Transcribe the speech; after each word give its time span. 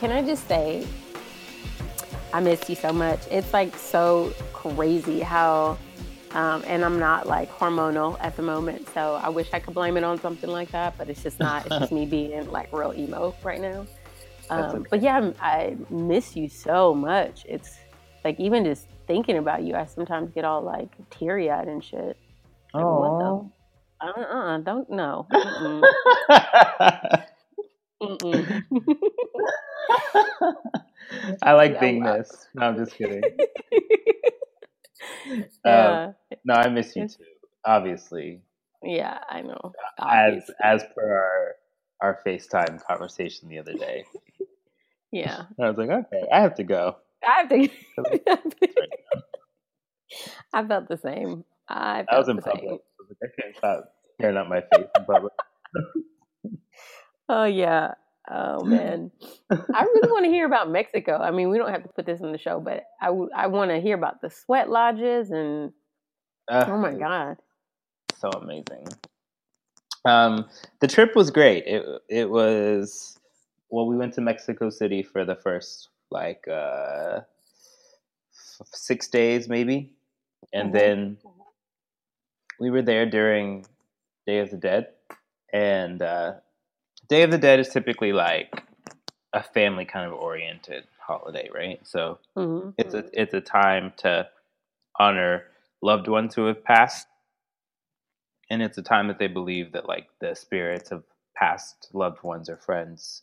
can 0.00 0.10
I 0.10 0.22
just 0.22 0.48
say, 0.48 0.86
I 2.32 2.40
miss 2.40 2.70
you 2.70 2.74
so 2.74 2.90
much. 2.90 3.20
It's 3.30 3.52
like 3.52 3.76
so 3.76 4.32
crazy 4.54 5.20
how, 5.20 5.76
um, 6.30 6.64
and 6.66 6.82
I'm 6.82 6.98
not 6.98 7.26
like 7.26 7.52
hormonal 7.52 8.16
at 8.20 8.34
the 8.34 8.42
moment, 8.42 8.88
so 8.94 9.20
I 9.22 9.28
wish 9.28 9.48
I 9.52 9.60
could 9.60 9.74
blame 9.74 9.98
it 9.98 10.04
on 10.04 10.18
something 10.18 10.48
like 10.48 10.70
that, 10.70 10.96
but 10.96 11.10
it's 11.10 11.22
just 11.22 11.38
not. 11.38 11.66
It's 11.66 11.78
just 11.78 11.92
me 11.92 12.06
being 12.10 12.50
like 12.50 12.72
real 12.72 12.94
emo 12.96 13.34
right 13.42 13.60
now. 13.60 13.86
Um, 14.48 14.62
okay. 14.62 14.88
But 14.90 15.02
yeah, 15.02 15.32
I 15.38 15.76
miss 15.90 16.34
you 16.34 16.48
so 16.48 16.94
much. 16.94 17.44
It's 17.46 17.76
like 18.24 18.40
even 18.40 18.64
just 18.64 18.86
thinking 19.06 19.36
about 19.36 19.64
you, 19.64 19.74
I 19.74 19.84
sometimes 19.84 20.30
get 20.30 20.46
all 20.46 20.62
like 20.62 20.88
teary 21.10 21.50
eyed 21.50 21.68
and 21.68 21.84
shit. 21.84 22.16
Oh. 22.72 23.52
Uh 24.00 24.12
uh-uh, 24.16 24.58
don't 24.58 24.88
know. 24.88 25.26
I 31.42 31.52
like 31.52 31.80
being 31.80 32.02
missed. 32.02 32.48
No, 32.54 32.66
I'm 32.66 32.76
just 32.76 32.94
kidding. 32.94 33.22
yeah. 35.64 36.06
Um, 36.06 36.14
no, 36.44 36.54
I 36.54 36.68
miss 36.68 36.94
you 36.96 37.08
too. 37.08 37.24
Obviously. 37.64 38.42
Yeah, 38.82 39.18
I 39.28 39.42
know. 39.42 39.72
Obviously. 39.98 40.54
As 40.62 40.82
as 40.82 40.88
per 40.94 41.12
our 41.12 41.56
our 42.00 42.18
FaceTime 42.26 42.82
conversation 42.86 43.48
the 43.48 43.58
other 43.58 43.74
day. 43.74 44.04
yeah. 45.12 45.42
I 45.60 45.68
was 45.68 45.76
like, 45.76 45.90
okay, 45.90 46.26
I 46.32 46.40
have 46.40 46.54
to 46.56 46.64
go. 46.64 46.96
I 47.22 47.40
have 47.40 47.48
to. 47.50 47.68
I 50.52 50.66
felt 50.66 50.88
the 50.88 50.96
same. 50.96 51.44
I, 51.68 52.04
I 52.08 52.18
was 52.18 52.28
in 52.28 52.38
public. 52.38 52.64
I, 52.64 52.72
was 52.72 52.80
like, 53.08 53.18
I 53.22 53.42
can't 53.42 53.56
stop 53.56 53.92
tearing 54.20 54.36
up 54.36 54.48
my 54.48 54.60
face 54.60 54.88
in 54.96 55.04
public. 55.04 55.32
oh 57.28 57.44
yeah. 57.44 57.94
Oh 58.32 58.62
man, 58.64 59.10
I 59.50 59.82
really 59.82 60.10
want 60.10 60.24
to 60.24 60.30
hear 60.30 60.46
about 60.46 60.70
Mexico. 60.70 61.18
I 61.18 61.30
mean, 61.30 61.50
we 61.50 61.58
don't 61.58 61.70
have 61.70 61.82
to 61.82 61.88
put 61.88 62.06
this 62.06 62.20
in 62.20 62.30
the 62.32 62.38
show, 62.38 62.60
but 62.60 62.84
I, 63.00 63.06
w- 63.06 63.30
I 63.34 63.48
want 63.48 63.70
to 63.70 63.80
hear 63.80 63.96
about 63.96 64.20
the 64.20 64.30
sweat 64.30 64.70
lodges 64.70 65.30
and 65.30 65.72
uh, 66.48 66.64
oh 66.68 66.78
my 66.78 66.94
god, 66.94 67.38
so 68.18 68.28
amazing. 68.30 68.86
Um, 70.04 70.46
the 70.80 70.88
trip 70.88 71.16
was 71.16 71.30
great. 71.30 71.64
It 71.66 71.84
it 72.08 72.30
was 72.30 73.18
well, 73.68 73.86
we 73.86 73.96
went 73.96 74.14
to 74.14 74.20
Mexico 74.20 74.70
City 74.70 75.02
for 75.02 75.24
the 75.24 75.36
first 75.36 75.88
like 76.10 76.46
uh, 76.48 77.20
six 78.72 79.08
days 79.08 79.48
maybe, 79.48 79.90
and 80.52 80.68
mm-hmm. 80.68 80.78
then 80.78 81.18
we 82.60 82.70
were 82.70 82.82
there 82.82 83.06
during 83.06 83.66
Day 84.26 84.38
of 84.38 84.50
the 84.50 84.56
Dead, 84.56 84.88
and 85.52 86.02
uh, 86.02 86.34
Day 87.10 87.22
of 87.22 87.32
the 87.32 87.38
Dead 87.38 87.58
is 87.58 87.68
typically 87.68 88.12
like 88.12 88.62
a 89.32 89.42
family 89.42 89.84
kind 89.84 90.06
of 90.06 90.16
oriented 90.16 90.84
holiday, 91.04 91.50
right? 91.52 91.80
So 91.84 92.20
mm-hmm. 92.36 92.70
it's 92.78 92.94
a 92.94 93.04
it's 93.12 93.34
a 93.34 93.40
time 93.40 93.92
to 93.98 94.28
honor 94.98 95.42
loved 95.82 96.06
ones 96.06 96.36
who 96.36 96.46
have 96.46 96.62
passed, 96.62 97.08
and 98.48 98.62
it's 98.62 98.78
a 98.78 98.82
time 98.82 99.08
that 99.08 99.18
they 99.18 99.26
believe 99.26 99.72
that 99.72 99.88
like 99.88 100.06
the 100.20 100.36
spirits 100.36 100.92
of 100.92 101.02
past 101.36 101.88
loved 101.92 102.22
ones 102.22 102.48
or 102.48 102.58
friends 102.58 103.22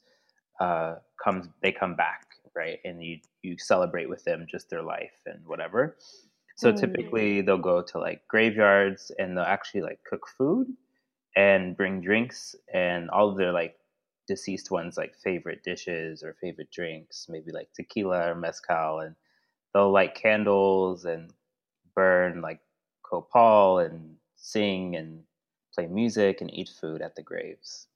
uh, 0.60 0.96
comes 1.24 1.48
they 1.62 1.72
come 1.72 1.96
back, 1.96 2.26
right? 2.54 2.80
And 2.84 3.02
you 3.02 3.20
you 3.42 3.56
celebrate 3.58 4.10
with 4.10 4.26
them 4.26 4.48
just 4.52 4.70
their 4.70 4.84
life 4.84 5.22
and 5.26 5.40
whatever. 5.46 5.96
So 6.58 6.74
mm-hmm. 6.74 6.82
typically 6.82 7.40
they'll 7.40 7.58
go 7.58 7.82
to 7.84 8.00
like 8.00 8.28
graveyards 8.28 9.14
and 9.18 9.38
they'll 9.38 9.46
actually 9.46 9.84
like 9.84 10.00
cook 10.04 10.28
food 10.38 10.68
and 11.38 11.78
bring 11.78 12.02
drinks 12.02 12.56
and 12.74 13.12
all 13.12 13.30
of 13.30 13.38
their 13.38 13.52
like 13.54 13.76
deceased 14.28 14.72
ones 14.72 14.98
like 14.98 15.16
favorite 15.24 15.64
dishes 15.64 16.24
or 16.24 16.36
favorite 16.42 16.72
drinks, 16.72 17.28
maybe 17.30 17.52
like 17.52 17.72
tequila 17.74 18.32
or 18.32 18.36
mezcal, 18.36 19.02
and 19.02 19.16
they'll 19.74 19.92
light 19.92 20.16
candles 20.16 21.06
and 21.06 21.32
burn 21.96 22.42
like 22.42 22.60
copal 23.04 23.78
and 23.78 24.16
sing 24.36 24.96
and 24.96 25.22
play 25.76 25.86
music 25.86 26.42
and 26.42 26.52
eat 26.54 26.70
food 26.82 27.04
at 27.04 27.16
the 27.16 27.22
graves. 27.22 27.88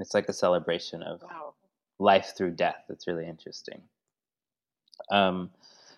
It's 0.00 0.12
like 0.12 0.28
a 0.28 0.32
celebration 0.32 1.02
of 1.04 1.22
wow. 1.22 1.54
life 2.00 2.34
through 2.36 2.56
death. 2.56 2.84
It's 2.88 3.06
really 3.06 3.28
interesting. 3.28 3.82
Um, 5.12 5.50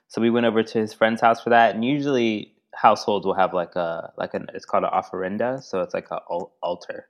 so 0.09 0.21
we 0.21 0.28
went 0.28 0.44
over 0.44 0.62
to 0.62 0.78
his 0.78 0.93
friend's 0.93 1.22
house 1.22 1.41
for 1.43 1.50
that, 1.50 1.75
and 1.75 1.83
usually 1.83 2.53
households 2.76 3.26
will 3.26 3.34
have 3.34 3.54
like 3.54 3.76
a 3.76 4.12
like 4.16 4.34
an 4.34 4.46
it's 4.54 4.64
called 4.64 4.84
an 4.84 4.90
ofrenda, 4.90 5.62
so 5.62 5.80
it's 5.80 5.94
like 5.94 6.08
an 6.10 6.18
altar. 6.62 7.08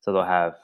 So 0.00 0.12
they'll 0.12 0.24
have 0.24 0.56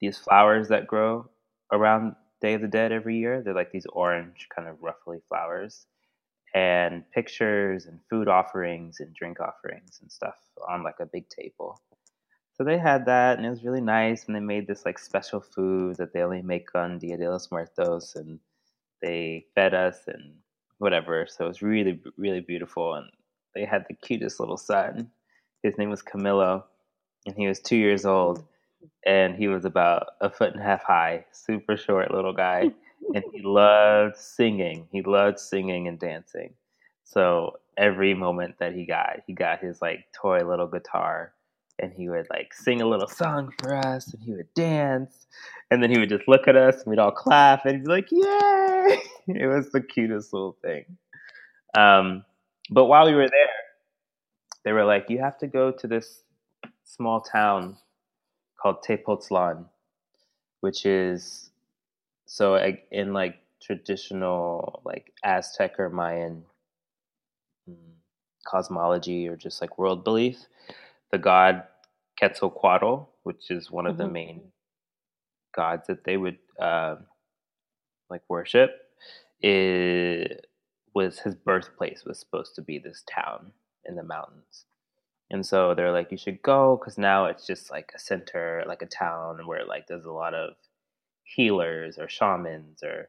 these 0.00 0.18
flowers 0.18 0.68
that 0.68 0.86
grow 0.86 1.28
around 1.72 2.14
Day 2.40 2.54
of 2.54 2.60
the 2.62 2.68
Dead 2.68 2.92
every 2.92 3.18
year. 3.18 3.42
They're 3.42 3.54
like 3.54 3.72
these 3.72 3.86
orange, 3.86 4.48
kind 4.54 4.68
of 4.68 4.76
roughly 4.80 5.18
flowers, 5.28 5.86
and 6.54 7.04
pictures 7.12 7.86
and 7.86 8.00
food 8.08 8.28
offerings 8.28 9.00
and 9.00 9.14
drink 9.14 9.40
offerings 9.40 9.98
and 10.00 10.10
stuff 10.10 10.36
on 10.68 10.82
like 10.82 11.00
a 11.00 11.06
big 11.06 11.28
table. 11.28 11.80
So 12.54 12.64
they 12.64 12.78
had 12.78 13.06
that, 13.06 13.36
and 13.38 13.46
it 13.46 13.50
was 13.50 13.64
really 13.64 13.80
nice. 13.80 14.26
And 14.26 14.34
they 14.34 14.40
made 14.40 14.66
this 14.66 14.84
like 14.84 14.98
special 14.98 15.40
food 15.40 15.96
that 15.96 16.12
they 16.12 16.22
only 16.22 16.42
make 16.42 16.74
on 16.74 16.98
Dia 16.98 17.16
de 17.16 17.30
los 17.30 17.50
Muertos, 17.50 18.16
and 18.16 18.40
they 19.02 19.46
fed 19.54 19.74
us 19.74 20.00
and 20.08 20.34
whatever. 20.78 21.26
So 21.28 21.44
it 21.44 21.48
was 21.48 21.62
really, 21.62 22.00
really 22.16 22.40
beautiful. 22.40 22.94
And 22.94 23.08
they 23.54 23.64
had 23.64 23.84
the 23.88 23.94
cutest 23.94 24.40
little 24.40 24.56
son. 24.56 25.10
His 25.62 25.76
name 25.78 25.90
was 25.90 26.02
Camilo, 26.02 26.64
and 27.26 27.36
he 27.36 27.46
was 27.46 27.60
two 27.60 27.76
years 27.76 28.04
old, 28.04 28.44
and 29.06 29.34
he 29.36 29.48
was 29.48 29.64
about 29.64 30.06
a 30.20 30.30
foot 30.30 30.52
and 30.52 30.60
a 30.60 30.64
half 30.64 30.82
high, 30.84 31.24
super 31.32 31.76
short 31.76 32.12
little 32.12 32.32
guy, 32.32 32.70
and 33.14 33.24
he 33.32 33.42
loved 33.42 34.16
singing. 34.16 34.86
He 34.92 35.02
loved 35.02 35.38
singing 35.38 35.88
and 35.88 35.98
dancing. 35.98 36.54
So 37.04 37.58
every 37.76 38.14
moment 38.14 38.56
that 38.58 38.74
he 38.74 38.84
got, 38.84 39.20
he 39.26 39.32
got 39.32 39.60
his 39.60 39.80
like 39.80 40.04
toy 40.14 40.40
little 40.46 40.66
guitar, 40.66 41.32
and 41.78 41.92
he 41.92 42.08
would 42.08 42.26
like 42.30 42.52
sing 42.52 42.82
a 42.82 42.86
little 42.86 43.08
song 43.08 43.52
for 43.58 43.74
us, 43.74 44.12
and 44.12 44.22
he 44.22 44.32
would 44.32 44.52
dance, 44.54 45.26
and 45.70 45.82
then 45.82 45.90
he 45.90 45.98
would 45.98 46.08
just 46.10 46.28
look 46.28 46.46
at 46.48 46.56
us, 46.56 46.76
and 46.76 46.86
we'd 46.86 46.98
all 46.98 47.10
clap, 47.10 47.64
and 47.64 47.76
he'd 47.76 47.84
be 47.84 47.90
like, 47.90 48.10
"Yay!" 48.10 49.00
it 49.28 49.46
was 49.48 49.70
the 49.70 49.80
cutest 49.80 50.32
little 50.32 50.56
thing. 50.62 50.84
Um, 51.76 52.24
but 52.70 52.86
while 52.86 53.06
we 53.06 53.14
were 53.14 53.28
there, 53.28 53.48
they 54.64 54.72
were 54.72 54.84
like, 54.84 55.08
you 55.08 55.18
have 55.18 55.38
to 55.38 55.46
go 55.46 55.70
to 55.70 55.86
this 55.86 56.22
small 56.84 57.20
town 57.20 57.76
called 58.60 58.82
Tepoztlan, 58.82 59.64
which 60.60 60.84
is 60.84 61.50
so 62.26 62.56
in 62.90 63.12
like 63.12 63.36
traditional 63.62 64.82
like 64.84 65.12
Aztec 65.24 65.78
or 65.78 65.90
Mayan 65.90 66.44
mm, 67.68 67.74
cosmology 68.46 69.28
or 69.28 69.36
just 69.36 69.60
like 69.60 69.78
world 69.78 70.04
belief, 70.04 70.38
the 71.10 71.18
god 71.18 71.64
Quetzalcoatl, 72.18 73.08
which 73.22 73.50
is 73.50 73.70
one 73.70 73.86
of 73.86 73.94
mm-hmm. 73.94 74.02
the 74.02 74.08
main 74.08 74.42
gods 75.54 75.86
that 75.86 76.04
they 76.04 76.16
would 76.16 76.38
uh, 76.60 76.96
like 78.10 78.22
worship, 78.28 78.70
is 79.40 80.40
was 80.98 81.20
his 81.20 81.36
birthplace 81.36 82.02
was 82.04 82.18
supposed 82.18 82.54
to 82.56 82.62
be 82.62 82.78
this 82.78 83.04
town 83.08 83.52
in 83.84 83.94
the 83.94 84.02
mountains. 84.02 84.64
And 85.30 85.46
so 85.46 85.74
they're 85.74 85.92
like, 85.92 86.10
you 86.10 86.18
should 86.18 86.42
go 86.42 86.76
because 86.76 86.98
now 86.98 87.26
it's 87.26 87.46
just 87.46 87.70
like 87.70 87.92
a 87.94 87.98
center, 87.98 88.64
like 88.66 88.82
a 88.82 88.86
town 88.86 89.46
where 89.46 89.64
like 89.64 89.86
there's 89.86 90.06
a 90.06 90.10
lot 90.10 90.34
of 90.34 90.54
healers 91.22 91.98
or 91.98 92.08
shamans 92.08 92.82
or 92.82 93.08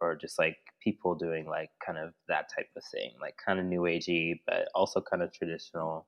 or 0.00 0.14
just 0.14 0.38
like 0.38 0.58
people 0.82 1.14
doing 1.14 1.46
like 1.46 1.70
kind 1.84 1.98
of 1.98 2.12
that 2.28 2.48
type 2.54 2.68
of 2.76 2.82
thing, 2.92 3.10
like 3.20 3.36
kind 3.44 3.58
of 3.58 3.66
new 3.66 3.82
agey, 3.82 4.40
but 4.46 4.68
also 4.74 5.00
kind 5.00 5.22
of 5.22 5.32
traditional. 5.32 6.06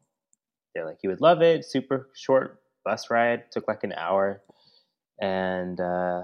They're 0.75 0.87
like, 0.87 0.99
you 1.03 1.11
would 1.11 1.21
love 1.21 1.43
it. 1.43 1.65
Super 1.65 2.09
short 2.15 2.61
bus 2.85 3.11
ride, 3.11 3.51
took 3.51 3.67
like 3.69 3.85
an 3.85 3.93
hour, 3.93 4.43
and 5.21 5.81
uh, 5.81 6.23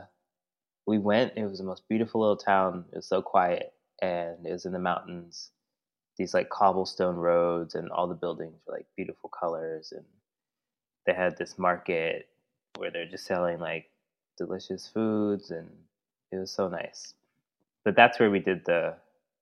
we 0.87 0.99
went. 0.99 1.33
It 1.37 1.47
was 1.47 1.59
the 1.59 1.65
most 1.65 1.89
beautiful 1.89 2.21
little 2.21 2.37
town. 2.37 2.85
It 2.93 2.97
was 2.97 3.09
so 3.09 3.23
quiet, 3.23 3.73
and 4.05 4.47
it 4.47 4.53
was 4.53 4.67
in 4.67 4.73
the 4.73 4.79
mountains. 4.79 5.51
These 6.17 6.35
like 6.35 6.49
cobblestone 6.51 7.17
roads, 7.17 7.75
and 7.75 7.91
all 7.91 8.07
the 8.07 8.15
buildings 8.15 8.61
were 8.67 8.75
like 8.75 8.87
beautiful 8.97 9.31
colors, 9.31 9.93
and 9.93 10.05
they 11.07 11.15
had 11.15 11.37
this 11.37 11.59
market 11.59 12.29
where 12.77 12.91
they're 12.91 13.07
just 13.07 13.27
selling 13.27 13.59
like 13.59 13.87
delicious 14.37 14.89
foods, 14.93 15.51
and 15.51 15.69
it 16.31 16.37
was 16.37 16.51
so 16.51 16.69
nice. 16.69 17.15
But 17.85 17.97
that's 17.97 18.19
where 18.21 18.31
we 18.31 18.39
did 18.39 18.65
the. 18.65 18.95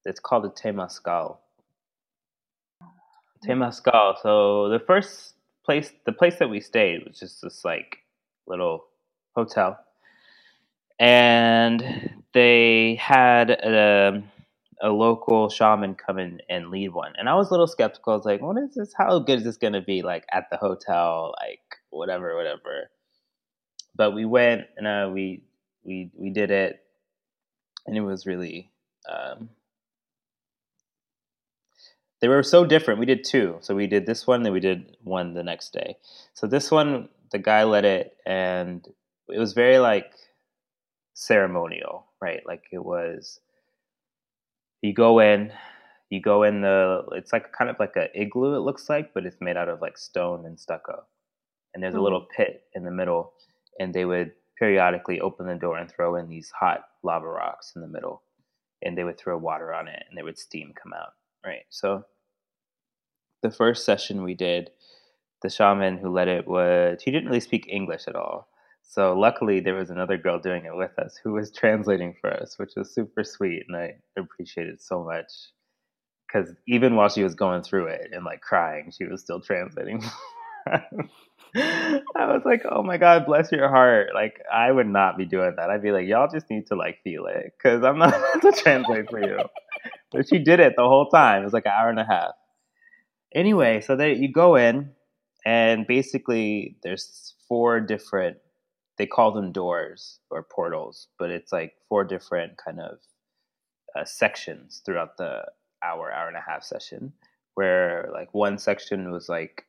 It's 0.05 0.21
called 0.21 0.45
the 0.45 0.51
Temazcal. 0.51 1.37
Temazcal. 3.47 4.17
So 4.23 4.69
the 4.69 4.81
first 4.81 5.35
place, 5.65 5.93
the 6.07 6.13
place 6.13 6.37
that 6.39 6.49
we 6.51 6.61
stayed 6.61 7.07
was 7.07 7.19
just 7.19 7.43
this 7.43 7.65
like 7.65 7.99
little 8.47 8.85
hotel, 9.37 9.79
and 10.99 12.23
they 12.33 12.97
had 12.97 13.51
a, 13.51 14.09
um, 14.15 14.32
a 14.83 14.91
local 14.91 15.51
shaman 15.51 15.95
come 15.97 16.19
in 16.19 16.41
and 16.51 16.71
lead 16.71 16.91
one. 16.91 17.15
And 17.19 17.29
I 17.29 17.37
was 17.37 17.49
a 17.49 17.53
little 17.53 17.69
skeptical. 17.69 18.15
I 18.15 18.17
was 18.17 18.27
like, 18.27 18.43
what 18.43 18.59
is 18.59 18.75
this? 18.77 18.95
How 18.97 19.19
good 19.21 19.41
is 19.41 19.45
this 19.45 19.59
going 19.59 19.75
to 19.75 19.83
be 19.83 20.03
like 20.03 20.27
at 20.33 20.51
the 20.51 20.59
hotel? 20.59 21.35
Like 21.41 21.61
whatever, 21.91 22.37
whatever. 22.37 22.91
But 23.97 24.13
we 24.13 24.25
went 24.27 24.63
and 24.77 24.87
uh, 24.87 25.11
we, 25.13 25.45
we, 25.85 26.11
we 26.17 26.31
did 26.31 26.51
it. 26.51 26.77
and 27.87 27.97
it 27.99 28.03
was 28.03 28.27
really 28.27 28.71
um, 29.11 29.51
they 32.21 32.29
were 32.29 32.43
so 32.43 32.67
different. 32.67 33.01
We 33.01 33.07
did 33.07 33.25
two, 33.25 33.59
so 33.61 33.75
we 33.75 33.87
did 33.89 34.07
this 34.07 34.27
one, 34.27 34.43
then 34.43 34.53
we 34.53 34.61
did 34.61 34.97
one 35.05 35.35
the 35.35 35.43
next 35.45 35.73
day. 35.73 35.97
So 36.35 36.47
this 36.47 36.71
one, 36.71 37.09
the 37.33 37.39
guy 37.39 37.65
led 37.65 37.85
it, 37.85 38.17
and 38.27 38.87
it 39.29 39.39
was 39.39 39.55
very 39.55 39.79
like 39.79 40.13
ceremonial, 41.15 42.07
right? 42.21 42.43
Like 42.47 42.65
it 42.73 42.85
was. 42.85 43.41
You 44.83 44.93
go 44.93 45.21
in, 45.21 45.53
you 46.11 46.21
go 46.21 46.43
in 46.43 46.61
the. 46.61 47.03
It's 47.13 47.33
like 47.33 47.53
kind 47.53 47.71
of 47.71 47.77
like 47.79 47.97
a 47.97 48.09
igloo. 48.21 48.57
It 48.57 48.61
looks 48.61 48.89
like, 48.89 49.15
but 49.15 49.25
it's 49.25 49.41
made 49.41 49.57
out 49.57 49.69
of 49.69 49.81
like 49.81 49.97
stone 49.97 50.45
and 50.45 50.59
stucco, 50.59 51.05
and 51.73 51.83
there's 51.83 51.93
mm-hmm. 51.93 52.01
a 52.01 52.05
little 52.05 52.27
pit 52.37 52.65
in 52.75 52.85
the 52.85 52.91
middle, 52.91 53.33
and 53.79 53.95
they 53.95 54.05
would 54.05 54.33
periodically 54.59 55.21
open 55.21 55.47
the 55.47 55.55
door 55.55 55.79
and 55.79 55.91
throw 55.91 56.17
in 56.17 56.29
these 56.29 56.51
hot 56.51 56.85
lava 57.03 57.27
rocks 57.27 57.73
in 57.75 57.83
the 57.83 57.89
middle, 57.89 58.23
and 58.83 58.99
they 58.99 59.05
would 59.05 59.19
throw 59.19 59.39
water 59.39 59.73
on 59.73 59.89
it, 59.89 60.03
and 60.09 60.17
there 60.17 60.25
would 60.25 60.39
steam 60.39 60.73
come 60.81 60.93
out, 60.93 61.15
right? 61.45 61.65
So 61.71 62.05
the 63.43 63.51
first 63.51 63.85
session 63.85 64.23
we 64.23 64.35
did, 64.35 64.71
the 65.43 65.51
shaman 65.51 65.99
who 65.99 66.13
led 66.13 66.29
it 66.29 66.47
was 66.47 67.03
he 67.03 67.11
didn't 67.11 67.29
really 67.29 67.41
speak 67.41 67.67
English 67.69 68.05
at 68.09 68.17
all. 68.17 68.49
So 68.93 69.19
luckily 69.19 69.61
there 69.61 69.75
was 69.75 69.89
another 69.89 70.19
girl 70.19 70.39
doing 70.39 70.67
it 70.67 70.77
with 70.77 70.99
us 70.99 71.19
who 71.25 71.33
was 71.33 71.51
translating 71.51 72.15
for 72.21 72.31
us, 72.31 72.59
which 72.59 72.73
was 72.77 72.95
super 72.95 73.25
sweet 73.25 73.65
and 73.67 73.75
I 73.75 73.95
appreciated 74.19 74.75
it 74.75 74.83
so 74.83 75.03
much. 75.03 75.33
Cause 76.31 76.55
even 76.69 76.95
while 76.95 77.09
she 77.09 77.23
was 77.25 77.35
going 77.35 77.63
through 77.63 77.87
it 77.87 78.11
and 78.13 78.23
like 78.23 78.43
crying, 78.43 78.93
she 78.95 79.07
was 79.07 79.23
still 79.23 79.41
translating. 79.41 80.05
I 81.57 82.27
was 82.27 82.43
like, 82.45 82.65
oh 82.71 82.83
my 82.83 82.99
God, 82.99 83.25
bless 83.25 83.51
your 83.51 83.71
heart. 83.71 84.11
Like, 84.15 84.43
I 84.53 84.71
would 84.71 84.87
not 84.87 85.17
be 85.17 85.25
doing 85.25 85.55
that. 85.57 85.71
I'd 85.71 85.83
be 85.83 85.91
like, 85.91 86.07
y'all 86.07 86.29
just 86.31 86.51
need 86.51 86.67
to 86.67 86.75
like 86.75 86.99
feel 87.03 87.27
it 87.27 87.55
because 87.57 87.83
I'm 87.83 87.99
not 87.99 88.15
to 88.43 88.53
translate 88.53 89.09
for 89.09 89.21
you. 89.21 89.39
But 90.11 90.29
she 90.29 90.39
did 90.39 90.61
it 90.61 90.75
the 90.77 90.85
whole 90.85 91.09
time. 91.09 91.41
It 91.41 91.45
was 91.45 91.55
like 91.55 91.67
an 91.67 91.73
hour 91.79 91.89
and 91.89 91.99
a 91.99 92.05
half. 92.05 92.33
Anyway, 93.35 93.81
so 93.81 93.97
there 93.97 94.11
you 94.11 94.31
go 94.31 94.57
in, 94.57 94.91
and 95.47 95.87
basically 95.87 96.77
there's 96.83 97.35
four 97.49 97.81
different. 97.81 98.37
They 98.99 99.07
call 99.07 99.33
them 99.33 99.53
doors 99.53 100.21
or 100.31 100.43
portals, 100.43 101.09
but 101.19 101.31
it's 101.31 101.53
like 101.53 101.73
four 101.89 102.05
different 102.05 102.59
kind 102.63 102.81
of 102.81 102.99
uh, 103.97 104.05
sections 104.05 104.83
throughout 104.85 105.17
the 105.17 105.45
hour, 105.83 106.13
hour 106.13 106.29
and 106.29 106.37
a 106.37 106.45
half 106.47 106.63
session. 106.63 107.13
Where 107.55 108.09
like 108.13 108.33
one 108.33 108.59
section 108.59 109.11
was 109.11 109.29
like 109.29 109.65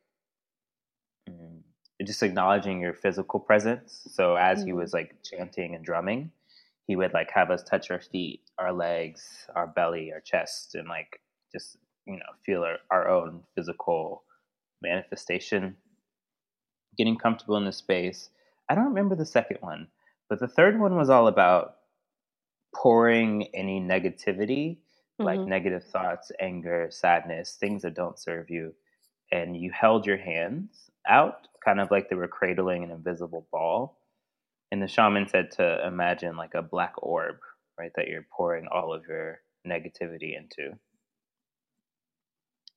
mm, 1.30 1.62
just 2.06 2.24
acknowledging 2.24 2.82
your 2.82 2.94
physical 2.94 3.40
presence. 3.40 4.08
So 4.12 4.36
as 4.36 4.60
mm-hmm. 4.60 4.68
he 4.68 4.74
was 4.74 4.94
like 4.94 5.16
chanting 5.24 5.76
and 5.76 5.84
drumming, 5.84 6.32
he 6.86 6.96
would 6.96 7.14
like 7.14 7.32
have 7.34 7.50
us 7.50 7.64
touch 7.64 7.92
our 7.92 8.02
feet, 8.02 8.42
our 8.58 8.74
legs, 8.74 9.48
our 9.56 9.68
belly, 9.68 10.12
our 10.14 10.22
chest, 10.22 10.76
and 10.76 10.88
like 10.88 11.20
just 11.54 11.78
you 12.06 12.16
know 12.16 12.34
feel 12.46 12.64
our, 12.64 12.78
our 12.92 13.10
own 13.10 13.44
physical 13.56 14.24
manifestation 14.82 15.78
getting 16.98 17.18
comfortable 17.18 17.58
in 17.58 17.66
the 17.66 17.72
space 17.72 18.30
i 18.74 18.76
don't 18.76 18.90
remember 18.90 19.16
the 19.16 19.26
second 19.26 19.58
one 19.62 19.88
but 20.30 20.40
the 20.40 20.48
third 20.48 20.80
one 20.80 20.96
was 20.96 21.10
all 21.10 21.28
about 21.28 21.76
pouring 22.76 23.44
any 23.54 23.80
negativity 23.80 24.78
mm-hmm. 24.78 25.24
like 25.26 25.40
negative 25.40 25.84
thoughts 25.84 26.32
anger 26.40 26.88
sadness 26.90 27.58
things 27.60 27.84
that 27.84 27.96
don't 27.96 28.20
serve 28.20 28.50
you 28.50 28.74
and 29.32 29.56
you 29.56 29.72
held 29.72 30.06
your 30.06 30.18
hands 30.18 30.90
out 31.08 31.48
kind 31.64 31.80
of 31.80 31.92
like 31.92 32.10
they 32.10 32.16
were 32.16 32.28
cradling 32.28 32.84
an 32.84 32.92
invisible 32.92 33.48
ball 33.52 34.00
and 34.72 34.82
the 34.82 34.88
shaman 34.88 35.28
said 35.28 35.52
to 35.52 35.86
imagine 35.88 36.36
like 36.36 36.56
a 36.56 36.62
black 36.62 36.94
orb 36.98 37.36
right 37.78 37.92
that 37.96 38.08
you're 38.08 38.26
pouring 38.36 38.68
all 38.72 38.94
of 38.94 39.04
your 39.08 39.40
negativity 39.68 40.36
into 40.36 40.78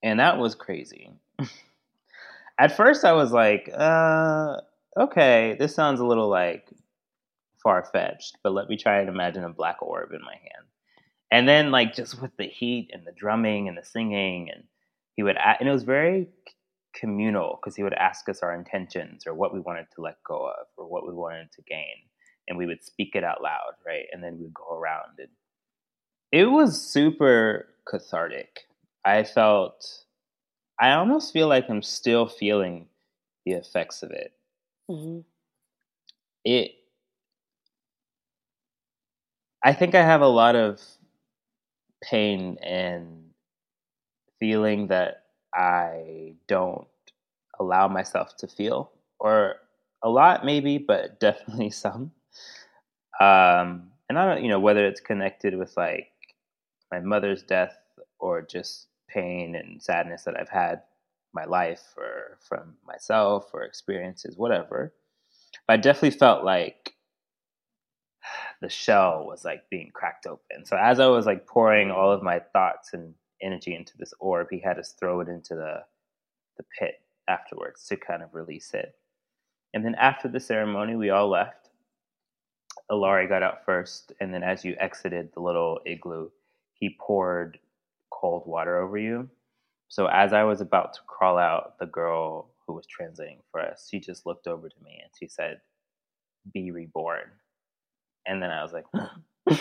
and 0.03 0.21
that 0.21 0.39
was 0.39 0.55
crazy. 0.55 1.11
At 2.59 2.77
first, 2.77 3.05
I 3.05 3.13
was 3.13 3.33
like, 3.33 3.71
uh, 3.75 4.59
okay, 4.99 5.57
this 5.59 5.75
sounds 5.75 6.01
a 6.01 6.07
little 6.07 6.29
like 6.29 6.69
far 7.63 7.85
fetched, 7.93 8.39
but 8.43 8.53
let 8.53 8.69
me 8.69 8.77
try 8.77 9.01
and 9.01 9.09
imagine 9.09 9.45
a 9.45 9.49
black 9.51 9.83
orb 9.83 10.13
in 10.13 10.23
my 10.23 10.35
hand. 10.35 10.67
And 11.31 11.49
then, 11.49 11.73
like, 11.73 11.95
just 11.95 12.23
with 12.23 12.31
the 12.37 12.47
heat 12.47 12.91
and 12.93 13.05
the 13.05 13.13
drumming 13.13 13.67
and 13.67 13.77
the 13.77 13.85
singing, 13.85 14.49
and 14.55 14.63
he 15.17 15.25
would, 15.25 15.37
and 15.37 15.69
it 15.69 15.73
was 15.73 15.83
very 15.83 16.29
communal 16.95 17.59
because 17.61 17.75
he 17.75 17.83
would 17.83 17.95
ask 17.95 18.29
us 18.29 18.43
our 18.43 18.55
intentions 18.55 19.27
or 19.27 19.35
what 19.35 19.53
we 19.53 19.61
wanted 19.61 19.87
to 19.95 20.01
let 20.01 20.23
go 20.25 20.47
of 20.47 20.67
or 20.77 20.87
what 20.87 21.07
we 21.07 21.13
wanted 21.13 21.51
to 21.53 21.63
gain. 21.63 21.97
And 22.49 22.57
we 22.57 22.67
would 22.67 22.85
speak 22.85 23.17
it 23.17 23.25
out 23.25 23.43
loud, 23.43 23.75
right? 23.85 24.07
And 24.13 24.23
then 24.23 24.39
we'd 24.39 24.55
go 24.55 24.73
around. 24.73 25.19
And 25.19 25.29
it 26.31 26.47
was 26.47 26.81
super 26.81 27.67
cathartic. 27.89 28.61
I 29.05 29.25
felt, 29.25 29.85
I 30.81 30.93
almost 30.93 31.33
feel 31.33 31.49
like 31.49 31.69
I'm 31.69 31.83
still 31.83 32.29
feeling 32.29 32.87
the 33.45 33.53
effects 33.53 34.05
of 34.05 34.13
it. 34.13 34.36
Mm-hmm. 34.89 35.21
It, 36.45 36.77
I 39.63 39.75
think 39.75 39.95
I 39.95 40.03
have 40.03 40.23
a 40.23 40.29
lot 40.29 40.57
of 40.57 40.81
pain 42.03 42.57
and 42.63 43.35
feeling 44.39 44.89
that 44.89 45.25
I 45.55 46.35
don't 46.49 46.87
allow 47.59 47.89
myself 47.89 48.37
to 48.39 48.47
feel, 48.47 48.93
or 49.19 49.57
a 50.03 50.09
lot 50.09 50.45
maybe, 50.45 50.79
but 50.79 51.21
definitely 51.21 51.71
some. 51.71 52.13
Um, 53.21 53.91
and 54.09 54.19
I 54.19 54.27
don't, 54.35 54.43
you 54.45 54.51
know, 54.51 54.61
whether 54.61 54.87
it's 54.87 55.01
connected 55.01 55.57
with 55.57 55.77
like 55.77 56.11
my 56.93 57.01
mother's 57.01 57.43
death 57.43 57.79
or 58.19 58.43
just 58.43 58.89
pain 59.09 59.55
and 59.57 59.83
sadness 59.83 60.25
that 60.25 60.39
I've 60.39 60.49
had 60.49 60.83
my 61.37 61.47
life 61.47 61.95
or 61.99 62.39
from 62.49 62.75
myself 62.87 63.51
or 63.55 63.65
experiences, 63.65 64.39
whatever. 64.39 64.95
But 65.69 65.75
I 65.75 65.77
definitely 65.79 66.19
felt 66.19 66.45
like 66.45 66.95
the 68.61 68.71
shell 68.71 69.27
was 69.27 69.45
like 69.45 69.71
being 69.71 69.93
cracked 69.95 70.27
open. 70.27 70.65
So 70.65 70.77
as 70.77 71.01
I 71.01 71.07
was 71.07 71.27
like 71.27 71.47
pouring 71.47 71.93
all 71.93 72.13
of 72.13 72.25
my 72.25 72.41
thoughts 72.41 72.95
and 72.95 73.15
energy 73.43 73.75
into 73.77 73.97
this 73.99 74.15
orb, 74.19 74.49
he 74.51 74.61
had 74.61 74.79
us 74.81 74.95
throw 74.99 75.21
it 75.21 75.29
into 75.29 75.55
the 75.55 75.85
the 76.59 76.65
pit 76.79 77.03
afterwards 77.29 77.87
to 77.89 77.97
kind 77.97 78.23
of 78.23 78.35
release 78.35 78.73
it. 78.75 78.95
And 79.75 79.85
then 79.85 79.95
after 79.97 80.29
the 80.29 80.41
ceremony, 80.41 80.97
we 80.97 81.11
all 81.11 81.29
left. 81.29 81.71
Ilari 82.91 83.29
got 83.29 83.43
out 83.43 83.65
first, 83.67 84.13
and 84.21 84.33
then 84.33 84.43
as 84.43 84.65
you 84.65 84.77
exited 84.79 85.31
the 85.35 85.41
little 85.41 85.81
igloo, 85.87 86.31
he 86.73 86.97
poured 87.01 87.59
cold 88.11 88.45
water 88.47 88.81
over 88.81 88.97
you. 88.97 89.29
So 89.89 90.07
as 90.07 90.33
I 90.33 90.45
was 90.45 90.61
about 90.61 90.95
to 90.95 91.01
crawl 91.07 91.39
out, 91.39 91.79
the 91.79 91.87
girl 91.87 92.51
who 92.67 92.75
was 92.75 92.87
translating 92.87 93.41
for 93.51 93.61
us, 93.61 93.89
she 93.91 94.01
just 94.01 94.27
looked 94.27 94.47
over 94.47 94.69
to 94.69 94.85
me 94.85 95.01
and 95.03 95.11
she 95.19 95.29
said, 95.29 95.61
"Be 96.53 96.71
reborn." 96.73 97.31
And 98.27 98.43
then 98.43 98.51
I 98.51 98.63
was 98.63 98.73
like, 98.73 98.87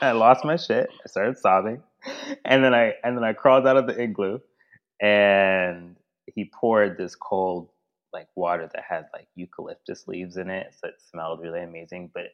I 0.00 0.12
lost 0.12 0.44
my 0.44 0.56
shit. 0.56 0.90
I 1.04 1.08
started 1.08 1.38
sobbing, 1.38 1.82
and 2.44 2.64
then 2.64 2.74
I 2.74 2.94
and 3.04 3.16
then 3.16 3.24
I 3.24 3.32
crawled 3.34 3.66
out 3.66 3.76
of 3.76 3.86
the 3.86 4.00
igloo, 4.00 4.38
and 5.00 5.96
he 6.34 6.50
poured 6.52 6.96
this 6.96 7.14
cold 7.16 7.70
like 8.12 8.28
water 8.36 8.68
that 8.72 8.84
had 8.88 9.06
like 9.12 9.28
eucalyptus 9.34 10.08
leaves 10.08 10.36
in 10.36 10.50
it, 10.50 10.74
so 10.80 10.88
it 10.88 10.94
smelled 11.10 11.40
really 11.40 11.62
amazing. 11.62 12.10
But 12.14 12.28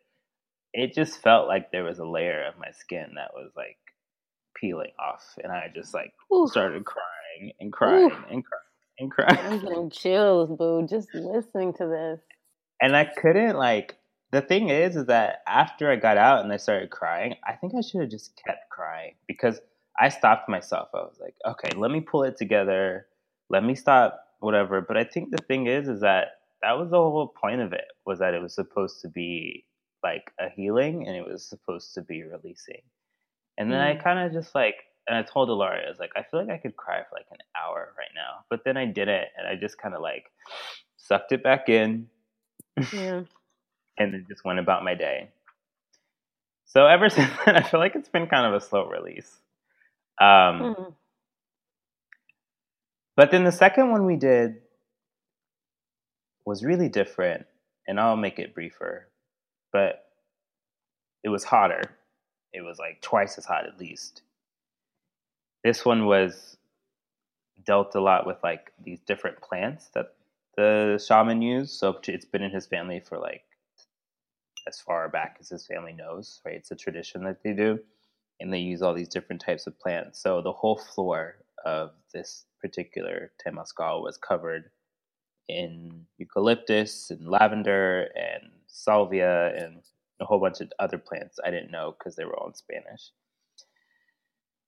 it 0.72 0.94
just 0.94 1.20
felt 1.22 1.48
like 1.48 1.72
there 1.72 1.84
was 1.84 1.98
a 1.98 2.04
layer 2.04 2.44
of 2.44 2.58
my 2.58 2.70
skin 2.72 3.12
that 3.16 3.32
was 3.34 3.50
like 3.56 3.78
peeling 4.54 4.92
off, 4.98 5.24
and 5.42 5.52
I 5.52 5.70
just 5.74 5.94
like 5.94 6.12
started 6.46 6.84
crying 6.84 7.52
and 7.60 7.72
crying 7.72 8.10
and 8.30 8.44
crying 8.44 8.70
and 8.98 9.10
crying. 9.10 9.38
I'm 9.38 9.60
getting 9.60 9.90
chills, 9.90 10.50
boo, 10.56 10.86
just 10.88 11.08
listening 11.14 11.72
to 11.74 11.86
this. 11.86 12.20
And 12.80 12.96
I 12.96 13.04
couldn't 13.04 13.56
like. 13.56 13.96
The 14.32 14.40
thing 14.40 14.68
is, 14.68 14.94
is 14.94 15.06
that 15.06 15.42
after 15.48 15.90
I 15.90 15.96
got 15.96 16.16
out 16.16 16.44
and 16.44 16.52
I 16.52 16.56
started 16.56 16.90
crying, 16.90 17.34
I 17.44 17.54
think 17.54 17.74
I 17.76 17.80
should 17.80 18.00
have 18.00 18.10
just 18.10 18.40
kept 18.46 18.70
crying 18.70 19.14
because 19.26 19.60
I 19.98 20.08
stopped 20.08 20.48
myself. 20.48 20.88
I 20.94 20.98
was 20.98 21.18
like, 21.20 21.34
okay, 21.44 21.76
let 21.76 21.90
me 21.90 22.00
pull 22.00 22.22
it 22.22 22.36
together. 22.36 23.06
Let 23.48 23.64
me 23.64 23.74
stop, 23.74 24.24
whatever. 24.38 24.80
But 24.80 24.96
I 24.96 25.02
think 25.02 25.30
the 25.30 25.44
thing 25.48 25.66
is, 25.66 25.88
is 25.88 26.00
that 26.02 26.38
that 26.62 26.78
was 26.78 26.90
the 26.90 26.96
whole 26.96 27.34
point 27.42 27.60
of 27.60 27.72
it 27.72 27.86
was 28.06 28.20
that 28.20 28.34
it 28.34 28.40
was 28.40 28.54
supposed 28.54 29.00
to 29.00 29.08
be 29.08 29.64
like 30.04 30.30
a 30.38 30.48
healing 30.48 31.06
and 31.06 31.16
it 31.16 31.26
was 31.26 31.44
supposed 31.44 31.94
to 31.94 32.02
be 32.02 32.22
releasing. 32.22 32.82
And 33.60 33.70
then 33.70 33.78
mm. 33.78 33.90
I 33.90 34.02
kind 34.02 34.18
of 34.18 34.32
just 34.32 34.54
like, 34.54 34.76
and 35.06 35.18
I 35.18 35.22
told 35.22 35.50
Ilari, 35.50 35.84
I 35.84 35.90
was 35.90 35.98
like, 35.98 36.12
I 36.16 36.22
feel 36.22 36.40
like 36.40 36.48
I 36.48 36.56
could 36.56 36.76
cry 36.76 37.00
for 37.00 37.14
like 37.14 37.26
an 37.30 37.36
hour 37.62 37.92
right 37.98 38.08
now. 38.14 38.42
But 38.48 38.64
then 38.64 38.78
I 38.78 38.86
didn't, 38.86 39.26
and 39.36 39.46
I 39.46 39.54
just 39.54 39.76
kind 39.76 39.94
of 39.94 40.00
like 40.00 40.32
sucked 40.96 41.32
it 41.32 41.42
back 41.42 41.68
in. 41.68 42.08
Yeah. 42.90 43.24
and 43.98 44.14
then 44.14 44.24
just 44.26 44.46
went 44.46 44.60
about 44.60 44.82
my 44.82 44.94
day. 44.94 45.28
So 46.64 46.86
ever 46.86 47.10
since 47.10 47.30
then, 47.44 47.54
I 47.54 47.62
feel 47.62 47.80
like 47.80 47.94
it's 47.96 48.08
been 48.08 48.28
kind 48.28 48.46
of 48.46 48.54
a 48.54 48.64
slow 48.64 48.88
release. 48.88 49.30
Um, 50.18 50.74
mm. 50.74 50.94
But 53.14 53.30
then 53.30 53.44
the 53.44 53.52
second 53.52 53.90
one 53.90 54.06
we 54.06 54.16
did 54.16 54.54
was 56.46 56.64
really 56.64 56.88
different, 56.88 57.44
and 57.86 58.00
I'll 58.00 58.16
make 58.16 58.38
it 58.38 58.54
briefer. 58.54 59.06
But 59.70 60.02
it 61.22 61.28
was 61.28 61.44
hotter 61.44 61.82
it 62.52 62.62
was 62.62 62.78
like 62.78 63.00
twice 63.00 63.38
as 63.38 63.44
hot 63.44 63.66
at 63.66 63.78
least. 63.78 64.22
This 65.64 65.84
one 65.84 66.06
was 66.06 66.56
dealt 67.64 67.94
a 67.94 68.00
lot 68.00 68.26
with 68.26 68.38
like 68.42 68.72
these 68.82 69.00
different 69.00 69.40
plants 69.40 69.90
that 69.94 70.14
the 70.56 71.02
shaman 71.04 71.42
used. 71.42 71.72
So 71.78 71.98
it's 72.06 72.24
been 72.24 72.42
in 72.42 72.50
his 72.50 72.66
family 72.66 73.00
for 73.00 73.18
like 73.18 73.44
as 74.66 74.80
far 74.80 75.08
back 75.08 75.36
as 75.40 75.48
his 75.48 75.66
family 75.66 75.92
knows, 75.92 76.40
right? 76.44 76.54
It's 76.54 76.70
a 76.70 76.76
tradition 76.76 77.24
that 77.24 77.42
they 77.42 77.52
do. 77.52 77.78
And 78.40 78.52
they 78.52 78.58
use 78.58 78.80
all 78.80 78.94
these 78.94 79.08
different 79.08 79.42
types 79.42 79.66
of 79.66 79.78
plants. 79.78 80.22
So 80.22 80.40
the 80.40 80.52
whole 80.52 80.78
floor 80.78 81.36
of 81.64 81.90
this 82.14 82.46
particular 82.60 83.32
Temazcal 83.44 84.02
was 84.02 84.16
covered 84.16 84.70
in 85.48 86.06
eucalyptus 86.16 87.10
and 87.10 87.28
lavender 87.28 88.08
and 88.16 88.50
salvia 88.66 89.54
and 89.56 89.82
a 90.20 90.24
whole 90.24 90.40
bunch 90.40 90.60
of 90.60 90.72
other 90.78 90.98
plants 90.98 91.38
I 91.44 91.50
didn't 91.50 91.70
know 91.70 91.94
because 91.98 92.16
they 92.16 92.24
were 92.24 92.36
all 92.36 92.48
in 92.48 92.54
Spanish. 92.54 93.10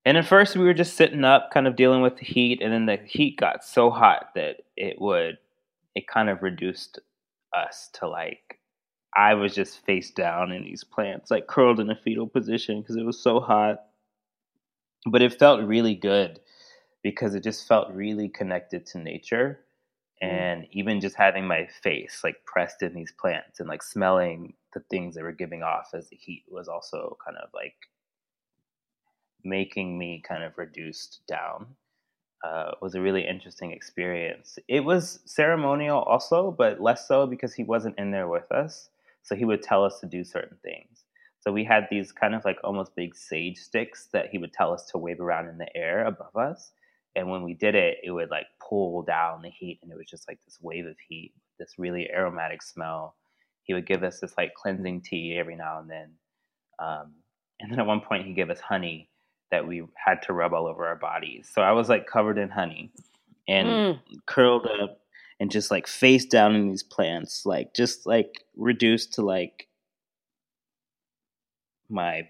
And 0.05 0.17
at 0.17 0.27
first, 0.27 0.57
we 0.57 0.65
were 0.65 0.75
just 0.75 0.97
sitting 0.97 1.25
up, 1.25 1.51
kind 1.53 1.67
of 1.67 1.77
dealing 1.77 2.03
with 2.03 2.17
the 2.17 2.25
heat, 2.25 2.61
and 2.61 2.73
then 2.73 2.87
the 2.87 2.99
heat 3.07 3.39
got 3.39 3.65
so 3.65 3.89
hot 3.91 4.31
that 4.35 4.57
it 4.77 5.01
would, 5.01 5.39
it 5.95 6.09
kind 6.09 6.29
of 6.29 6.43
reduced 6.43 6.99
us 7.57 7.89
to 7.95 8.09
like, 8.09 8.59
I 9.17 9.35
was 9.35 9.55
just 9.55 9.85
face 9.85 10.11
down 10.11 10.51
in 10.51 10.65
these 10.65 10.83
plants, 10.83 11.31
like 11.31 11.47
curled 11.47 11.79
in 11.79 11.91
a 11.91 11.97
fetal 11.97 12.27
position 12.27 12.81
because 12.81 12.97
it 12.97 13.05
was 13.05 13.23
so 13.23 13.41
hot. 13.41 13.85
But 15.07 15.23
it 15.23 15.39
felt 15.39 15.67
really 15.67 15.95
good 15.95 16.41
because 17.03 17.35
it 17.35 17.45
just 17.45 17.69
felt 17.69 17.93
really 17.93 18.29
connected 18.29 18.87
to 18.87 18.99
nature. 18.99 19.61
Mm. 20.23 20.29
And 20.29 20.67
even 20.73 21.01
just 21.01 21.17
having 21.17 21.47
my 21.47 21.69
face 21.83 22.23
like 22.25 22.45
pressed 22.45 22.83
in 22.83 22.95
these 22.95 23.13
plants 23.13 23.61
and 23.61 23.69
like 23.69 23.83
smelling 23.83 24.55
the 24.75 24.81
things 24.91 25.15
they 25.15 25.23
were 25.23 25.33
giving 25.33 25.63
off 25.63 25.91
as 25.95 26.09
the 26.09 26.17
heat 26.17 26.45
was 26.49 26.69
also 26.69 27.17
kind 27.25 27.37
of 27.39 27.49
like 27.55 27.75
making 29.45 29.99
me 29.99 30.23
kind 30.27 30.43
of 30.43 30.57
reduced 30.57 31.21
down 31.27 31.67
uh, 32.45 32.73
was 32.81 32.95
a 32.95 33.01
really 33.01 33.27
interesting 33.27 33.73
experience. 33.73 34.59
It 34.69 34.81
was 34.85 35.21
ceremonial 35.25 36.01
also, 36.01 36.51
but 36.57 36.81
less 36.81 37.07
so 37.07 37.27
because 37.27 37.55
he 37.55 37.63
wasn't 37.65 37.99
in 37.99 38.11
there 38.11 38.29
with 38.29 38.51
us. 38.51 38.91
So 39.23 39.37
he 39.37 39.45
would 39.45 39.63
tell 39.63 39.85
us 39.85 40.01
to 40.01 40.07
do 40.07 40.25
certain 40.25 40.59
things. 40.65 41.05
So 41.41 41.53
we 41.53 41.65
had 41.65 41.87
these 41.91 42.13
kind 42.13 42.35
of 42.35 42.45
like 42.45 42.59
almost 42.65 42.97
big 42.97 43.15
sage 43.15 43.59
sticks 43.59 44.09
that 44.13 44.29
he 44.31 44.39
would 44.39 44.53
tell 44.53 44.73
us 44.73 44.87
to 44.87 44.99
wave 44.99 45.21
around 45.21 45.49
in 45.49 45.59
the 45.59 45.77
air 45.77 46.05
above 46.07 46.37
us. 46.37 46.73
And 47.15 47.29
when 47.29 47.43
we 47.43 47.55
did 47.55 47.75
it, 47.75 47.99
it 48.03 48.11
would 48.11 48.31
like 48.31 48.47
pull 48.67 49.03
down 49.03 49.43
the 49.43 49.51
heat 49.51 49.81
and 49.83 49.93
it 49.93 49.99
was 49.99 50.09
just 50.09 50.29
like 50.29 50.39
this 50.45 50.59
wave 50.61 50.87
of 50.87 50.97
heat, 51.09 51.33
this 51.59 51.75
really 51.79 52.09
aromatic 52.11 52.63
smell. 52.63 53.17
He 53.65 53.75
would 53.75 53.87
give 53.87 54.03
us 54.03 54.21
this 54.21 54.35
like 54.37 54.55
cleansing 54.55 55.03
tea 55.03 55.37
every 55.39 55.57
now 55.57 55.79
and 55.79 55.91
then. 55.91 56.11
Um, 56.79 57.15
and 57.61 57.71
then 57.71 57.79
at 57.79 57.87
one 57.87 58.01
point, 58.01 58.27
he 58.27 58.33
gave 58.33 58.51
us 58.51 58.61
honey 58.61 59.09
that 59.51 59.67
we 59.67 59.83
had 59.95 60.23
to 60.23 60.33
rub 60.33 60.53
all 60.53 60.67
over 60.67 60.87
our 60.87 60.97
bodies. 60.97 61.51
So 61.53 61.63
I 61.63 61.73
was 61.73 61.89
like 61.89 62.07
covered 62.07 62.39
in 62.39 62.49
honey 62.49 62.91
and 63.47 63.69
mm. 63.69 63.99
curled 64.27 64.67
up 64.67 64.99
and 65.39 65.51
just 65.51 65.71
like 65.71 65.87
face 65.87 66.25
down 66.25 66.55
in 66.55 66.69
these 66.69 66.83
plants, 66.83 67.45
like 67.45 67.75
just 67.75 68.07
like 68.07 68.45
reduced 68.57 69.15
to 69.15 69.23
like 69.23 69.69
my 71.89 72.29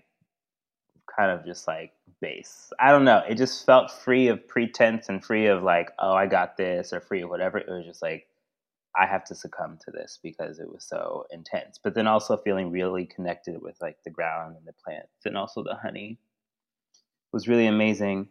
kind 1.17 1.31
of 1.31 1.47
just 1.47 1.67
like 1.67 1.93
base. 2.21 2.73
I 2.81 2.91
don't 2.91 3.05
know. 3.05 3.23
It 3.29 3.37
just 3.37 3.65
felt 3.65 3.91
free 3.91 4.29
of 4.29 4.47
pretense 4.49 5.09
and 5.09 5.25
free 5.25 5.47
of 5.47 5.63
like, 5.63 5.91
oh, 5.99 6.13
I 6.13 6.27
got 6.27 6.57
this 6.57 6.93
or 6.93 7.01
free 7.01 7.23
of 7.23 7.31
whatever. 7.31 7.59
It 7.59 7.69
was 7.69 7.85
just 7.85 8.03
like, 8.03 8.27
I 8.97 9.07
have 9.07 9.25
to 9.25 9.35
succumb 9.35 9.79
to 9.85 9.91
this 9.91 10.19
because 10.23 10.59
it 10.59 10.71
was 10.71 10.85
so 10.85 11.25
intense. 11.31 11.79
But 11.83 11.95
then 11.95 12.07
also 12.07 12.37
feeling 12.37 12.71
really 12.71 13.07
connected 13.07 13.61
with 13.63 13.77
like 13.81 13.97
the 14.05 14.11
ground 14.11 14.57
and 14.57 14.67
the 14.67 14.75
plants 14.85 15.25
and 15.25 15.37
also 15.37 15.63
the 15.63 15.77
honey 15.77 16.19
was 17.33 17.49
really 17.49 17.67
amazing. 17.67 18.29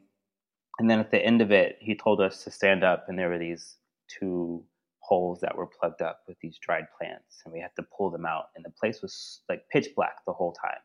And 0.79 0.89
then 0.89 0.99
at 0.99 1.11
the 1.11 1.23
end 1.23 1.41
of 1.41 1.51
it, 1.51 1.77
he 1.79 1.95
told 1.95 2.21
us 2.21 2.43
to 2.43 2.51
stand 2.51 2.83
up, 2.83 3.05
and 3.07 3.17
there 3.17 3.29
were 3.29 3.37
these 3.37 3.77
two 4.07 4.63
holes 4.99 5.41
that 5.41 5.55
were 5.55 5.67
plugged 5.67 6.01
up 6.01 6.21
with 6.27 6.37
these 6.41 6.57
dried 6.57 6.85
plants, 6.97 7.41
and 7.43 7.53
we 7.53 7.59
had 7.59 7.75
to 7.75 7.83
pull 7.95 8.09
them 8.09 8.25
out. 8.25 8.45
And 8.55 8.63
the 8.63 8.69
place 8.69 9.01
was 9.01 9.41
like 9.49 9.67
pitch 9.71 9.89
black 9.95 10.23
the 10.25 10.33
whole 10.33 10.53
time. 10.53 10.79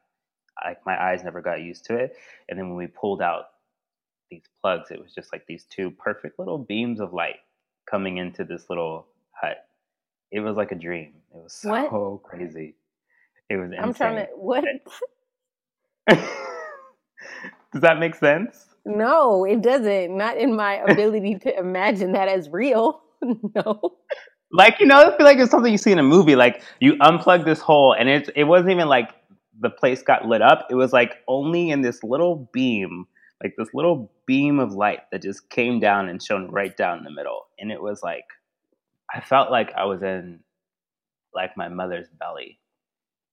Like 0.65 0.79
my 0.87 1.01
eyes 1.01 1.23
never 1.23 1.43
got 1.43 1.61
used 1.61 1.85
to 1.87 1.97
it. 1.97 2.17
And 2.49 2.59
then 2.59 2.69
when 2.69 2.79
we 2.79 2.87
pulled 2.87 3.23
out 3.23 3.45
these 4.31 4.45
plugs, 4.61 4.91
it 4.91 5.01
was 5.01 5.15
just 5.15 5.33
like 5.33 5.47
these 5.47 5.65
two 5.65 5.91
perfect 5.91 6.39
little 6.39 6.59
beams 6.59 6.99
of 6.99 7.13
light 7.13 7.37
coming 7.91 8.17
into 8.17 8.43
this 8.43 8.69
little 8.69 9.07
hut. 9.41 9.66
It 10.37 10.41
was 10.41 10.59
like 10.59 10.71
a 10.71 10.75
dream. 10.75 11.15
It 11.35 11.43
was 11.43 11.55
so 11.55 11.71
what? 11.71 12.23
crazy. 12.23 12.75
It 13.49 13.57
was 13.57 13.71
insane. 13.71 13.81
I'm 13.83 13.95
trying 13.95 14.17
to 14.17 14.29
what 14.37 14.65
Does 17.73 17.81
that 17.81 17.99
make 17.99 18.15
sense? 18.15 18.67
No, 18.85 19.47
it 19.47 19.63
doesn't. 19.63 20.15
Not 20.15 20.37
in 20.37 20.55
my 20.55 20.75
ability 20.75 21.39
to 21.39 21.59
imagine 21.59 22.13
that 22.13 22.29
as 22.29 22.51
real. 22.51 23.01
no. 23.55 23.97
Like 24.53 24.79
you 24.79 24.85
know, 24.85 25.11
I 25.11 25.17
feel 25.17 25.25
like 25.25 25.39
it's 25.39 25.51
something 25.51 25.73
you 25.73 25.79
see 25.79 25.93
in 25.93 25.99
a 25.99 26.03
movie. 26.03 26.37
Like 26.37 26.63
you 26.81 26.97
unplug 26.97 27.47
this 27.47 27.61
hole, 27.61 27.95
and 27.99 28.11
it 28.11 28.29
it 28.37 28.45
wasn't 28.45 28.73
even 28.73 28.89
like 28.89 29.15
the 29.59 29.71
place 29.71 30.03
got 30.03 30.27
lit 30.27 30.43
up. 30.43 30.67
It 30.69 30.75
was 30.75 30.93
like 30.93 31.17
only 31.29 31.71
in 31.71 31.81
this 31.81 32.05
little 32.05 32.51
beam, 32.53 33.07
like 33.43 33.55
this 33.57 33.71
little 33.73 34.13
beam 34.27 34.59
of 34.61 34.75
light 34.75 35.01
that 35.13 35.23
just 35.23 35.49
came 35.49 35.81
down 35.81 36.11
and 36.11 36.23
shone 36.23 36.51
right 36.51 36.77
down 36.77 37.05
the 37.05 37.11
middle. 37.11 37.47
And 37.59 37.73
it 37.73 37.81
was 37.81 38.03
like 38.03 38.27
I 39.17 39.21
felt 39.21 39.51
like 39.51 39.73
I 39.75 39.85
was 39.85 40.03
in 40.03 40.41
like 41.35 41.57
my 41.57 41.69
mother's 41.69 42.09
belly. 42.19 42.59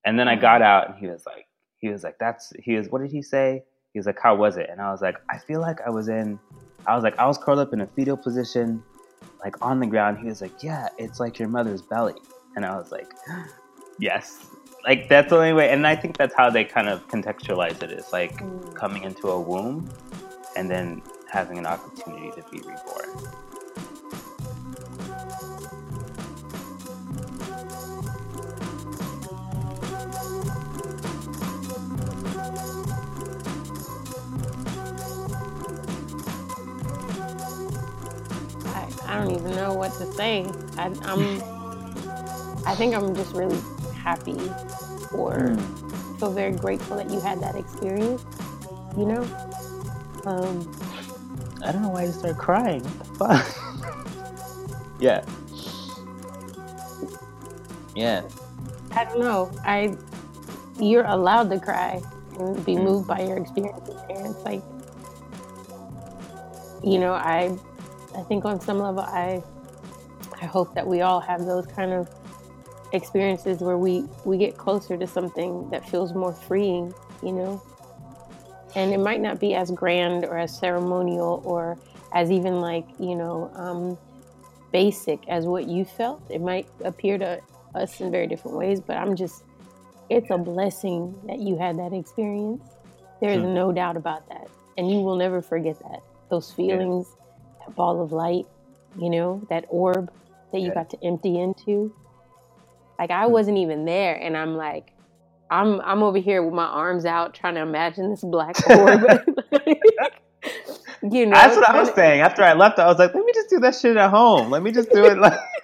And 0.05 0.19
then 0.19 0.27
I 0.27 0.35
got 0.35 0.61
mm. 0.61 0.65
out, 0.65 0.89
and 0.89 0.97
he 0.97 1.07
was 1.07 1.25
like, 1.25 1.47
he 1.77 1.89
was 1.89 2.03
like, 2.03 2.17
"That's 2.19 2.53
he 2.59 2.75
was. 2.75 2.87
What 2.89 3.01
did 3.01 3.11
he 3.11 3.21
say? 3.21 3.63
He 3.93 3.99
was 3.99 4.05
like, 4.05 4.19
"How 4.21 4.35
was 4.35 4.57
it?" 4.57 4.69
And 4.69 4.81
I 4.81 4.91
was 4.91 5.01
like, 5.01 5.15
"I 5.29 5.37
feel 5.37 5.61
like 5.61 5.79
I 5.85 5.89
was 5.89 6.07
in." 6.07 6.39
I 6.85 6.95
was 6.95 7.03
like, 7.03 7.17
I 7.17 7.25
was 7.25 7.37
curled 7.37 7.59
up 7.59 7.73
in 7.73 7.81
a 7.81 7.87
fetal 7.87 8.17
position, 8.17 8.83
like 9.43 9.55
on 9.61 9.79
the 9.79 9.87
ground. 9.87 10.19
He 10.19 10.25
was 10.25 10.41
like, 10.41 10.63
"Yeah, 10.63 10.87
it's 10.97 11.19
like 11.19 11.39
your 11.39 11.47
mother's 11.47 11.81
belly," 11.81 12.15
and 12.55 12.65
I 12.65 12.75
was 12.77 12.91
like, 12.91 13.11
"Yes." 13.99 14.45
Like 14.85 15.07
that's 15.07 15.29
the 15.29 15.37
only 15.37 15.53
way, 15.53 15.69
and 15.69 15.87
I 15.87 15.95
think 15.95 16.17
that's 16.17 16.35
how 16.35 16.49
they 16.49 16.65
kind 16.65 16.89
of 16.89 17.07
contextualize 17.07 17.81
it. 17.81 17.91
it. 17.91 17.99
Is 17.99 18.11
like 18.11 18.37
mm. 18.37 18.75
coming 18.75 19.03
into 19.03 19.29
a 19.29 19.39
womb, 19.39 19.89
and 20.57 20.69
then 20.69 21.01
having 21.31 21.57
an 21.57 21.65
opportunity 21.65 22.31
to 22.31 22.43
be 22.51 22.59
reborn. 22.59 23.52
Know 39.73 39.79
what 39.79 39.93
to 39.93 40.05
say. 40.13 40.45
I, 40.77 40.85
am 40.85 41.41
I 42.65 42.75
think 42.75 42.95
I'm 42.95 43.15
just 43.15 43.33
really 43.33 43.59
happy 43.95 44.37
or 45.13 45.49
mm. 45.49 46.19
feel 46.19 46.31
very 46.31 46.53
grateful 46.53 46.97
that 46.97 47.09
you 47.09 47.19
had 47.19 47.39
that 47.41 47.55
experience. 47.55 48.23
You 48.97 49.05
know. 49.05 49.23
Um, 50.25 50.71
I 51.63 51.71
don't 51.71 51.81
know 51.81 51.89
why 51.89 52.03
I 52.03 52.11
started 52.11 52.37
crying. 52.37 52.83
Fuck. 53.17 53.45
Yeah. 54.99 55.25
Yeah. 57.93 58.23
I 58.91 59.03
don't 59.03 59.19
know. 59.19 59.51
I 59.65 59.97
you're 60.79 61.03
allowed 61.03 61.49
to 61.49 61.59
cry 61.59 62.01
and 62.39 62.65
be 62.65 62.75
mm. 62.75 62.83
moved 62.83 63.07
by 63.07 63.19
your 63.21 63.35
experiences. 63.35 63.99
And 64.09 64.27
it's 64.27 64.45
like, 64.45 64.63
you 66.81 66.99
know, 66.99 67.11
I 67.11 67.57
I 68.15 68.21
think 68.21 68.45
on 68.45 68.61
some 68.61 68.79
level, 68.79 69.01
I 69.01 69.43
I 70.43 70.45
hope 70.45 70.75
that 70.75 70.85
we 70.85 70.99
all 70.99 71.21
have 71.21 71.45
those 71.45 71.65
kind 71.65 71.93
of 71.93 72.09
experiences 72.91 73.61
where 73.61 73.77
we 73.77 74.03
we 74.25 74.37
get 74.37 74.57
closer 74.57 74.97
to 74.97 75.07
something 75.07 75.69
that 75.69 75.87
feels 75.89 76.13
more 76.13 76.33
freeing, 76.33 76.93
you 77.23 77.31
know. 77.31 77.63
And 78.75 78.93
it 78.93 78.99
might 78.99 79.21
not 79.21 79.39
be 79.39 79.55
as 79.55 79.71
grand 79.71 80.25
or 80.25 80.37
as 80.37 80.55
ceremonial 80.57 81.41
or 81.45 81.77
as 82.13 82.29
even 82.29 82.59
like 82.59 82.85
you 82.99 83.15
know 83.15 83.49
um, 83.55 83.97
basic 84.73 85.25
as 85.29 85.45
what 85.45 85.69
you 85.69 85.85
felt. 85.85 86.21
It 86.29 86.41
might 86.41 86.67
appear 86.83 87.17
to 87.19 87.39
us 87.73 88.01
in 88.01 88.11
very 88.11 88.27
different 88.27 88.57
ways, 88.57 88.81
but 88.81 88.97
I'm 88.97 89.15
just 89.15 89.43
it's 90.09 90.29
a 90.29 90.37
blessing 90.37 91.17
that 91.25 91.39
you 91.39 91.57
had 91.57 91.79
that 91.79 91.93
experience. 91.93 92.63
There 93.21 93.31
is 93.31 93.39
mm-hmm. 93.39 93.53
no 93.53 93.71
doubt 93.71 93.95
about 93.95 94.27
that, 94.27 94.49
and 94.77 94.91
you 94.91 94.97
will 94.97 95.15
never 95.15 95.41
forget 95.41 95.79
that. 95.79 96.01
Those 96.29 96.51
feelings. 96.51 97.07
Yeah 97.09 97.19
that 97.65 97.75
ball 97.75 98.01
of 98.01 98.11
light, 98.11 98.45
you 98.99 99.09
know, 99.09 99.41
that 99.49 99.65
orb 99.69 100.11
that 100.53 100.61
you 100.61 100.73
got 100.73 100.89
to 100.91 100.97
empty 101.03 101.37
into. 101.39 101.93
Like 102.97 103.11
I 103.11 103.25
hmm. 103.25 103.33
wasn't 103.33 103.57
even 103.57 103.85
there, 103.85 104.15
and 104.15 104.37
I'm 104.37 104.55
like, 104.55 104.93
I'm 105.49 105.81
I'm 105.81 106.01
over 106.01 106.17
here 106.17 106.41
with 106.43 106.53
my 106.53 106.65
arms 106.65 107.05
out 107.05 107.33
trying 107.33 107.55
to 107.55 107.61
imagine 107.61 108.09
this 108.09 108.21
black 108.21 108.55
orb. 108.69 109.01
you 111.11 111.25
know, 111.25 111.31
that's 111.35 111.57
what 111.57 111.69
I 111.69 111.79
was 111.79 111.93
saying. 111.93 112.21
After 112.21 112.43
I 112.43 112.53
left, 112.53 112.79
I 112.79 112.87
was 112.87 112.97
like, 112.97 113.13
let 113.13 113.25
me 113.25 113.33
just 113.33 113.49
do 113.49 113.59
that 113.59 113.75
shit 113.75 113.97
at 113.97 114.09
home. 114.09 114.49
Let 114.49 114.63
me 114.63 114.71
just 114.71 114.89
do 114.91 115.03
it 115.03 115.17
like. 115.17 115.39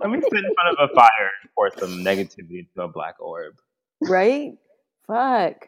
let 0.00 0.10
me 0.10 0.20
sit 0.20 0.44
in 0.44 0.54
front 0.54 0.78
of 0.78 0.90
a 0.90 0.94
fire 0.94 1.30
and 1.42 1.50
pour 1.54 1.70
some 1.78 2.04
negativity 2.04 2.60
into 2.60 2.82
a 2.82 2.88
black 2.88 3.16
orb. 3.20 3.54
Right? 4.00 4.52
Fuck. 5.06 5.66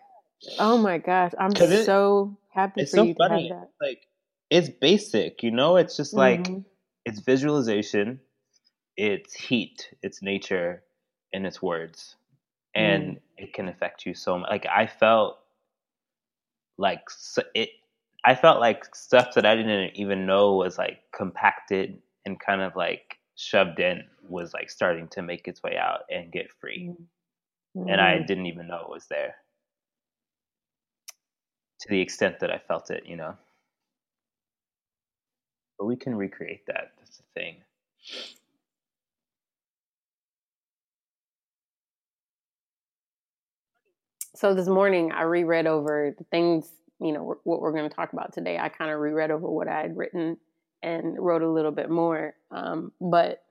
Oh 0.58 0.78
my 0.78 0.98
gosh, 0.98 1.32
I'm 1.38 1.52
it, 1.52 1.84
so 1.84 2.38
happy 2.50 2.82
for 2.82 2.86
so 2.86 3.02
you 3.02 3.14
funny. 3.14 3.48
to 3.48 3.54
have 3.54 3.62
that. 3.62 3.86
Like 3.86 4.00
it's 4.50 4.68
basic, 4.68 5.42
you 5.42 5.50
know. 5.50 5.76
It's 5.76 5.96
just 5.96 6.14
like 6.14 6.44
mm-hmm. 6.44 6.60
it's 7.04 7.20
visualization, 7.20 8.20
it's 8.98 9.32
heat, 9.32 9.94
it's 10.02 10.22
nature, 10.22 10.82
and 11.32 11.46
it's 11.46 11.62
words, 11.62 12.16
and 12.74 13.14
mm. 13.14 13.20
it 13.38 13.54
can 13.54 13.68
affect 13.68 14.04
you 14.04 14.12
so 14.12 14.38
much. 14.38 14.50
Like 14.50 14.66
I 14.66 14.86
felt 14.86 15.38
like 16.76 17.08
it. 17.54 17.70
I 18.24 18.34
felt 18.34 18.60
like 18.60 18.94
stuff 18.94 19.34
that 19.34 19.46
I 19.46 19.54
didn't 19.54 19.92
even 19.94 20.26
know 20.26 20.56
was 20.56 20.76
like 20.76 20.98
compacted 21.16 22.02
and 22.26 22.38
kind 22.38 22.60
of 22.60 22.74
like 22.74 23.16
shoved 23.36 23.78
in 23.78 24.02
was 24.28 24.52
like 24.52 24.68
starting 24.68 25.06
to 25.08 25.22
make 25.22 25.46
its 25.46 25.62
way 25.62 25.76
out 25.76 26.00
and 26.10 26.32
get 26.32 26.50
free. 26.60 26.92
Mm. 27.76 27.92
And 27.92 28.00
I 28.00 28.16
mm. 28.16 28.26
didn't 28.26 28.46
even 28.46 28.66
know 28.66 28.80
it 28.80 28.90
was 28.90 29.06
there 29.08 29.36
to 31.80 31.88
the 31.88 32.00
extent 32.00 32.40
that 32.40 32.50
I 32.50 32.58
felt 32.58 32.90
it, 32.90 33.04
you 33.06 33.16
know. 33.16 33.36
But 35.78 35.86
we 35.86 35.94
can 35.94 36.16
recreate 36.16 36.66
that. 36.66 36.92
That's 36.98 37.18
the 37.18 37.22
thing. 37.34 37.56
So 44.38 44.54
this 44.54 44.68
morning 44.68 45.10
I 45.10 45.22
reread 45.22 45.66
over 45.66 46.14
the 46.16 46.22
things, 46.22 46.70
you 47.00 47.10
know, 47.10 47.40
what 47.42 47.60
we're 47.60 47.72
going 47.72 47.90
to 47.90 47.94
talk 47.96 48.12
about 48.12 48.32
today. 48.32 48.56
I 48.56 48.68
kind 48.68 48.92
of 48.92 49.00
reread 49.00 49.32
over 49.32 49.50
what 49.50 49.66
I 49.66 49.80
had 49.80 49.96
written 49.96 50.36
and 50.80 51.18
wrote 51.18 51.42
a 51.42 51.50
little 51.50 51.72
bit 51.72 51.90
more. 51.90 52.34
Um, 52.52 52.92
but 53.00 53.42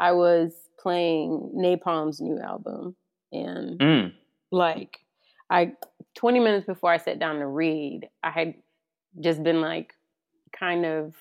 I 0.00 0.10
was 0.10 0.52
playing 0.80 1.52
Napalm's 1.54 2.20
new 2.20 2.40
album 2.40 2.96
and 3.30 3.78
mm. 3.78 4.12
like 4.50 4.98
I 5.48 5.74
20 6.16 6.40
minutes 6.40 6.66
before 6.66 6.90
I 6.90 6.96
sat 6.96 7.20
down 7.20 7.38
to 7.38 7.46
read, 7.46 8.08
I 8.24 8.30
had 8.30 8.54
just 9.20 9.44
been 9.44 9.60
like 9.60 9.94
kind 10.50 10.84
of 10.84 11.14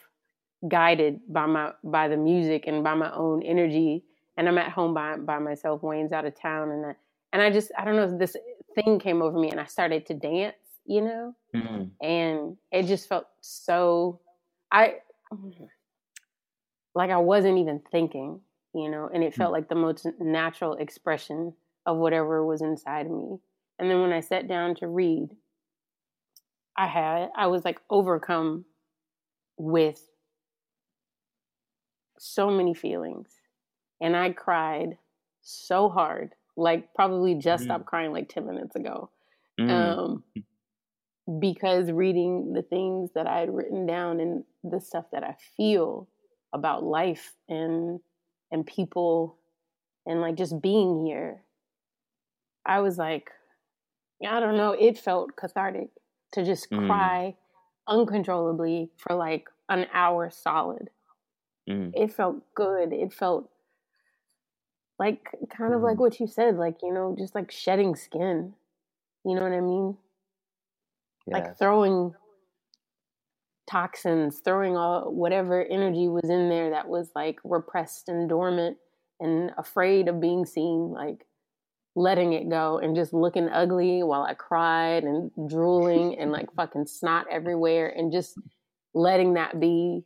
guided 0.68 1.20
by 1.30 1.46
my 1.46 1.74
by 1.84 2.08
the 2.08 2.18
music 2.18 2.64
and 2.66 2.84
by 2.84 2.96
my 2.96 3.14
own 3.14 3.44
energy. 3.44 4.04
And 4.36 4.48
I'm 4.48 4.58
at 4.58 4.72
home 4.72 4.96
by 4.96 5.18
by 5.18 5.38
myself. 5.38 5.84
Wayne's 5.84 6.12
out 6.12 6.26
of 6.26 6.34
town, 6.34 6.72
and 6.72 6.86
I, 6.88 6.96
and 7.34 7.42
I 7.44 7.52
just 7.52 7.72
I 7.78 7.86
don't 7.86 7.98
know 7.98 8.18
this 8.18 8.36
thing 8.76 9.00
came 9.00 9.22
over 9.22 9.38
me, 9.38 9.50
and 9.50 9.60
I 9.60 9.66
started 9.66 10.06
to 10.08 10.14
dance, 10.14 10.56
you 10.86 11.02
know, 11.02 11.36
mm-hmm. 11.56 12.06
and 12.06 12.58
it 12.72 12.88
just 12.88 13.08
felt 13.08 13.28
so 13.42 14.20
I 14.72 14.96
like 16.94 17.10
I 17.10 17.18
wasn't 17.18 17.60
even 17.60 17.82
thinking, 17.92 18.42
you 18.74 18.90
know, 18.90 19.10
and 19.14 19.24
it 19.24 19.34
felt 19.34 19.48
mm-hmm. 19.48 19.54
like 19.54 19.70
the 19.70 19.76
most 19.76 20.08
natural 20.20 20.76
expression 20.76 21.54
of 21.86 21.98
whatever 21.98 22.46
was 22.46 22.62
inside 22.62 23.06
of 23.06 23.12
me. 23.12 23.38
And 23.80 23.90
then 23.90 24.02
when 24.02 24.14
I 24.14 24.20
sat 24.20 24.48
down 24.48 24.76
to 24.76 24.88
read, 24.88 25.30
I 26.78 26.88
had, 26.88 27.30
I 27.36 27.48
was 27.48 27.66
like 27.66 27.80
overcome 27.90 28.66
with 29.58 30.06
so 32.20 32.52
many 32.52 32.74
feelings. 32.74 33.30
And 34.00 34.16
I 34.16 34.32
cried 34.32 34.98
so 35.42 35.90
hard, 35.90 36.34
like 36.62 36.94
probably 36.94 37.36
just 37.36 37.64
mm. 37.64 37.68
stopped 37.68 37.86
crying 37.86 38.12
like 38.12 38.30
10 38.30 38.46
minutes 38.46 38.76
ago. 38.76 39.10
Mm. 39.60 39.70
Um, 39.70 40.24
because 41.40 41.92
reading 41.92 42.54
the 42.54 42.62
things 42.62 43.12
that 43.16 43.28
I 43.28 43.40
had 43.40 43.54
written 43.54 43.86
down 43.86 44.20
and 44.20 44.44
the 44.64 44.80
stuff 44.80 45.06
that 45.12 45.24
I 45.24 45.36
feel 45.58 46.08
about 46.54 46.84
life 46.84 47.34
and 47.48 48.00
and 48.52 48.66
people 48.66 49.38
and 50.06 50.20
like 50.20 50.36
just 50.36 50.62
being 50.62 51.06
here, 51.06 51.44
I 52.66 52.82
was 52.82 52.98
like, 52.98 53.32
I 54.28 54.40
don't 54.40 54.58
know, 54.58 54.72
it 54.72 54.98
felt 54.98 55.36
cathartic 55.36 55.90
to 56.34 56.44
just 56.44 56.70
mm. 56.70 56.88
cry 56.88 57.36
uncontrollably 57.88 58.92
for 58.98 59.16
like 59.16 59.48
an 59.70 59.86
hour 59.94 60.30
solid. 60.30 60.90
Mm. 61.70 61.92
It 61.96 62.12
felt 62.14 62.38
good. 62.56 62.92
It 62.92 63.14
felt 63.14 63.50
like 65.02 65.32
kind 65.50 65.74
of 65.74 65.82
like 65.82 65.98
mm. 65.98 66.02
what 66.02 66.20
you 66.20 66.28
said, 66.28 66.58
like, 66.58 66.76
you 66.84 66.94
know, 66.94 67.16
just 67.18 67.34
like 67.34 67.50
shedding 67.52 67.96
skin. 67.96 68.54
You 69.26 69.34
know 69.34 69.42
what 69.42 69.52
I 69.52 69.60
mean? 69.60 69.98
Yeah. 71.26 71.38
Like 71.40 71.58
throwing 71.58 72.14
toxins, 73.68 74.42
throwing 74.46 74.78
all 74.78 75.12
whatever 75.12 75.66
energy 75.66 76.08
was 76.08 76.30
in 76.30 76.50
there 76.50 76.70
that 76.70 76.88
was 76.88 77.10
like 77.16 77.40
repressed 77.44 78.10
and 78.10 78.30
dormant 78.30 78.78
and 79.20 79.52
afraid 79.58 80.08
of 80.08 80.22
being 80.22 80.46
seen, 80.46 80.92
like 80.92 81.26
letting 81.96 82.34
it 82.34 82.48
go 82.48 82.78
and 82.78 82.96
just 82.96 83.12
looking 83.12 83.50
ugly 83.50 84.04
while 84.04 84.22
I 84.22 84.36
cried 84.36 85.04
and 85.04 85.32
drooling 85.50 86.20
and 86.20 86.32
like 86.32 86.54
fucking 86.56 86.86
snot 86.86 87.26
everywhere 87.32 87.90
and 87.90 88.12
just 88.12 88.38
letting 88.94 89.34
that 89.34 89.60
be 89.60 90.04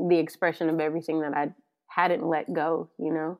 the 0.00 0.18
expression 0.18 0.68
of 0.68 0.80
everything 0.80 1.20
that 1.20 1.32
I 1.32 1.50
hadn't 1.86 2.26
let 2.26 2.52
go, 2.52 2.90
you 2.98 3.12
know? 3.12 3.38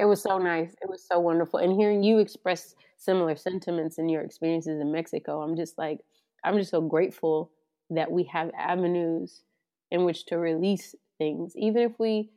It 0.00 0.06
was 0.06 0.22
so 0.22 0.38
nice. 0.38 0.72
It 0.80 0.88
was 0.88 1.04
so 1.04 1.20
wonderful. 1.20 1.58
And 1.60 1.74
hearing 1.74 2.02
you 2.02 2.18
express 2.20 2.74
similar 2.96 3.36
sentiments 3.36 3.98
in 3.98 4.08
your 4.08 4.22
experiences 4.22 4.80
in 4.80 4.90
Mexico, 4.90 5.42
I'm 5.42 5.56
just 5.56 5.76
like, 5.76 6.00
I'm 6.42 6.56
just 6.56 6.70
so 6.70 6.80
grateful 6.80 7.50
that 7.90 8.10
we 8.10 8.24
have 8.24 8.50
avenues 8.58 9.42
in 9.90 10.04
which 10.04 10.24
to 10.26 10.38
release 10.38 10.94
things, 11.18 11.52
even 11.54 11.82
if 11.82 11.92
we 11.98 12.30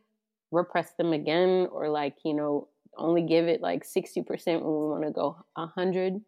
repress 0.52 0.91
them 0.97 1.13
again 1.13 1.69
or 1.71 1.88
like, 1.88 2.17
you 2.26 2.34
know, 2.34 2.67
only 2.97 3.21
give 3.21 3.47
it 3.47 3.62
like 3.62 3.86
60% 3.86 4.26
when 4.45 4.63
we 4.63 4.89
want 4.89 5.04
to 5.06 5.12
go 5.12 5.38
100 5.56 6.21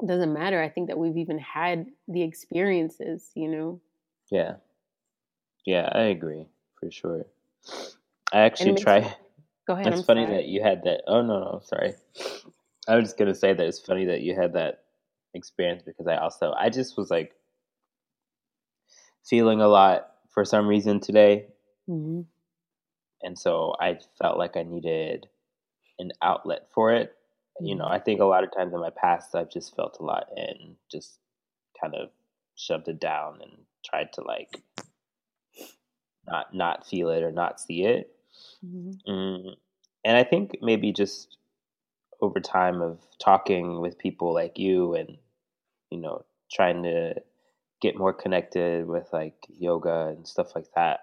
it 0.00 0.08
doesn't 0.08 0.32
matter. 0.32 0.60
I 0.60 0.68
think 0.68 0.88
that 0.88 0.98
we've 0.98 1.16
even 1.16 1.38
had 1.38 1.86
the 2.08 2.22
experiences 2.22 3.30
you 3.34 3.48
know? 3.48 3.80
Yeah. 4.30 4.54
Yeah 5.64 5.88
i 5.92 6.00
agree 6.04 6.46
for 6.80 6.90
sure. 6.90 7.26
I 8.32 8.40
actually 8.40 8.74
try 8.80 9.14
go 9.66 9.74
ahead 9.74 9.88
it's 9.88 10.00
I'm 10.00 10.04
funny 10.04 10.24
sorry. 10.24 10.36
that 10.36 10.46
you 10.46 10.62
had 10.62 10.84
that 10.84 11.02
oh 11.06 11.22
no 11.22 11.40
no 11.40 11.60
sorry 11.64 11.94
i 12.88 12.96
was 12.96 13.04
just 13.04 13.18
gonna 13.18 13.34
say 13.34 13.52
that 13.52 13.66
it's 13.66 13.80
funny 13.80 14.06
that 14.06 14.22
you 14.22 14.34
had 14.34 14.54
that 14.54 14.84
experience 15.34 15.82
because 15.84 16.06
i 16.06 16.16
also 16.16 16.52
i 16.58 16.68
just 16.68 16.96
was 16.96 17.10
like 17.10 17.32
feeling 19.24 19.60
a 19.60 19.68
lot 19.68 20.08
for 20.34 20.44
some 20.44 20.66
reason 20.66 21.00
today 21.00 21.46
mm-hmm. 21.88 22.22
and 23.22 23.38
so 23.38 23.74
i 23.80 23.98
felt 24.20 24.36
like 24.36 24.56
i 24.56 24.62
needed 24.62 25.26
an 26.02 26.12
outlet 26.20 26.68
for 26.74 26.92
it. 26.92 27.14
You 27.60 27.76
know, 27.76 27.84
mm-hmm. 27.84 27.94
I 27.94 27.98
think 27.98 28.20
a 28.20 28.24
lot 28.24 28.44
of 28.44 28.54
times 28.54 28.74
in 28.74 28.80
my 28.80 28.90
past, 28.90 29.34
I've 29.34 29.50
just 29.50 29.74
felt 29.74 29.98
a 30.00 30.04
lot 30.04 30.26
and 30.36 30.76
just 30.90 31.18
kind 31.80 31.94
of 31.94 32.10
shoved 32.56 32.88
it 32.88 33.00
down 33.00 33.38
and 33.42 33.52
tried 33.84 34.12
to 34.14 34.22
like 34.22 34.62
not 36.26 36.54
not 36.54 36.86
feel 36.86 37.10
it 37.10 37.22
or 37.22 37.32
not 37.32 37.60
see 37.60 37.84
it. 37.84 38.10
Mm-hmm. 38.64 39.10
Mm. 39.10 39.56
And 40.04 40.16
I 40.16 40.24
think 40.24 40.58
maybe 40.62 40.92
just 40.92 41.36
over 42.20 42.40
time 42.40 42.80
of 42.80 42.98
talking 43.18 43.80
with 43.80 43.98
people 43.98 44.32
like 44.32 44.58
you 44.58 44.94
and 44.94 45.16
you 45.90 45.98
know 45.98 46.24
trying 46.50 46.82
to 46.84 47.14
get 47.80 47.98
more 47.98 48.12
connected 48.12 48.86
with 48.86 49.08
like 49.12 49.34
yoga 49.58 50.14
and 50.16 50.26
stuff 50.26 50.54
like 50.54 50.68
that. 50.76 51.00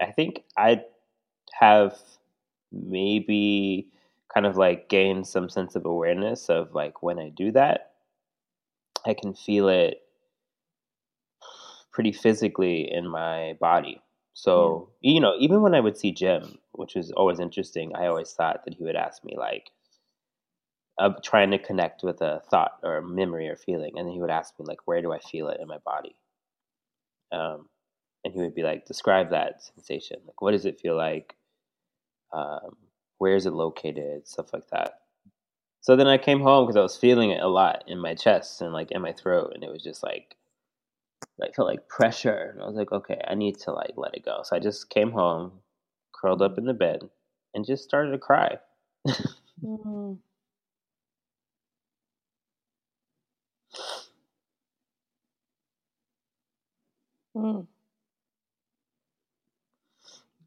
I 0.00 0.10
think 0.10 0.42
I 0.56 0.82
have 1.60 1.98
maybe 2.72 3.88
kind 4.32 4.46
of 4.46 4.56
like 4.56 4.88
gain 4.88 5.24
some 5.24 5.48
sense 5.48 5.76
of 5.76 5.84
awareness 5.84 6.48
of 6.48 6.74
like 6.74 7.02
when 7.02 7.18
I 7.18 7.28
do 7.28 7.52
that, 7.52 7.92
I 9.04 9.14
can 9.14 9.34
feel 9.34 9.68
it 9.68 10.00
pretty 11.92 12.12
physically 12.12 12.90
in 12.90 13.06
my 13.06 13.54
body. 13.60 14.00
So, 14.34 14.90
yeah. 15.02 15.12
you 15.12 15.20
know, 15.20 15.34
even 15.38 15.62
when 15.62 15.74
I 15.74 15.80
would 15.80 15.96
see 15.96 16.12
Jim, 16.12 16.58
which 16.72 16.94
was 16.94 17.12
always 17.12 17.40
interesting, 17.40 17.94
I 17.94 18.06
always 18.06 18.32
thought 18.32 18.64
that 18.64 18.74
he 18.74 18.84
would 18.84 18.96
ask 18.96 19.24
me 19.24 19.36
like, 19.36 19.70
I'm 20.98 21.16
trying 21.22 21.50
to 21.50 21.58
connect 21.58 22.02
with 22.02 22.20
a 22.22 22.40
thought 22.50 22.78
or 22.82 22.96
a 22.96 23.02
memory 23.02 23.48
or 23.48 23.56
feeling, 23.56 23.98
and 23.98 24.06
then 24.06 24.14
he 24.14 24.20
would 24.20 24.30
ask 24.30 24.58
me 24.58 24.66
like, 24.66 24.86
"Where 24.86 25.02
do 25.02 25.12
I 25.12 25.18
feel 25.20 25.48
it 25.48 25.60
in 25.60 25.66
my 25.68 25.78
body?" 25.78 26.16
Um, 27.32 27.68
and 28.24 28.34
he 28.34 28.40
would 28.40 28.54
be 28.54 28.62
like, 28.62 28.86
"Describe 28.86 29.30
that 29.30 29.62
sensation. 29.62 30.20
Like, 30.26 30.40
what 30.42 30.52
does 30.52 30.66
it 30.66 30.80
feel 30.80 30.96
like? 30.96 31.36
Um, 32.32 32.76
where 33.18 33.36
is 33.36 33.46
it 33.46 33.52
located, 33.52 34.26
stuff 34.28 34.52
like 34.52 34.68
that. 34.70 35.00
So 35.82 35.96
then 35.96 36.08
I 36.08 36.18
came 36.18 36.40
home 36.40 36.66
because 36.66 36.76
I 36.78 36.82
was 36.82 36.96
feeling 36.96 37.30
it 37.30 37.42
a 37.42 37.48
lot 37.48 37.84
in 37.88 37.98
my 37.98 38.14
chest 38.14 38.62
and 38.62 38.72
like 38.72 38.90
in 38.92 39.02
my 39.02 39.12
throat, 39.12 39.52
and 39.54 39.64
it 39.64 39.70
was 39.72 39.82
just 39.82 40.02
like 40.02 40.36
I 41.42 41.50
felt 41.52 41.68
like 41.68 41.88
pressure, 41.88 42.52
and 42.54 42.62
I 42.62 42.66
was 42.66 42.76
like, 42.76 42.92
okay, 42.92 43.20
I 43.26 43.34
need 43.34 43.58
to 43.60 43.72
like 43.72 43.92
let 43.96 44.14
it 44.14 44.24
go. 44.24 44.40
So 44.44 44.56
I 44.56 44.60
just 44.60 44.90
came 44.90 45.10
home, 45.12 45.52
curled 46.14 46.42
up 46.42 46.58
in 46.58 46.64
the 46.66 46.74
bed, 46.74 47.02
and 47.54 47.66
just 47.66 47.84
started 47.84 48.12
to 48.12 48.18
cry. 48.18 48.58
mm-hmm. 49.64 50.14
mm. 57.36 57.66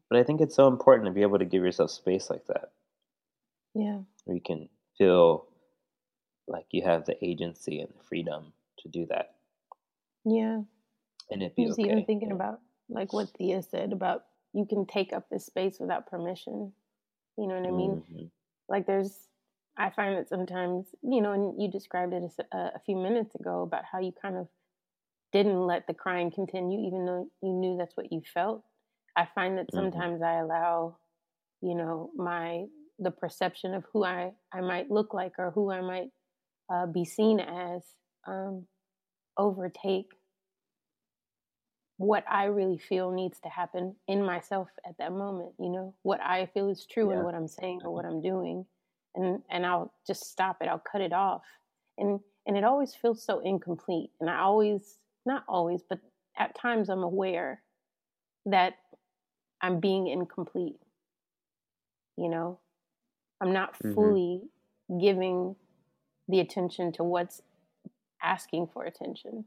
But 0.08 0.18
I 0.18 0.22
think 0.24 0.40
it's 0.40 0.54
so 0.54 0.68
important 0.68 1.06
to 1.06 1.12
be 1.12 1.22
able 1.22 1.38
to 1.38 1.44
give 1.44 1.62
yourself 1.64 1.90
space 1.90 2.30
like 2.30 2.46
that. 2.46 2.70
Yeah. 3.74 4.00
Where 4.24 4.36
you 4.36 4.42
can 4.44 4.68
feel 4.98 5.46
like 6.48 6.66
you 6.72 6.84
have 6.84 7.06
the 7.06 7.22
agency 7.24 7.80
and 7.80 7.90
the 7.90 8.04
freedom 8.04 8.52
to 8.80 8.88
do 8.88 9.06
that. 9.10 9.35
Yeah. 10.26 10.62
And 11.30 11.42
it 11.42 11.56
I 11.58 11.62
be 11.62 11.66
was 11.68 11.78
okay. 11.80 11.84
even 11.84 12.04
thinking 12.04 12.32
about 12.32 12.60
like 12.90 13.12
what 13.12 13.30
Thea 13.38 13.62
said 13.62 13.92
about 13.92 14.24
you 14.52 14.66
can 14.66 14.86
take 14.86 15.12
up 15.12 15.28
this 15.30 15.46
space 15.46 15.78
without 15.80 16.08
permission. 16.08 16.72
You 17.38 17.48
know 17.48 17.54
what 17.60 17.68
I 17.68 17.72
mean? 17.72 18.02
Mhm. 18.10 18.30
Like 18.68 18.86
there's, 18.86 19.28
I 19.76 19.90
find 19.90 20.16
that 20.18 20.28
sometimes, 20.28 20.86
you 21.02 21.22
know, 21.22 21.32
and 21.32 21.60
you 21.62 21.70
described 21.70 22.14
it 22.14 22.22
a, 22.52 22.56
a 22.56 22.80
few 22.86 22.96
minutes 22.96 23.34
ago 23.36 23.62
about 23.62 23.84
how 23.90 24.00
you 24.00 24.12
kind 24.20 24.36
of 24.36 24.48
didn't 25.32 25.60
let 25.60 25.86
the 25.86 25.94
crying 25.94 26.30
continue, 26.30 26.86
even 26.86 27.06
though 27.06 27.30
you 27.42 27.52
knew 27.52 27.76
that's 27.78 27.96
what 27.96 28.12
you 28.12 28.22
felt. 28.34 28.64
I 29.16 29.26
find 29.34 29.58
that 29.58 29.72
Mhm. 29.72 29.74
sometimes 29.74 30.22
I 30.22 30.38
allow, 30.40 30.98
you 31.62 31.74
know, 31.74 32.10
my 32.16 32.66
the 32.98 33.10
perception 33.12 33.74
of 33.74 33.84
who 33.92 34.04
I 34.04 34.32
I 34.52 34.60
might 34.62 34.90
look 34.90 35.14
like 35.14 35.34
or 35.38 35.50
who 35.52 35.70
I 35.70 35.82
might 35.82 36.10
uh, 36.72 36.86
be 36.86 37.04
seen 37.04 37.40
as 37.40 37.82
um, 38.26 38.66
overtake 39.36 40.12
what 41.98 42.24
I 42.30 42.44
really 42.44 42.78
feel 42.78 43.10
needs 43.10 43.40
to 43.40 43.48
happen 43.48 43.96
in 44.06 44.22
myself 44.22 44.68
at 44.86 44.98
that 44.98 45.12
moment. 45.12 45.52
You 45.58 45.70
know, 45.70 45.94
what 46.02 46.20
I 46.20 46.46
feel 46.46 46.68
is 46.68 46.86
true 46.86 47.10
in 47.10 47.18
Yeah. 47.18 47.22
what 47.22 47.34
I'm 47.34 47.48
saying 47.48 47.80
or 47.84 47.92
what 47.94 48.04
I'm 48.04 48.20
doing, 48.20 48.66
and 49.14 49.42
and 49.50 49.64
I'll 49.64 49.92
just 50.06 50.30
stop 50.30 50.58
it. 50.60 50.68
I'll 50.68 50.78
cut 50.90 51.00
it 51.00 51.12
off, 51.12 51.42
and 51.98 52.20
and 52.46 52.56
it 52.56 52.64
always 52.64 52.94
feels 52.94 53.22
so 53.22 53.40
incomplete. 53.40 54.10
And 54.20 54.28
I 54.30 54.40
always, 54.40 54.98
not 55.24 55.44
always, 55.48 55.82
but 55.88 56.00
at 56.38 56.54
times, 56.54 56.90
I'm 56.90 57.02
aware 57.02 57.62
that 58.44 58.74
I'm 59.62 59.80
being 59.80 60.06
incomplete. 60.06 60.78
You 62.16 62.28
know, 62.28 62.58
I'm 63.40 63.52
not 63.52 63.74
Mhm. 63.84 63.94
fully 63.94 64.42
giving 65.00 65.56
the 66.28 66.40
attention 66.40 66.92
to 66.92 67.04
what's 67.04 67.42
asking 68.22 68.68
for 68.68 68.84
attention. 68.84 69.46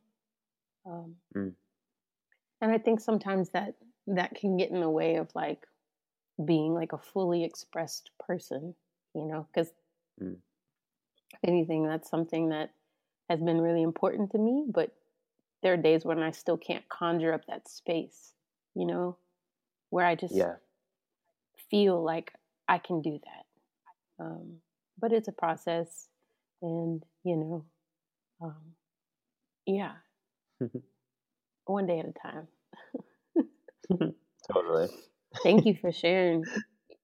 Um, 0.85 1.15
Mm. 1.35 1.55
and 2.61 2.71
I 2.71 2.77
think 2.77 2.99
sometimes 2.99 3.49
that 3.49 3.75
that 4.07 4.35
can 4.35 4.57
get 4.57 4.71
in 4.71 4.81
the 4.81 4.89
way 4.89 5.15
of 5.15 5.29
like 5.35 5.67
being 6.45 6.73
like 6.73 6.93
a 6.93 6.97
fully 6.97 7.43
expressed 7.43 8.11
person, 8.19 8.75
you 9.13 9.25
know, 9.25 9.47
because 9.51 9.73
Mm. 10.21 10.41
if 11.31 11.39
anything, 11.43 11.85
that's 11.85 12.09
something 12.09 12.49
that 12.49 12.71
has 13.29 13.41
been 13.41 13.61
really 13.61 13.83
important 13.83 14.31
to 14.31 14.37
me. 14.37 14.65
But 14.67 14.91
there 15.61 15.73
are 15.73 15.77
days 15.77 16.05
when 16.05 16.19
I 16.23 16.31
still 16.31 16.57
can't 16.57 16.87
conjure 16.89 17.33
up 17.33 17.45
that 17.47 17.67
space, 17.67 18.33
you 18.75 18.85
know, 18.85 19.17
where 19.89 20.05
I 20.05 20.15
just 20.15 20.35
Yeah. 20.35 20.55
feel 21.69 22.01
like 22.03 22.33
I 22.67 22.77
can 22.77 23.01
do 23.01 23.19
that. 23.23 23.45
Um, 24.23 24.57
but 24.99 25.13
it's 25.13 25.27
a 25.27 25.31
process, 25.33 26.09
and 26.61 27.03
you 27.23 27.37
know, 27.37 27.65
um, 28.41 28.75
yeah, 29.65 29.93
one 31.65 31.85
day 31.85 31.99
at 31.99 32.05
a 32.05 32.13
time. 32.13 32.47
totally. 34.51 34.89
Thank 35.43 35.65
you 35.65 35.75
for 35.81 35.91
sharing 35.91 36.43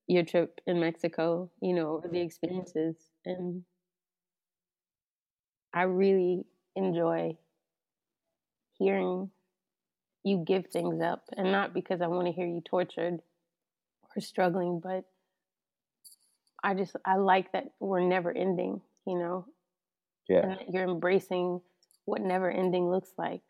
your 0.07 0.23
trip 0.23 0.59
in 0.67 0.79
Mexico, 0.79 1.49
you 1.61 1.73
know, 1.73 2.01
the 2.11 2.19
experiences. 2.21 2.95
And 3.25 3.63
I 5.73 5.83
really 5.83 6.45
enjoy 6.75 7.37
hearing 8.77 9.31
you 10.23 10.37
give 10.45 10.67
things 10.67 11.01
up, 11.01 11.23
and 11.37 11.51
not 11.51 11.73
because 11.73 12.01
I 12.01 12.07
want 12.07 12.27
to 12.27 12.33
hear 12.33 12.47
you 12.47 12.61
tortured 12.61 13.21
or 14.15 14.21
struggling, 14.21 14.79
but 14.79 15.05
I 16.63 16.73
just, 16.73 16.95
I 17.05 17.17
like 17.17 17.51
that 17.53 17.71
we're 17.79 18.01
never 18.01 18.31
ending, 18.31 18.81
you 19.05 19.17
know, 19.19 19.45
Yeah. 20.27 20.55
you're 20.67 20.83
embracing 20.89 21.61
what 22.05 22.21
never 22.21 22.49
ending 22.49 22.89
looks 22.89 23.11
like. 23.17 23.41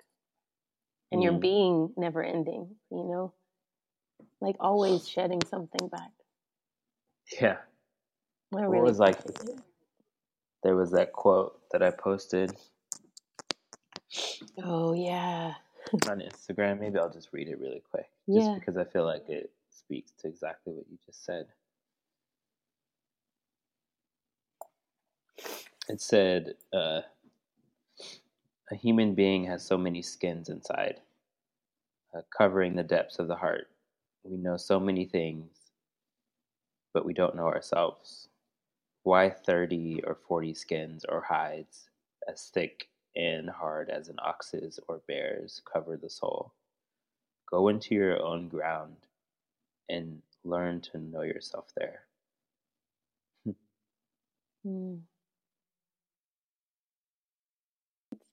And 1.11 1.21
you're 1.23 1.33
Mhm. 1.33 1.39
being 1.41 1.93
never 1.97 2.23
ending, 2.23 2.75
you 2.89 3.03
know, 3.03 3.33
like 4.41 4.57
always 4.59 5.07
shedding 5.07 5.41
something 5.45 5.87
back. 5.87 6.11
Yeah. 7.41 7.57
What 8.49 8.69
really 8.69 8.81
was 8.83 8.99
like 8.99 9.19
it. 9.25 9.59
there 10.63 10.75
was 10.75 10.91
that 10.91 11.13
quote 11.13 11.59
that 11.71 11.81
I 11.83 11.91
posted 11.91 12.55
Oh 14.63 14.93
yeah, 14.93 15.55
on 16.09 16.19
Instagram. 16.19 16.79
Maybe 16.79 16.97
I'll 16.97 17.09
just 17.11 17.29
read 17.33 17.47
it 17.49 17.59
really 17.59 17.81
quick. 17.89 18.09
Just 18.29 18.47
yeah. 18.49 18.55
because 18.55 18.77
I 18.77 18.85
feel 18.85 19.05
like 19.05 19.27
it 19.29 19.51
speaks 19.69 20.11
to 20.19 20.27
exactly 20.27 20.73
what 20.73 20.85
you 20.89 20.97
just 21.05 21.23
said. 21.25 21.47
It 25.87 26.01
said, 26.01 26.55
uh, 26.73 27.01
a 28.71 28.75
human 28.75 29.13
being 29.13 29.45
has 29.45 29.63
so 29.63 29.77
many 29.77 30.01
skins 30.01 30.49
inside, 30.49 30.99
uh, 32.15 32.21
covering 32.35 32.75
the 32.75 32.83
depths 32.83 33.19
of 33.19 33.27
the 33.27 33.35
heart. 33.35 33.69
We 34.23 34.37
know 34.37 34.57
so 34.57 34.79
many 34.79 35.05
things, 35.05 35.51
but 36.93 37.05
we 37.05 37.13
don't 37.13 37.35
know 37.35 37.45
ourselves. 37.45 38.29
Why 39.03 39.29
30 39.29 40.01
or 40.05 40.15
40 40.27 40.55
skins 40.55 41.05
or 41.07 41.21
hides 41.21 41.89
as 42.27 42.49
thick 42.49 42.89
and 43.15 43.47
hard 43.47 43.91
as 43.91 44.09
an 44.09 44.17
ox's 44.23 44.79
or 44.87 45.01
bear's 45.07 45.61
cover 45.71 45.97
the 45.97 46.09
soul? 46.09 46.53
Go 47.47 47.67
into 47.67 47.93
your 47.93 48.19
own 48.23 48.49
ground 48.49 48.97
and 49.87 50.23
learn 50.43 50.81
to 50.81 50.97
know 50.97 51.21
yourself 51.21 51.67
there. 51.77 52.01
Mm. 54.65 55.01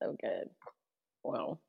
So 0.03 0.17
good. 0.21 0.51
Well, 1.23 1.61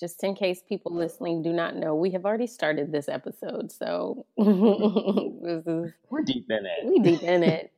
just 0.00 0.22
in 0.24 0.34
case 0.34 0.62
people 0.66 0.94
listening 0.94 1.42
do 1.42 1.52
not 1.52 1.76
know, 1.76 1.94
we 1.94 2.10
have 2.12 2.24
already 2.24 2.46
started 2.46 2.90
this 2.90 3.08
episode, 3.08 3.70
so 3.70 4.24
this 4.38 5.66
is 5.66 5.92
We're 6.08 6.22
deep 6.22 6.46
in 6.48 6.64
it. 6.64 6.86
we 6.86 6.98
deep 7.00 7.22
in 7.22 7.42
it. 7.42 7.72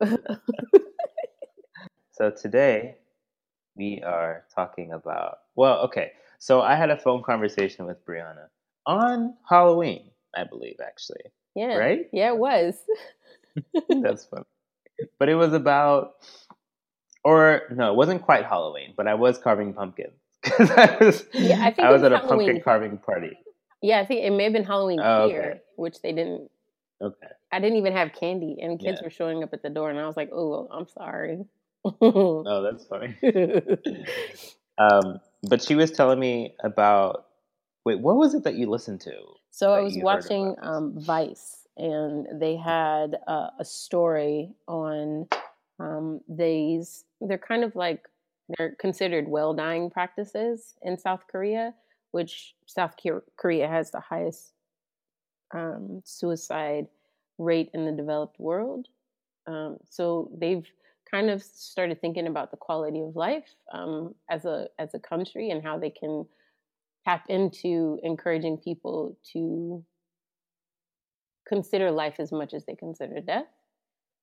So 2.12 2.30
today 2.30 2.96
we 3.76 4.02
are 4.04 4.44
talking 4.54 4.92
about 4.92 5.38
well, 5.56 5.80
okay. 5.86 6.12
So 6.38 6.60
I 6.60 6.74
had 6.74 6.90
a 6.90 6.96
phone 6.98 7.22
conversation 7.22 7.86
with 7.86 8.04
Brianna 8.04 8.48
on 8.86 9.36
Halloween, 9.48 10.10
I 10.36 10.44
believe, 10.44 10.76
actually. 10.86 11.24
yeah, 11.54 11.76
Right? 11.78 12.06
Yeah, 12.12 12.28
it 12.32 12.36
was. 12.36 12.74
That's 14.02 14.26
funny. 14.26 14.44
But 15.18 15.30
it 15.30 15.34
was 15.36 15.54
about 15.54 16.16
or 17.24 17.62
no, 17.70 17.92
it 17.92 17.96
wasn't 17.96 18.22
quite 18.22 18.44
Halloween, 18.44 18.94
but 18.96 19.06
I 19.06 19.14
was 19.14 19.38
carving 19.38 19.72
pumpkins. 19.74 20.12
Because 20.42 20.70
I 20.76 20.96
was 21.00 21.24
Yeah, 21.34 21.62
I 21.62 21.70
think 21.72 21.86
I 21.86 21.90
was 21.92 22.02
at 22.02 22.12
a 22.12 22.18
pumpkin 22.20 22.60
carving 22.62 22.98
party. 22.98 23.38
Yeah, 23.82 24.00
I 24.00 24.06
think 24.06 24.20
it 24.24 24.30
may 24.30 24.44
have 24.44 24.52
been 24.52 24.64
Halloween 24.64 25.00
Oh, 25.02 25.28
here, 25.28 25.42
okay. 25.42 25.60
which 25.76 26.02
they 26.02 26.12
didn't. 26.12 26.50
Okay. 27.02 27.26
I 27.52 27.60
didn't 27.60 27.78
even 27.78 27.94
have 27.94 28.12
candy, 28.12 28.58
and 28.60 28.78
kids 28.78 28.98
Yeah. 29.00 29.06
were 29.06 29.10
showing 29.10 29.42
up 29.42 29.52
at 29.54 29.62
the 29.62 29.70
door, 29.70 29.90
and 29.90 29.98
I 29.98 30.06
was 30.06 30.16
like, 30.16 30.30
"Oh, 30.32 30.68
I'm 30.70 30.86
sorry." 30.86 31.44
Oh, 31.84 32.62
that's 32.62 32.84
funny. 32.86 33.16
Um, 34.78 35.20
but 35.42 35.62
she 35.62 35.74
was 35.74 35.90
telling 35.90 36.18
me 36.18 36.54
about 36.64 37.26
wait, 37.84 38.00
what 38.00 38.16
was 38.16 38.34
it 38.34 38.44
that 38.44 38.54
you 38.54 38.68
listened 38.70 39.00
to? 39.02 39.12
So 39.50 39.72
I 39.74 39.80
was 39.80 39.96
watching 39.98 40.56
um, 40.62 40.94
Vice, 40.98 41.66
and 41.76 42.26
they 42.40 42.56
had 42.56 43.18
uh, 43.26 43.50
a 43.58 43.64
story 43.64 44.50
on 44.66 45.28
um, 45.80 46.20
these. 46.28 47.04
They're 47.20 47.38
kind 47.38 47.64
of 47.64 47.74
like 47.74 48.06
they're 48.56 48.76
considered 48.78 49.28
well 49.28 49.54
dying 49.54 49.90
practices 49.90 50.74
in 50.82 50.98
South 50.98 51.24
Korea, 51.30 51.74
which 52.12 52.54
South 52.66 52.94
Korea 53.36 53.68
has 53.68 53.90
the 53.90 54.00
highest 54.00 54.52
um, 55.52 56.02
suicide 56.04 56.86
rate 57.38 57.70
in 57.74 57.86
the 57.86 57.92
developed 57.92 58.38
world. 58.38 58.86
Um, 59.46 59.78
so 59.88 60.30
they've 60.36 60.66
kind 61.10 61.30
of 61.30 61.42
started 61.42 62.00
thinking 62.00 62.26
about 62.26 62.50
the 62.50 62.56
quality 62.56 63.00
of 63.00 63.16
life 63.16 63.54
um, 63.72 64.14
as 64.30 64.44
a 64.44 64.68
as 64.78 64.94
a 64.94 64.98
country 64.98 65.50
and 65.50 65.62
how 65.62 65.78
they 65.78 65.90
can 65.90 66.26
tap 67.04 67.24
into 67.28 67.98
encouraging 68.02 68.58
people 68.58 69.16
to 69.32 69.82
consider 71.48 71.90
life 71.90 72.16
as 72.18 72.30
much 72.30 72.54
as 72.54 72.64
they 72.64 72.74
consider 72.74 73.20
death. 73.20 73.46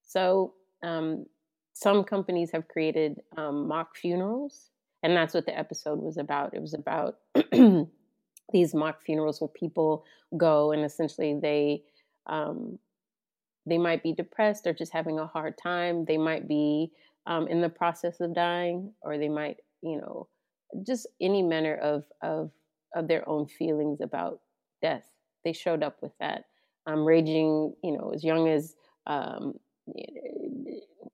So, 0.02 0.54
um, 0.82 1.26
some 1.78 2.02
companies 2.02 2.50
have 2.50 2.66
created 2.66 3.20
um, 3.36 3.68
mock 3.68 3.94
funerals, 3.94 4.70
and 5.04 5.16
that's 5.16 5.32
what 5.32 5.46
the 5.46 5.56
episode 5.56 6.00
was 6.00 6.16
about. 6.16 6.52
It 6.52 6.60
was 6.60 6.74
about 6.74 7.18
these 8.52 8.74
mock 8.74 9.00
funerals 9.00 9.40
where 9.40 9.46
people 9.46 10.04
go 10.36 10.72
and 10.72 10.84
essentially 10.84 11.38
they 11.40 11.84
um, 12.26 12.80
they 13.64 13.78
might 13.78 14.02
be 14.02 14.12
depressed 14.12 14.66
or 14.66 14.72
just 14.72 14.92
having 14.92 15.20
a 15.20 15.26
hard 15.28 15.56
time. 15.56 16.04
They 16.04 16.18
might 16.18 16.48
be 16.48 16.90
um, 17.28 17.46
in 17.46 17.60
the 17.60 17.68
process 17.68 18.18
of 18.18 18.34
dying, 18.34 18.92
or 19.02 19.16
they 19.16 19.28
might, 19.28 19.58
you 19.80 19.98
know, 20.00 20.26
just 20.84 21.06
any 21.20 21.42
manner 21.42 21.76
of 21.76 22.02
of 22.22 22.50
of 22.96 23.06
their 23.06 23.28
own 23.28 23.46
feelings 23.46 24.00
about 24.00 24.40
death. 24.82 25.04
They 25.44 25.52
showed 25.52 25.84
up 25.84 25.98
with 26.02 26.12
that, 26.18 26.46
um, 26.86 27.04
raging, 27.04 27.72
you 27.84 27.92
know, 27.92 28.10
as 28.12 28.24
young 28.24 28.48
as 28.48 28.74
um, 29.06 29.60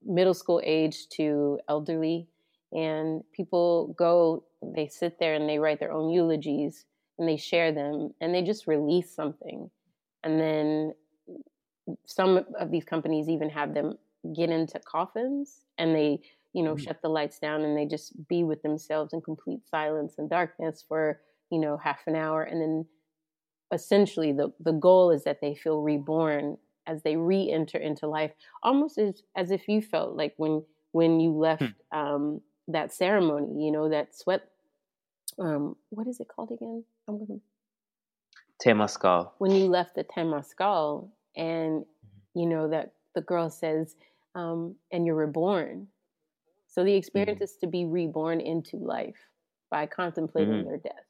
middle 0.05 0.33
school 0.33 0.61
age 0.63 1.07
to 1.09 1.59
elderly, 1.67 2.27
and 2.71 3.23
people 3.33 3.95
go, 3.97 4.43
they 4.61 4.87
sit 4.87 5.19
there 5.19 5.33
and 5.33 5.47
they 5.47 5.59
write 5.59 5.79
their 5.79 5.91
own 5.91 6.09
eulogies 6.09 6.85
and 7.17 7.27
they 7.27 7.37
share 7.37 7.71
them 7.71 8.13
and 8.19 8.33
they 8.33 8.41
just 8.41 8.67
release 8.67 9.13
something. 9.13 9.69
And 10.23 10.39
then 10.39 10.93
some 12.05 12.45
of 12.59 12.71
these 12.71 12.83
companies 12.83 13.29
even 13.29 13.49
have 13.49 13.73
them 13.73 13.97
get 14.35 14.49
into 14.49 14.79
coffins 14.79 15.61
and 15.77 15.95
they, 15.95 16.19
you 16.53 16.63
know, 16.63 16.73
mm-hmm. 16.73 16.83
shut 16.83 17.01
the 17.01 17.09
lights 17.09 17.39
down 17.39 17.61
and 17.61 17.77
they 17.77 17.85
just 17.85 18.13
be 18.27 18.43
with 18.43 18.61
themselves 18.63 19.13
in 19.13 19.21
complete 19.21 19.67
silence 19.69 20.15
and 20.17 20.29
darkness 20.29 20.83
for, 20.87 21.21
you 21.51 21.59
know, 21.59 21.77
half 21.77 21.99
an 22.07 22.15
hour. 22.15 22.43
And 22.43 22.61
then 22.61 22.85
essentially 23.71 24.31
the, 24.31 24.51
the 24.59 24.73
goal 24.73 25.11
is 25.11 25.23
that 25.23 25.41
they 25.41 25.55
feel 25.55 25.81
reborn 25.81 26.57
as 26.87 27.01
they 27.03 27.15
re-enter 27.15 27.77
into 27.77 28.07
life, 28.07 28.31
almost 28.63 28.97
as, 28.97 29.21
as 29.35 29.51
if 29.51 29.67
you 29.67 29.81
felt 29.81 30.15
like 30.15 30.33
when 30.37 30.63
when 30.91 31.19
you 31.19 31.31
left 31.31 31.63
hmm. 31.91 31.97
um, 31.97 32.41
that 32.69 32.93
ceremony, 32.93 33.65
you 33.65 33.71
know, 33.71 33.89
that 33.89 34.15
sweat. 34.15 34.43
Um, 35.37 35.75
what 35.89 36.07
is 36.07 36.21
it 36.21 36.29
called 36.29 36.51
again? 36.51 36.83
I'm 37.07 37.17
gonna. 37.17 37.39
Temazcal. 38.63 39.31
When 39.39 39.51
you 39.51 39.65
left 39.65 39.95
the 39.95 40.05
Temazcal, 40.05 41.09
and 41.35 41.81
mm-hmm. 41.81 42.39
you 42.39 42.45
know 42.45 42.69
that 42.69 42.93
the 43.13 43.21
girl 43.21 43.49
says, 43.49 43.95
um, 44.35 44.75
"And 44.91 45.05
you're 45.05 45.15
reborn." 45.15 45.87
So 46.67 46.83
the 46.83 46.93
experience 46.93 47.39
mm. 47.39 47.43
is 47.43 47.55
to 47.61 47.67
be 47.67 47.85
reborn 47.85 48.41
into 48.41 48.77
life 48.77 49.15
by 49.69 49.85
contemplating 49.85 50.63
mm. 50.63 50.65
their 50.65 50.77
death. 50.77 51.05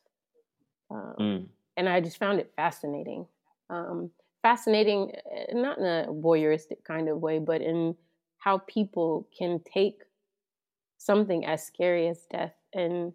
Um, 0.91 1.15
mm. 1.19 1.45
And 1.77 1.89
I 1.89 2.01
just 2.01 2.17
found 2.17 2.39
it 2.39 2.51
fascinating. 2.55 3.25
Um, 3.69 4.11
fascinating, 4.45 5.11
eh, 5.31 5.53
not 5.53 5.79
in 5.79 5.85
a 5.85 6.05
voyeuristic 6.07 6.83
kind 6.83 7.09
of 7.09 7.19
way, 7.19 7.39
but 7.39 7.61
in 7.61 7.95
how 8.37 8.59
people 8.59 9.27
can 9.35 9.59
take 9.73 10.03
something 10.99 11.43
as 11.47 11.65
scary 11.65 12.07
as 12.07 12.27
death 12.31 12.53
and 12.71 13.11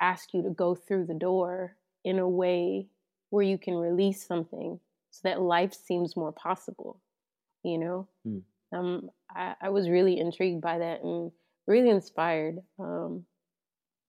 ask 0.00 0.32
you 0.32 0.42
to 0.42 0.48
go 0.48 0.74
through 0.74 1.04
the 1.04 1.20
door 1.28 1.76
in 2.02 2.18
a 2.18 2.26
way 2.26 2.86
where 3.28 3.42
you 3.42 3.58
can 3.58 3.74
release 3.74 4.26
something 4.26 4.80
so 5.10 5.20
that 5.24 5.42
life 5.42 5.74
seems 5.74 6.16
more 6.16 6.32
possible 6.32 6.98
you 7.62 7.76
know 7.76 8.08
mm. 8.26 8.40
um, 8.74 9.10
I, 9.30 9.54
I, 9.60 9.68
was 9.68 9.88
really 9.88 10.18
intrigued 10.18 10.62
by 10.62 10.78
that 10.78 11.02
and 11.02 11.30
really 11.66 11.90
inspired 11.90 12.58
um, 12.78 13.24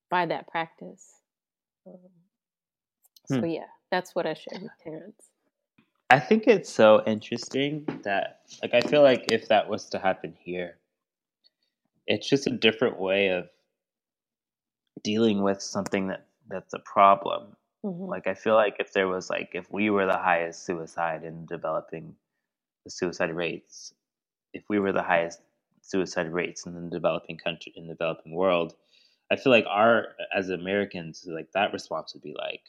by 0.10 0.26
that 0.28 0.48
practice 0.48 1.16
um, 1.86 1.98
so 3.26 3.40
hmm. 3.40 3.46
yeah 3.46 3.72
that's 3.92 4.16
what 4.16 4.26
i 4.26 4.34
shared 4.34 4.62
with 4.62 4.72
terrence 4.82 5.31
i 6.12 6.20
think 6.20 6.48
it's 6.48 6.72
so 6.72 7.04
interesting 7.08 7.86
that 8.04 8.42
like 8.62 8.74
i 8.74 8.82
feel 8.82 9.02
like 9.02 9.32
if 9.32 9.48
that 9.48 9.68
was 9.68 9.86
to 9.86 9.98
happen 9.98 10.36
here 10.40 10.78
it's 12.08 12.28
just 12.28 12.48
a 12.48 12.52
different 12.52 13.00
way 13.00 13.30
of 13.30 13.48
dealing 15.04 15.42
with 15.42 15.62
something 15.62 16.08
that 16.08 16.26
that's 16.50 16.74
a 16.74 16.80
problem. 16.80 17.56
Mm-hmm. 17.86 18.06
Like 18.06 18.28
I 18.28 18.34
feel 18.34 18.56
like 18.56 18.76
if 18.80 18.94
there 18.94 19.08
was 19.08 19.30
like 19.30 19.52
if 19.54 19.72
we 19.72 19.90
were 19.90 20.06
the 20.06 20.18
highest 20.18 20.66
suicide 20.66 21.24
in 21.24 21.46
developing 21.46 22.16
the 22.84 22.92
suicide 22.92 23.34
rates, 23.34 23.94
if 24.54 24.64
we 24.70 24.80
were 24.80 24.92
the 24.92 25.02
highest 25.02 25.42
suicide 25.82 26.32
rates 26.32 26.66
in 26.66 26.74
the 26.76 26.90
developing 26.90 27.38
country 27.38 27.74
in 27.76 27.88
the 27.88 27.94
developing 27.94 28.34
world, 28.34 28.76
I 29.32 29.36
feel 29.36 29.52
like 29.52 29.66
our 29.68 30.10
as 30.36 30.50
Americans 30.50 31.26
like 31.28 31.52
that 31.54 31.74
response 31.74 32.14
would 32.14 32.24
be 32.24 32.36
like 32.38 32.62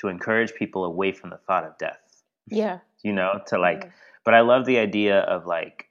to 0.00 0.08
encourage 0.08 0.54
people 0.54 0.84
away 0.84 1.12
from 1.12 1.30
the 1.30 1.38
thought 1.46 1.64
of 1.64 1.76
death. 1.78 2.22
Yeah. 2.48 2.78
You 3.02 3.12
know, 3.12 3.40
to 3.48 3.58
like 3.58 3.84
yeah. 3.84 3.90
but 4.24 4.34
I 4.34 4.40
love 4.40 4.66
the 4.66 4.78
idea 4.78 5.20
of 5.20 5.46
like 5.46 5.86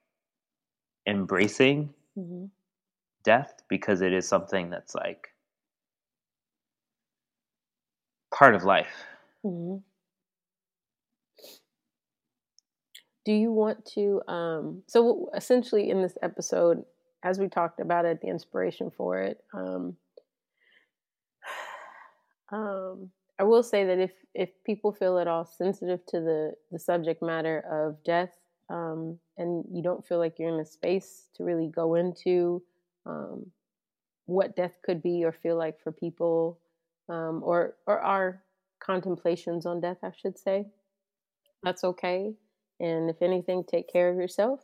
embracing 1.07 1.93
mm-hmm. 2.17 2.45
death 3.23 3.53
because 3.69 4.01
it 4.01 4.13
is 4.13 4.27
something 4.27 4.69
that's 4.69 4.95
like 4.95 5.29
part 8.33 8.55
of 8.55 8.63
life. 8.63 9.05
Mm-hmm. 9.45 9.77
Do 13.25 13.31
you 13.31 13.51
want 13.51 13.85
to? 13.95 14.21
Um, 14.27 14.83
so, 14.87 15.29
essentially, 15.35 15.89
in 15.89 16.03
this 16.03 16.15
episode, 16.21 16.83
as 17.23 17.39
we 17.39 17.47
talked 17.47 17.79
about 17.79 18.05
it, 18.05 18.21
the 18.21 18.27
inspiration 18.27 18.91
for 18.95 19.19
it, 19.19 19.39
um, 19.51 19.95
um, 22.51 23.09
I 23.39 23.43
will 23.43 23.63
say 23.63 23.85
that 23.85 23.99
if 23.99 24.11
if 24.33 24.49
people 24.65 24.93
feel 24.93 25.17
at 25.19 25.27
all 25.27 25.45
sensitive 25.45 26.05
to 26.07 26.19
the 26.21 26.53
the 26.71 26.79
subject 26.79 27.21
matter 27.21 27.63
of 27.69 28.03
death, 28.03 28.31
um, 28.69 29.19
and 29.37 29.65
you 29.71 29.83
don't 29.83 30.05
feel 30.07 30.19
like 30.19 30.39
you're 30.39 30.53
in 30.53 30.59
a 30.59 30.65
space 30.65 31.29
to 31.35 31.43
really 31.43 31.67
go 31.67 31.95
into 31.95 32.63
um, 33.05 33.47
what 34.25 34.55
death 34.55 34.77
could 34.83 35.01
be 35.03 35.23
or 35.25 35.31
feel 35.31 35.57
like 35.57 35.79
for 35.81 35.91
people, 35.91 36.59
um, 37.09 37.41
or 37.43 37.75
or 37.87 37.99
our 37.99 38.41
contemplations 38.79 39.65
on 39.65 39.81
death, 39.81 39.97
I 40.03 40.11
should 40.15 40.37
say, 40.39 40.67
that's 41.63 41.83
okay. 41.83 42.33
And 42.79 43.09
if 43.09 43.21
anything, 43.21 43.63
take 43.63 43.91
care 43.91 44.09
of 44.09 44.17
yourself, 44.17 44.61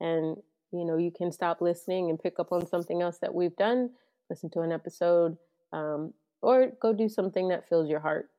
and 0.00 0.36
you 0.72 0.84
know 0.86 0.96
you 0.96 1.10
can 1.10 1.30
stop 1.30 1.60
listening 1.60 2.08
and 2.08 2.18
pick 2.18 2.38
up 2.38 2.52
on 2.52 2.66
something 2.66 3.02
else 3.02 3.18
that 3.18 3.34
we've 3.34 3.56
done. 3.56 3.90
Listen 4.30 4.48
to 4.50 4.60
an 4.60 4.72
episode, 4.72 5.36
um, 5.74 6.14
or 6.44 6.72
go 6.80 6.92
do 6.92 7.08
something 7.08 7.48
that 7.48 7.68
fills 7.68 7.88
your 7.88 8.00
heart 8.00 8.30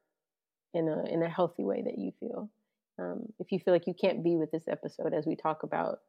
in 0.74 0.88
a 0.88 1.04
in 1.06 1.24
a 1.24 1.30
healthy 1.30 1.64
way 1.64 1.82
that 1.82 1.98
you 1.98 2.12
feel 2.20 2.50
um, 3.00 3.34
if 3.40 3.52
you 3.52 3.60
feel 3.60 3.74
like 3.74 3.88
you 3.88 3.94
can't 3.94 4.24
be 4.24 4.36
with 4.36 4.52
this 4.52 4.68
episode 4.68 5.14
as 5.14 5.26
we 5.26 5.36
talk 5.36 5.64
about 5.64 6.00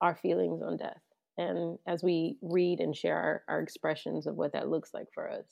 our 0.00 0.14
feelings 0.14 0.62
on 0.62 0.76
death 0.76 1.00
and 1.36 1.78
as 1.86 2.02
we 2.02 2.36
read 2.40 2.80
and 2.80 2.96
share 2.96 3.16
our, 3.16 3.42
our 3.48 3.60
expressions 3.60 4.26
of 4.26 4.36
what 4.36 4.52
that 4.52 4.68
looks 4.68 4.94
like 4.94 5.08
for 5.12 5.30
us. 5.30 5.46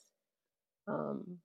Um, 0.87 1.37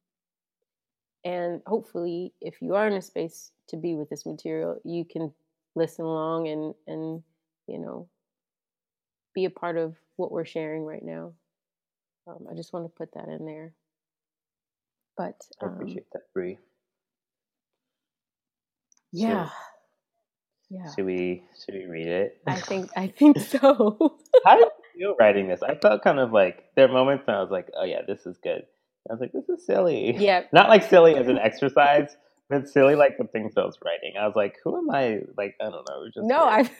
and 1.24 1.62
hopefully, 1.66 2.32
if 2.40 2.60
you 2.60 2.74
are 2.74 2.86
in 2.86 2.94
a 2.94 3.02
space 3.02 3.52
to 3.68 3.76
be 3.76 3.94
with 3.94 4.08
this 4.08 4.26
material, 4.26 4.80
you 4.84 5.04
can 5.04 5.32
listen 5.74 6.04
along 6.04 6.48
and, 6.48 6.74
and 6.86 7.22
you 7.66 7.78
know, 7.78 8.08
be 9.34 9.44
a 9.44 9.50
part 9.50 9.78
of 9.78 9.96
what 10.16 10.30
we're 10.30 10.44
sharing 10.44 10.84
right 10.84 11.04
now. 11.04 11.32
Um, 12.26 12.46
I 12.50 12.54
just 12.54 12.72
want 12.72 12.84
to 12.84 12.88
put 12.96 13.14
that 13.14 13.28
in 13.28 13.46
there. 13.46 13.72
But 15.16 15.40
um, 15.60 15.70
I 15.70 15.72
appreciate 15.74 16.06
that, 16.12 16.22
Bree. 16.34 16.58
Yeah. 19.12 19.46
Should, 19.46 19.52
yeah. 20.70 20.94
Should 20.94 21.04
we 21.04 21.44
should 21.64 21.74
we 21.74 21.84
read 21.86 22.08
it? 22.08 22.38
I 22.46 22.56
think 22.60 22.90
I 22.96 23.08
think 23.08 23.38
so. 23.38 24.18
How 24.44 24.56
did 24.56 24.68
you 24.94 25.00
feel 25.00 25.16
writing 25.18 25.48
this? 25.48 25.62
I 25.62 25.74
felt 25.74 26.02
kind 26.02 26.18
of 26.18 26.32
like 26.32 26.64
there 26.76 26.86
are 26.88 26.92
moments 26.92 27.26
when 27.26 27.36
I 27.36 27.42
was 27.42 27.50
like, 27.50 27.68
oh 27.78 27.84
yeah, 27.84 28.00
this 28.06 28.26
is 28.26 28.38
good. 28.42 28.62
I 29.08 29.12
was 29.12 29.20
like, 29.20 29.32
this 29.32 29.48
is 29.48 29.66
silly. 29.66 30.16
Yeah. 30.16 30.44
Not 30.52 30.68
like 30.68 30.88
silly 30.88 31.16
as 31.16 31.28
an 31.28 31.38
exercise, 31.38 32.16
but 32.48 32.68
silly 32.68 32.94
like 32.94 33.18
the 33.18 33.24
things 33.24 33.54
I 33.56 33.64
was 33.64 33.78
writing. 33.84 34.14
I 34.18 34.26
was 34.26 34.36
like, 34.36 34.56
who 34.64 34.78
am 34.78 34.90
I? 34.90 35.20
Like, 35.36 35.56
I 35.60 35.64
don't 35.64 35.86
know. 35.88 36.06
Just 36.14 36.26
no, 36.26 36.38
I 36.38 36.70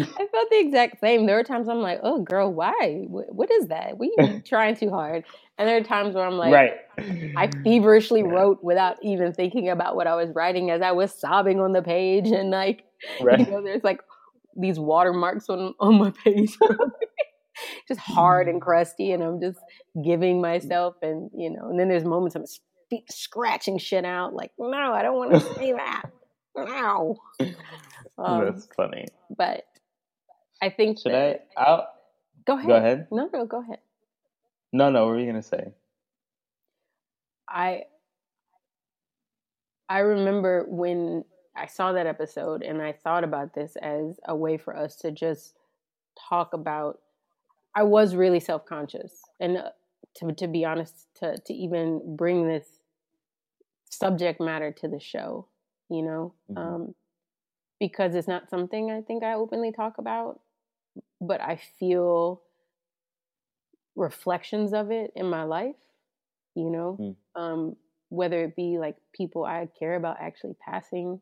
I 0.00 0.26
felt 0.26 0.50
the 0.50 0.58
exact 0.58 1.00
same. 1.00 1.26
There 1.26 1.36
were 1.36 1.44
times 1.44 1.68
I'm 1.68 1.80
like, 1.80 2.00
oh, 2.02 2.20
girl, 2.20 2.52
why? 2.52 3.04
what 3.08 3.50
is 3.50 3.68
that? 3.68 3.98
We 3.98 4.14
trying 4.46 4.76
too 4.76 4.90
hard. 4.90 5.24
And 5.58 5.68
there 5.68 5.76
are 5.76 5.82
times 5.82 6.14
where 6.14 6.26
I'm 6.26 6.34
like, 6.34 6.52
right. 6.52 6.72
I 7.36 7.48
feverishly 7.62 8.20
yeah. 8.20 8.28
wrote 8.28 8.64
without 8.64 8.96
even 9.02 9.32
thinking 9.32 9.68
about 9.68 9.94
what 9.94 10.06
I 10.06 10.16
was 10.16 10.30
writing 10.34 10.70
as 10.70 10.82
I 10.82 10.92
was 10.92 11.12
sobbing 11.12 11.60
on 11.60 11.72
the 11.72 11.82
page. 11.82 12.28
And 12.28 12.50
like, 12.50 12.84
right. 13.20 13.38
you 13.38 13.46
know, 13.46 13.62
there's 13.62 13.84
like 13.84 14.00
these 14.56 14.78
watermarks 14.80 15.48
on, 15.48 15.74
on 15.78 15.98
my 15.98 16.10
page. 16.10 16.56
just 17.88 18.00
hard 18.00 18.48
and 18.48 18.60
crusty. 18.60 19.12
And 19.12 19.22
I'm 19.22 19.40
just 19.40 19.60
giving 20.02 20.40
myself 20.40 20.96
and, 21.02 21.30
you 21.36 21.50
know, 21.50 21.68
and 21.68 21.78
then 21.78 21.88
there's 21.88 22.04
moments 22.04 22.34
I'm 22.34 22.46
scratching 23.08 23.78
shit 23.78 24.04
out. 24.04 24.34
Like, 24.34 24.50
no, 24.58 24.92
I 24.92 25.02
don't 25.02 25.16
want 25.16 25.32
to 25.32 25.40
say 25.54 25.72
that. 25.72 26.10
No. 26.56 27.16
Um, 28.18 28.44
That's 28.44 28.66
funny. 28.76 29.06
But 29.36 29.64
I 30.62 30.70
think 30.70 30.98
should 31.00 31.14
I? 31.14 31.40
I'll 31.56 31.88
go 32.46 32.54
ahead. 32.54 32.68
Go 32.68 32.74
ahead. 32.76 33.08
No, 33.10 33.28
no, 33.32 33.46
go 33.46 33.60
ahead. 33.60 33.78
No, 34.72 34.90
no. 34.90 35.06
What 35.06 35.14
were 35.14 35.20
you 35.20 35.26
gonna 35.26 35.42
say? 35.42 35.72
I 37.48 37.84
I 39.88 39.98
remember 39.98 40.64
when 40.68 41.24
I 41.56 41.66
saw 41.66 41.92
that 41.92 42.06
episode 42.06 42.62
and 42.62 42.82
I 42.82 42.92
thought 42.92 43.24
about 43.24 43.54
this 43.54 43.76
as 43.76 44.18
a 44.26 44.34
way 44.34 44.56
for 44.56 44.76
us 44.76 44.96
to 44.96 45.10
just 45.10 45.54
talk 46.28 46.52
about. 46.52 47.00
I 47.76 47.82
was 47.82 48.14
really 48.14 48.40
self 48.40 48.64
conscious, 48.66 49.22
and 49.40 49.58
uh, 49.58 49.70
to 50.16 50.32
to 50.32 50.46
be 50.46 50.64
honest, 50.64 51.08
to 51.16 51.36
to 51.38 51.52
even 51.52 52.16
bring 52.16 52.46
this 52.46 52.80
subject 53.90 54.40
matter 54.40 54.72
to 54.72 54.88
the 54.88 55.00
show, 55.00 55.46
you 55.88 56.02
know, 56.02 56.34
mm-hmm. 56.50 56.58
um, 56.58 56.94
because 57.80 58.14
it's 58.14 58.28
not 58.28 58.48
something 58.50 58.90
I 58.90 59.00
think 59.00 59.22
I 59.22 59.34
openly 59.34 59.72
talk 59.72 59.98
about, 59.98 60.40
but 61.20 61.40
I 61.40 61.60
feel 61.78 62.42
reflections 63.96 64.72
of 64.72 64.90
it 64.90 65.12
in 65.14 65.26
my 65.26 65.44
life, 65.44 65.76
you 66.54 66.70
know, 66.70 66.98
mm. 67.00 67.16
um, 67.40 67.76
whether 68.08 68.42
it 68.44 68.56
be 68.56 68.78
like 68.78 68.96
people 69.12 69.44
I 69.44 69.68
care 69.78 69.96
about 69.96 70.16
actually 70.20 70.56
passing 70.64 71.20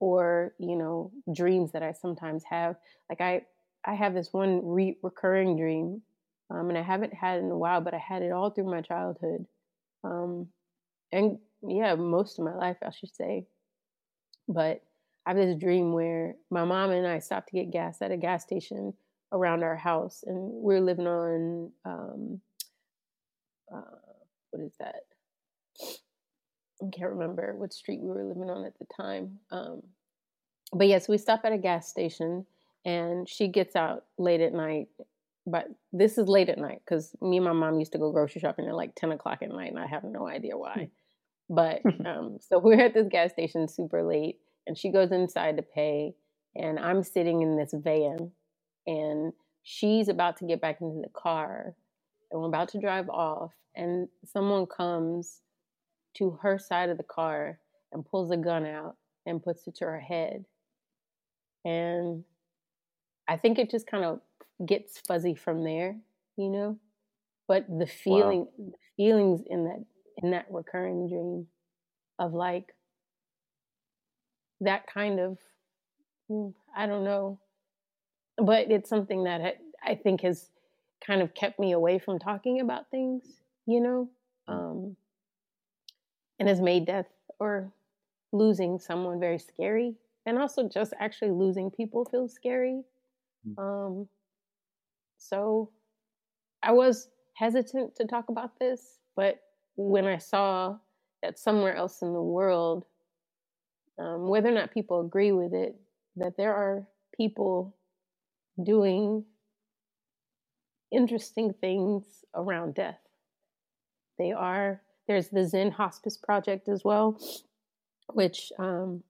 or 0.00 0.54
you 0.58 0.76
know 0.76 1.12
dreams 1.34 1.72
that 1.72 1.82
I 1.82 1.92
sometimes 1.92 2.42
have. 2.50 2.76
Like 3.08 3.20
I 3.20 3.42
I 3.86 3.94
have 3.94 4.14
this 4.14 4.32
one 4.32 4.60
re- 4.64 4.98
recurring 5.02 5.56
dream, 5.56 6.02
um, 6.50 6.68
and 6.68 6.78
I 6.78 6.82
haven't 6.82 7.14
had 7.14 7.38
it 7.38 7.44
in 7.44 7.50
a 7.50 7.58
while, 7.58 7.80
but 7.80 7.94
I 7.94 7.98
had 7.98 8.22
it 8.22 8.32
all 8.32 8.50
through 8.50 8.70
my 8.70 8.80
childhood, 8.80 9.46
um, 10.02 10.48
and 11.12 11.38
yeah, 11.66 11.94
most 11.94 12.38
of 12.38 12.44
my 12.44 12.54
life 12.54 12.76
I 12.84 12.90
should 12.90 13.14
say. 13.14 13.46
But 14.48 14.82
I 15.26 15.30
have 15.30 15.36
this 15.36 15.56
dream 15.56 15.92
where 15.92 16.34
my 16.50 16.64
mom 16.64 16.90
and 16.90 17.06
I 17.06 17.18
stopped 17.18 17.48
to 17.48 17.56
get 17.56 17.70
gas 17.70 18.02
at 18.02 18.10
a 18.10 18.16
gas 18.16 18.42
station 18.42 18.92
around 19.32 19.62
our 19.62 19.76
house, 19.76 20.22
and 20.26 20.62
we 20.62 20.74
are 20.74 20.80
living 20.80 21.06
on 21.06 21.72
um, 21.84 22.40
uh, 23.74 23.80
what 24.50 24.62
is 24.62 24.72
that? 24.78 25.02
I 26.82 26.90
can't 26.96 27.10
remember 27.10 27.54
what 27.56 27.72
street 27.72 28.00
we 28.00 28.08
were 28.08 28.24
living 28.24 28.50
on 28.50 28.64
at 28.64 28.78
the 28.78 28.86
time. 28.94 29.38
Um, 29.50 29.82
but 30.72 30.88
yes, 30.88 31.08
we 31.08 31.18
stop 31.18 31.40
at 31.44 31.52
a 31.52 31.58
gas 31.58 31.88
station 31.88 32.46
and 32.84 33.28
she 33.28 33.48
gets 33.48 33.76
out 33.76 34.04
late 34.18 34.40
at 34.40 34.52
night. 34.52 34.88
But 35.46 35.68
this 35.92 36.18
is 36.18 36.26
late 36.28 36.48
at 36.48 36.58
night 36.58 36.80
because 36.84 37.14
me 37.20 37.36
and 37.36 37.44
my 37.44 37.52
mom 37.52 37.78
used 37.78 37.92
to 37.92 37.98
go 37.98 38.12
grocery 38.12 38.40
shopping 38.40 38.66
at 38.66 38.74
like 38.74 38.94
10 38.94 39.12
o'clock 39.12 39.40
at 39.42 39.50
night 39.50 39.70
and 39.70 39.78
I 39.78 39.86
have 39.86 40.04
no 40.04 40.26
idea 40.26 40.56
why. 40.56 40.88
But 41.48 41.82
um, 42.06 42.38
so 42.40 42.58
we're 42.58 42.80
at 42.80 42.94
this 42.94 43.08
gas 43.08 43.32
station 43.32 43.68
super 43.68 44.02
late 44.02 44.38
and 44.66 44.76
she 44.76 44.90
goes 44.90 45.12
inside 45.12 45.56
to 45.56 45.62
pay 45.62 46.14
and 46.56 46.78
I'm 46.78 47.02
sitting 47.02 47.42
in 47.42 47.56
this 47.56 47.74
van 47.74 48.30
and 48.86 49.32
she's 49.62 50.08
about 50.08 50.36
to 50.38 50.46
get 50.46 50.60
back 50.60 50.80
into 50.80 51.00
the 51.00 51.12
car 51.12 51.74
and 52.30 52.40
we're 52.40 52.48
about 52.48 52.68
to 52.70 52.80
drive 52.80 53.08
off 53.08 53.52
and 53.74 54.08
someone 54.24 54.66
comes 54.66 55.40
to 56.14 56.38
her 56.42 56.58
side 56.58 56.90
of 56.90 56.96
the 56.96 57.02
car 57.02 57.58
and 57.92 58.04
pulls 58.04 58.30
a 58.30 58.36
gun 58.36 58.66
out 58.66 58.96
and 59.26 59.42
puts 59.42 59.66
it 59.66 59.76
to 59.76 59.84
her 59.84 60.00
head. 60.00 60.44
And 61.64 62.24
I 63.26 63.36
think 63.36 63.58
it 63.58 63.70
just 63.70 63.86
kind 63.86 64.04
of 64.04 64.20
gets 64.64 65.00
fuzzy 65.06 65.34
from 65.34 65.64
there, 65.64 65.96
you 66.36 66.50
know? 66.50 66.78
But 67.48 67.66
the 67.68 67.86
feeling 67.86 68.46
wow. 68.56 68.72
the 68.72 68.78
feelings 68.96 69.42
in 69.46 69.64
that 69.64 69.84
in 70.22 70.30
that 70.30 70.46
recurring 70.50 71.08
dream 71.08 71.46
of 72.18 72.32
like 72.32 72.74
that 74.64 74.86
kind 74.86 75.20
of 75.20 75.38
mm, 76.30 76.52
I 76.76 76.86
don't 76.86 77.04
know. 77.04 77.38
But 78.36 78.70
it's 78.70 78.88
something 78.88 79.24
that 79.24 79.58
I 79.82 79.94
think 79.94 80.22
has 80.22 80.50
kind 81.06 81.22
of 81.22 81.34
kept 81.34 81.60
me 81.60 81.72
away 81.72 81.98
from 81.98 82.18
talking 82.18 82.60
about 82.60 82.90
things, 82.90 83.24
you 83.66 83.80
know? 83.80 84.08
Mm. 84.48 84.52
Um, 84.52 84.96
and 86.38 86.48
has 86.48 86.60
made 86.60 86.86
death 86.86 87.06
or 87.38 87.72
losing 88.32 88.78
someone 88.78 89.20
very 89.20 89.38
scary 89.38 89.94
and 90.26 90.38
also 90.38 90.68
just 90.68 90.92
actually 90.98 91.30
losing 91.30 91.70
people 91.70 92.04
feels 92.04 92.32
scary 92.32 92.82
mm. 93.46 93.58
um, 93.58 94.08
so 95.16 95.70
i 96.62 96.72
was 96.72 97.08
hesitant 97.34 97.94
to 97.94 98.04
talk 98.04 98.28
about 98.28 98.58
this 98.58 98.98
but 99.16 99.40
when 99.76 100.06
i 100.06 100.18
saw 100.18 100.76
that 101.22 101.38
somewhere 101.38 101.76
else 101.76 102.02
in 102.02 102.12
the 102.12 102.22
world 102.22 102.84
um, 103.98 104.28
whether 104.28 104.48
or 104.48 104.52
not 104.52 104.72
people 104.72 105.00
agree 105.00 105.32
with 105.32 105.52
it 105.52 105.76
that 106.16 106.36
there 106.36 106.54
are 106.54 106.86
people 107.16 107.76
doing 108.62 109.24
interesting 110.92 111.52
things 111.60 112.04
around 112.34 112.74
death 112.74 113.00
they 114.18 114.32
are 114.32 114.80
there's 115.06 115.28
the 115.28 115.46
Zen 115.46 115.70
Hospice 115.70 116.16
Project 116.16 116.68
as 116.68 116.82
well, 116.84 117.20
which 118.12 118.52
um, 118.58 119.02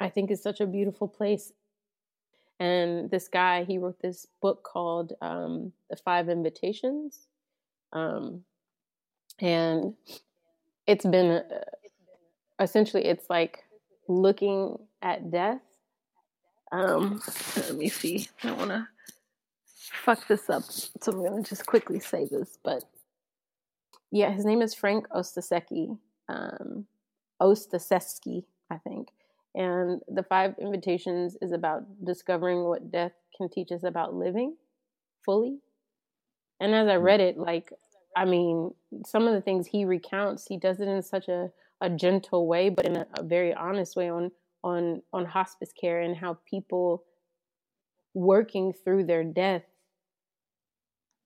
I 0.00 0.08
think 0.08 0.30
is 0.30 0.42
such 0.42 0.60
a 0.60 0.66
beautiful 0.66 1.08
place. 1.08 1.52
And 2.58 3.10
this 3.10 3.28
guy, 3.28 3.64
he 3.64 3.76
wrote 3.76 4.00
this 4.00 4.26
book 4.40 4.62
called 4.62 5.12
um, 5.20 5.72
The 5.90 5.96
Five 5.96 6.30
Invitations. 6.30 7.26
Um, 7.92 8.44
and 9.40 9.94
it's 10.86 11.04
been 11.04 11.32
uh, 11.32 11.42
essentially, 12.58 13.04
it's 13.04 13.28
like 13.28 13.64
looking 14.08 14.78
at 15.02 15.30
death. 15.30 15.60
Um, 16.72 17.20
let 17.56 17.76
me 17.76 17.88
see. 17.88 18.28
I 18.42 18.48
don't 18.48 18.58
want 18.58 18.70
to 18.70 18.88
fuck 20.04 20.26
this 20.28 20.50
up, 20.50 20.64
so 20.64 21.12
I'm 21.12 21.18
going 21.18 21.42
to 21.42 21.48
just 21.48 21.66
quickly 21.66 22.00
say 22.00 22.26
this. 22.30 22.58
But 22.62 22.84
yeah, 24.10 24.32
his 24.32 24.44
name 24.44 24.62
is 24.62 24.74
Frank 24.74 25.08
Ostaseski. 25.10 25.98
Um, 26.28 26.86
Ostaseski, 27.40 28.44
I 28.70 28.78
think. 28.78 29.08
And 29.54 30.02
the 30.08 30.22
five 30.22 30.54
invitations 30.60 31.36
is 31.40 31.52
about 31.52 31.82
discovering 32.04 32.64
what 32.64 32.90
death 32.90 33.12
can 33.36 33.48
teach 33.48 33.72
us 33.72 33.84
about 33.84 34.14
living 34.14 34.56
fully. 35.24 35.58
And 36.60 36.74
as 36.74 36.88
I 36.88 36.96
read 36.96 37.20
it, 37.20 37.38
like, 37.38 37.72
I 38.16 38.24
mean, 38.24 38.74
some 39.06 39.26
of 39.26 39.34
the 39.34 39.40
things 39.40 39.66
he 39.66 39.84
recounts, 39.84 40.46
he 40.46 40.58
does 40.58 40.80
it 40.80 40.88
in 40.88 41.02
such 41.02 41.28
a, 41.28 41.50
a 41.80 41.90
gentle 41.90 42.46
way, 42.46 42.68
but 42.68 42.86
in 42.86 42.96
a, 42.96 43.06
a 43.18 43.22
very 43.22 43.52
honest 43.54 43.96
way 43.96 44.10
on 44.10 44.30
on 44.64 45.02
on 45.12 45.24
hospice 45.24 45.72
care 45.78 46.00
and 46.00 46.16
how 46.16 46.38
people 46.48 47.04
working 48.14 48.72
through 48.72 49.04
their 49.04 49.22
death 49.22 49.62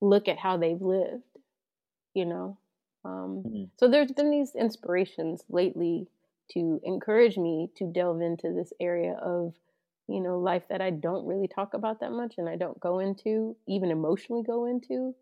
look 0.01 0.29
at 0.29 0.39
how 0.39 0.57
they've 0.57 0.81
lived, 0.81 1.23
you 2.15 2.25
know. 2.25 2.59
Um, 3.05 3.45
mm-hmm. 3.47 3.65
So 3.77 3.89
there's 3.89 4.13
been 4.13 4.31
these 4.31 4.55
inspirations 4.55 5.43
lately 5.49 6.09
to 6.53 6.81
encourage 6.85 7.37
me 7.37 7.71
to 7.77 7.85
delve 7.85 8.21
into 8.21 8.53
this 8.53 8.73
area 8.81 9.13
of, 9.13 9.55
you 10.09 10.21
know, 10.21 10.39
life 10.39 10.65
that 10.69 10.81
I 10.81 10.91
don't 10.91 11.27
really 11.27 11.49
talk 11.49 11.75
about 11.75 12.01
that 12.01 12.13
much 12.13 12.35
and 12.39 12.49
I 12.49 12.57
don't 12.57 12.81
go 12.81 12.99
into, 12.99 13.57
even 13.69 13.91
emotionally 13.91 14.43
go 14.43 14.67
into. 14.67 15.15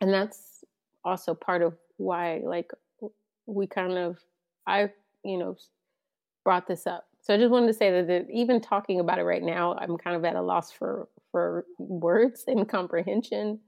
And 0.00 0.12
that's 0.12 0.64
also 1.04 1.34
part 1.34 1.62
of 1.62 1.74
why, 1.98 2.40
like, 2.42 2.72
we 3.46 3.66
kind 3.66 3.92
of, 3.98 4.18
I, 4.66 4.90
you 5.24 5.38
know, 5.38 5.56
brought 6.44 6.66
this 6.66 6.86
up. 6.86 7.06
So 7.20 7.34
I 7.34 7.38
just 7.38 7.50
wanted 7.50 7.68
to 7.68 7.72
say 7.72 7.90
that, 7.90 8.06
that 8.08 8.26
even 8.30 8.60
talking 8.60 9.00
about 9.00 9.18
it 9.18 9.24
right 9.24 9.42
now, 9.42 9.76
I'm 9.80 9.96
kind 9.96 10.16
of 10.16 10.24
at 10.24 10.36
a 10.36 10.42
loss 10.42 10.70
for 10.70 11.08
for 11.32 11.64
words 11.78 12.44
and 12.46 12.68
comprehension 12.68 13.58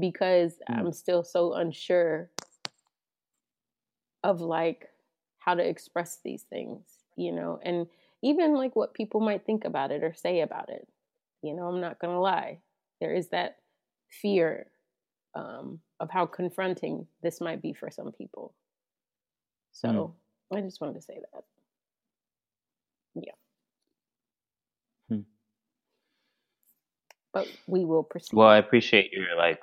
because 0.00 0.54
mm. 0.68 0.76
I'm 0.76 0.92
still 0.92 1.22
so 1.22 1.54
unsure 1.54 2.30
of 4.22 4.40
like 4.40 4.88
how 5.38 5.54
to 5.54 5.66
express 5.66 6.18
these 6.24 6.42
things, 6.42 6.82
you 7.16 7.32
know, 7.32 7.60
and 7.64 7.86
even 8.22 8.54
like 8.54 8.74
what 8.74 8.92
people 8.92 9.20
might 9.20 9.46
think 9.46 9.64
about 9.64 9.92
it 9.92 10.02
or 10.02 10.12
say 10.12 10.40
about 10.40 10.68
it. 10.68 10.86
You 11.42 11.54
know, 11.54 11.68
I'm 11.68 11.80
not 11.80 12.00
going 12.00 12.12
to 12.12 12.20
lie. 12.20 12.58
There 13.00 13.14
is 13.14 13.28
that 13.28 13.58
fear 14.10 14.66
um, 15.34 15.80
of 16.00 16.10
how 16.10 16.26
confronting 16.26 17.06
this 17.22 17.40
might 17.40 17.62
be 17.62 17.72
for 17.72 17.90
some 17.90 18.10
people. 18.10 18.52
So 19.76 19.88
mm. 20.52 20.56
I 20.56 20.62
just 20.62 20.80
wanted 20.80 20.94
to 20.94 21.02
say 21.02 21.20
that. 21.34 21.44
Yeah. 23.14 23.32
Hmm. 25.08 25.22
But 27.32 27.48
we 27.66 27.84
will 27.84 28.02
proceed. 28.02 28.34
Well, 28.34 28.48
I 28.48 28.58
appreciate 28.58 29.12
your 29.12 29.36
like 29.36 29.62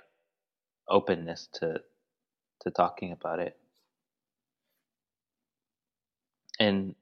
openness 0.88 1.50
to 1.56 1.82
to 2.62 2.72
talking 2.72 3.12
about 3.12 3.40
it. 3.40 3.58
and 6.60 6.96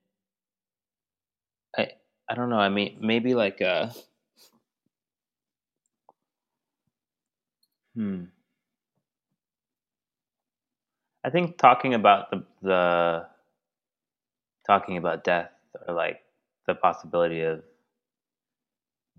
I 1.77 1.89
I 2.29 2.35
don't 2.35 2.49
know. 2.49 2.57
I 2.59 2.69
mean, 2.69 2.97
maybe 3.01 3.33
like 3.35 3.61
uh, 3.61 3.89
hmm. 7.95 8.25
I 11.23 11.29
think 11.29 11.57
talking 11.57 11.93
about 11.95 12.31
the 12.31 12.43
the 12.61 13.27
talking 14.67 14.97
about 14.97 15.23
death 15.23 15.51
or 15.87 15.93
like 15.95 16.21
the 16.67 16.75
possibility 16.75 17.41
of 17.41 17.63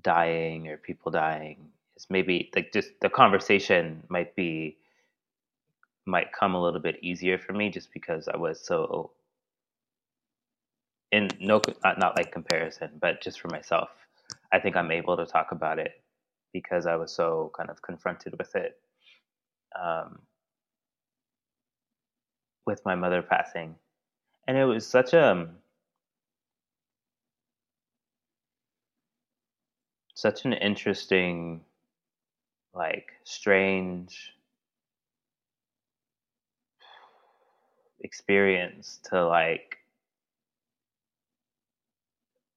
dying 0.02 0.68
or 0.68 0.76
people 0.78 1.12
dying 1.12 1.68
is 1.96 2.06
maybe 2.10 2.50
like 2.54 2.72
just 2.72 2.90
the 3.00 3.08
conversation 3.10 4.02
might 4.08 4.34
be 4.36 4.78
might 6.06 6.32
come 6.32 6.54
a 6.54 6.62
little 6.62 6.80
bit 6.80 6.98
easier 7.02 7.38
for 7.38 7.52
me 7.52 7.70
just 7.70 7.92
because 7.92 8.28
I 8.28 8.36
was 8.36 8.60
so 8.64 9.12
in 11.12 11.28
no 11.40 11.60
not, 11.84 11.98
not 11.98 12.16
like 12.16 12.32
comparison, 12.32 12.90
but 13.00 13.20
just 13.22 13.40
for 13.40 13.48
myself, 13.48 13.90
I 14.52 14.58
think 14.58 14.76
I'm 14.76 14.90
able 14.90 15.16
to 15.16 15.26
talk 15.26 15.52
about 15.52 15.78
it 15.78 16.02
because 16.52 16.86
I 16.86 16.96
was 16.96 17.12
so 17.12 17.52
kind 17.56 17.70
of 17.70 17.82
confronted 17.82 18.34
with 18.38 18.54
it. 18.56 18.78
Um, 19.80 20.20
with 22.66 22.84
my 22.84 22.94
mother 22.94 23.22
passing, 23.22 23.74
and 24.46 24.56
it 24.56 24.64
was 24.64 24.86
such 24.86 25.12
a 25.12 25.48
such 30.14 30.44
an 30.44 30.52
interesting, 30.52 31.62
like 32.74 33.12
strange 33.24 34.32
experience 38.00 39.00
to 39.10 39.26
like 39.26 39.78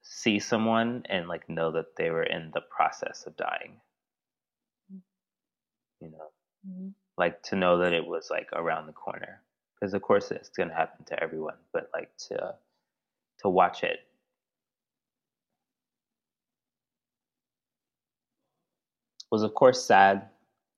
see 0.03 0.39
someone 0.39 1.03
and 1.09 1.27
like 1.27 1.49
know 1.49 1.71
that 1.71 1.95
they 1.97 2.09
were 2.09 2.23
in 2.23 2.51
the 2.53 2.61
process 2.61 3.25
of 3.25 3.35
dying. 3.37 3.79
You 6.01 6.09
know, 6.11 6.31
mm-hmm. 6.67 6.89
like 7.17 7.41
to 7.43 7.55
know 7.55 7.79
that 7.79 7.93
it 7.93 8.05
was 8.05 8.29
like 8.29 8.49
around 8.53 8.87
the 8.87 8.93
corner. 8.93 9.41
Because 9.79 9.93
of 9.93 10.01
course 10.01 10.31
it's 10.31 10.49
gonna 10.49 10.73
happen 10.73 11.05
to 11.05 11.21
everyone, 11.23 11.57
but 11.73 11.89
like 11.93 12.15
to 12.29 12.55
to 13.39 13.49
watch 13.49 13.83
it 13.83 13.99
was 19.31 19.43
of 19.43 19.53
course 19.53 19.83
sad, 19.83 20.29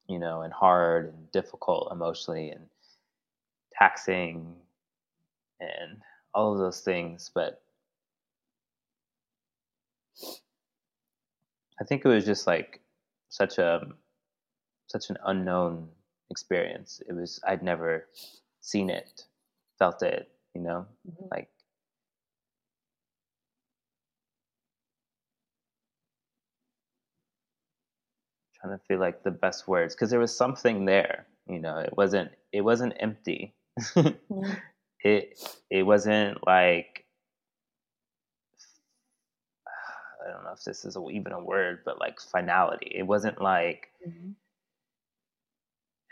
you 0.08 0.18
know, 0.20 0.42
and 0.42 0.52
hard 0.52 1.14
and 1.14 1.32
difficult 1.32 1.92
emotionally 1.92 2.50
and 2.50 2.66
taxing 3.78 4.56
and 5.60 6.02
all 6.34 6.54
of 6.54 6.60
those 6.60 6.82
things, 6.82 7.30
but 7.36 7.62
I 11.80 11.84
think 11.84 12.04
it 12.04 12.08
was 12.08 12.26
just 12.26 12.48
like 12.48 12.82
such 13.30 13.60
a 13.60 13.82
such 14.88 15.10
an 15.10 15.18
unknown 15.26 15.90
experience. 16.32 17.02
It 17.08 17.14
was 17.14 17.40
I'd 17.48 17.62
never 17.62 18.08
seen 18.68 18.90
it, 18.90 19.24
felt 19.80 20.04
it, 20.04 20.30
you 20.54 20.62
know, 20.62 20.86
mm-hmm. 21.10 21.26
like 21.32 21.50
trying 28.60 28.78
to 28.78 28.84
feel 28.86 29.00
like 29.00 29.24
the 29.24 29.32
best 29.32 29.68
words 29.70 29.96
because 29.96 30.10
there 30.10 30.20
was 30.20 30.36
something 30.36 30.86
there, 30.86 31.28
you 31.48 31.60
know. 31.60 31.78
It 31.78 31.96
wasn't 31.96 32.32
it 32.52 32.62
wasn't 32.62 32.94
empty. 33.00 33.56
mm-hmm. 33.80 34.52
It 35.04 35.40
it 35.70 35.84
wasn't 35.84 36.40
like 36.48 37.06
I 40.28 40.32
don't 40.32 40.44
know 40.44 40.54
if 40.58 40.64
this 40.66 40.86
is 40.86 40.98
a, 40.98 41.10
even 41.12 41.32
a 41.34 41.44
word, 41.44 41.80
but 41.86 42.00
like 42.00 42.20
finality. 42.20 42.92
It 42.96 43.04
wasn't 43.04 43.42
like 43.42 43.90
mm-hmm. 44.08 44.32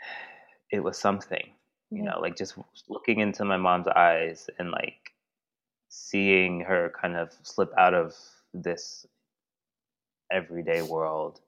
it 0.72 0.80
was 0.80 0.98
something, 0.98 1.50
you 1.90 2.02
know, 2.02 2.18
like 2.20 2.36
just 2.36 2.54
looking 2.88 3.20
into 3.20 3.44
my 3.44 3.56
mom's 3.56 3.88
eyes 3.88 4.50
and 4.58 4.70
like 4.70 5.12
seeing 5.88 6.60
her 6.60 6.92
kind 7.00 7.16
of 7.16 7.32
slip 7.42 7.70
out 7.78 7.94
of 7.94 8.14
this 8.52 9.06
everyday 10.30 10.82
world 10.82 11.40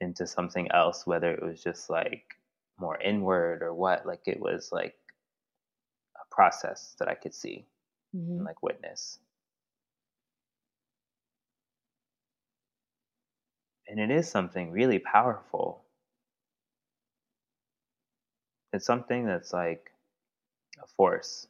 into 0.00 0.26
something 0.26 0.70
else, 0.72 1.06
whether 1.06 1.32
it 1.32 1.42
was 1.42 1.62
just 1.62 1.88
like 1.88 2.24
more 2.78 3.00
inward 3.00 3.62
or 3.62 3.72
what, 3.72 4.06
like 4.06 4.22
it 4.26 4.40
was 4.40 4.70
like 4.72 4.94
a 6.16 6.34
process 6.34 6.94
that 6.98 7.08
I 7.08 7.14
could 7.14 7.34
see 7.34 7.66
mm-hmm. 8.14 8.32
and 8.32 8.44
like 8.44 8.62
witness. 8.62 9.18
And 13.88 14.00
it 14.00 14.10
is 14.10 14.28
something 14.28 14.70
really 14.72 14.98
powerful. 14.98 15.83
It's 18.74 18.84
something 18.84 19.24
that's 19.24 19.52
like 19.52 19.92
a 20.82 20.86
force. 20.96 21.46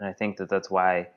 And 0.00 0.08
I 0.08 0.14
think 0.14 0.38
that 0.38 0.48
that's 0.48 0.70
why, 0.70 1.08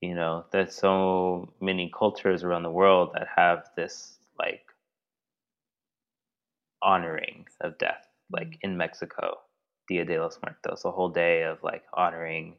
you 0.00 0.16
know, 0.16 0.44
there's 0.50 0.74
so 0.74 1.52
many 1.60 1.92
cultures 1.96 2.42
around 2.42 2.64
the 2.64 2.70
world 2.70 3.10
that 3.14 3.28
have 3.36 3.70
this 3.76 4.18
like 4.40 4.66
honoring 6.82 7.46
of 7.60 7.78
death, 7.78 8.08
like 8.32 8.48
mm-hmm. 8.48 8.70
in 8.72 8.76
Mexico, 8.76 9.38
Dia 9.88 10.04
de 10.04 10.20
los 10.20 10.36
Muertos, 10.42 10.84
a 10.84 10.90
whole 10.90 11.10
day 11.10 11.44
of 11.44 11.62
like 11.62 11.84
honoring 11.94 12.56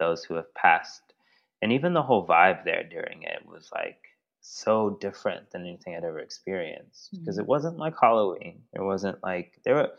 those 0.00 0.24
who 0.24 0.34
have 0.34 0.52
passed. 0.54 1.14
And 1.62 1.72
even 1.72 1.94
the 1.94 2.02
whole 2.02 2.26
vibe 2.26 2.64
there 2.64 2.82
during 2.82 3.22
it 3.22 3.46
was 3.46 3.70
like 3.72 4.00
so 4.40 4.98
different 5.00 5.48
than 5.52 5.62
anything 5.62 5.94
I'd 5.94 6.02
ever 6.02 6.18
experienced 6.18 7.10
because 7.12 7.36
mm-hmm. 7.36 7.42
it 7.42 7.46
wasn't 7.46 7.78
like 7.78 7.94
Halloween. 8.00 8.62
It 8.72 8.82
wasn't 8.82 9.22
like 9.22 9.60
there 9.64 9.76
were, 9.76 9.90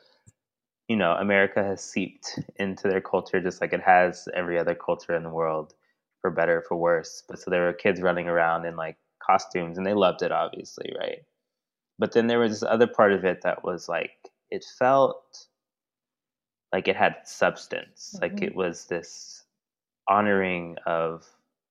you 0.88 0.95
know, 0.95 1.13
America 1.13 1.63
has 1.63 1.83
seeped 1.83 2.39
into 2.57 2.88
their 2.88 3.01
culture 3.01 3.41
just 3.41 3.61
like 3.61 3.73
it 3.73 3.81
has 3.81 4.27
every 4.33 4.57
other 4.57 4.75
culture 4.75 5.15
in 5.15 5.23
the 5.23 5.29
world, 5.29 5.73
for 6.21 6.31
better 6.31 6.63
for 6.67 6.77
worse. 6.77 7.23
But 7.27 7.39
so 7.39 7.51
there 7.51 7.65
were 7.65 7.73
kids 7.73 8.01
running 8.01 8.27
around 8.27 8.65
in 8.65 8.75
like 8.75 8.97
costumes 9.21 9.77
and 9.77 9.85
they 9.85 9.93
loved 9.93 10.21
it, 10.21 10.31
obviously, 10.31 10.93
right? 10.97 11.19
But 11.99 12.13
then 12.13 12.27
there 12.27 12.39
was 12.39 12.51
this 12.51 12.69
other 12.69 12.88
part 12.88 13.13
of 13.13 13.25
it 13.25 13.41
that 13.41 13.63
was 13.63 13.89
like 13.89 14.11
it 14.49 14.65
felt 14.77 15.47
like 16.73 16.88
it 16.88 16.95
had 16.95 17.15
substance, 17.25 18.13
mm-hmm. 18.15 18.23
like 18.23 18.41
it 18.41 18.55
was 18.55 18.85
this 18.85 19.43
honoring 20.07 20.77
of 20.85 21.25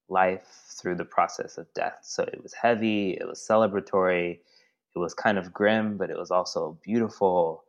life 0.08 0.46
through 0.80 0.96
the 0.96 1.04
process 1.04 1.58
of 1.58 1.72
death. 1.74 2.00
So 2.02 2.22
it 2.24 2.42
was 2.42 2.54
heavy, 2.54 3.12
it 3.12 3.26
was 3.26 3.40
celebratory, 3.40 4.40
it 4.94 4.98
was 4.98 5.14
kind 5.14 5.38
of 5.38 5.52
grim, 5.52 5.96
but 5.96 6.10
it 6.10 6.18
was 6.18 6.30
also 6.30 6.78
beautiful. 6.82 7.64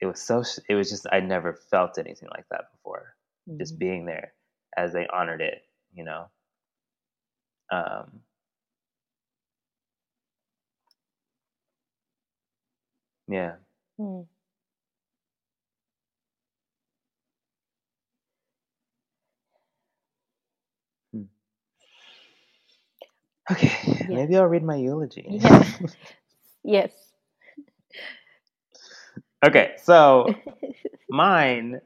It 0.00 0.06
was 0.06 0.20
so, 0.20 0.42
it 0.68 0.74
was 0.74 0.90
just, 0.90 1.06
I 1.12 1.20
never 1.20 1.54
felt 1.54 1.98
anything 1.98 2.28
like 2.34 2.46
that 2.50 2.72
before. 2.72 3.14
Mm-hmm. 3.48 3.58
Just 3.58 3.78
being 3.78 4.06
there 4.06 4.32
as 4.76 4.92
they 4.92 5.06
honored 5.12 5.40
it, 5.42 5.62
you 5.94 6.04
know. 6.04 6.26
Um, 7.72 8.20
yeah. 13.28 13.54
Mm. 14.00 14.26
Okay, 23.50 24.06
yeah. 24.08 24.16
maybe 24.16 24.36
I'll 24.36 24.46
read 24.46 24.62
my 24.62 24.76
eulogy. 24.76 25.26
Yeah. 25.28 25.64
yes. 26.64 27.09
Okay, 29.44 29.74
so 29.82 30.34
mine, 31.10 31.80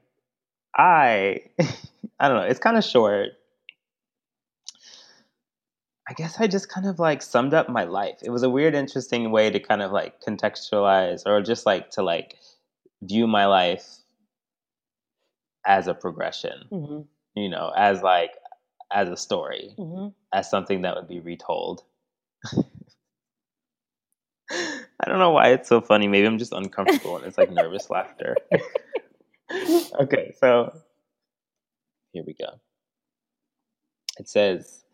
I, 0.76 1.40
I 2.20 2.28
don't 2.28 2.36
know. 2.36 2.42
It's 2.44 2.60
kind 2.60 2.76
of 2.76 2.84
short. 2.84 3.30
I 6.08 6.12
guess 6.12 6.38
I 6.38 6.46
just 6.48 6.68
kind 6.68 6.86
of 6.86 6.98
like 6.98 7.22
summed 7.22 7.54
up 7.54 7.68
my 7.68 7.84
life. 7.84 8.18
It 8.22 8.30
was 8.30 8.42
a 8.42 8.50
weird, 8.50 8.74
interesting 8.74 9.30
way 9.30 9.50
to 9.50 9.58
kind 9.58 9.80
of 9.80 9.90
like 9.90 10.20
contextualize 10.20 11.22
or 11.24 11.40
just 11.40 11.64
like 11.64 11.90
to 11.92 12.02
like 12.02 12.36
view 13.02 13.26
my 13.26 13.46
life 13.46 13.86
as 15.66 15.86
a 15.86 15.94
progression. 15.94 16.64
Mm-hmm. 16.70 17.00
You 17.40 17.48
know, 17.48 17.72
as 17.74 18.02
like 18.02 18.32
as 18.92 19.08
a 19.08 19.16
story, 19.16 19.74
mm-hmm. 19.78 20.08
as 20.32 20.50
something 20.50 20.82
that 20.82 20.94
would 20.94 21.08
be 21.08 21.20
retold. 21.20 21.82
I 25.00 25.08
don't 25.08 25.18
know 25.18 25.30
why 25.30 25.48
it's 25.48 25.68
so 25.68 25.80
funny. 25.80 26.08
Maybe 26.08 26.26
I'm 26.26 26.38
just 26.38 26.52
uncomfortable 26.52 27.16
and 27.16 27.26
it's 27.26 27.38
like 27.38 27.50
nervous 27.50 27.90
laughter. 27.90 28.36
okay, 30.00 30.34
so 30.38 30.72
here 32.12 32.24
we 32.26 32.34
go. 32.34 32.60
It 34.18 34.28
says 34.28 34.84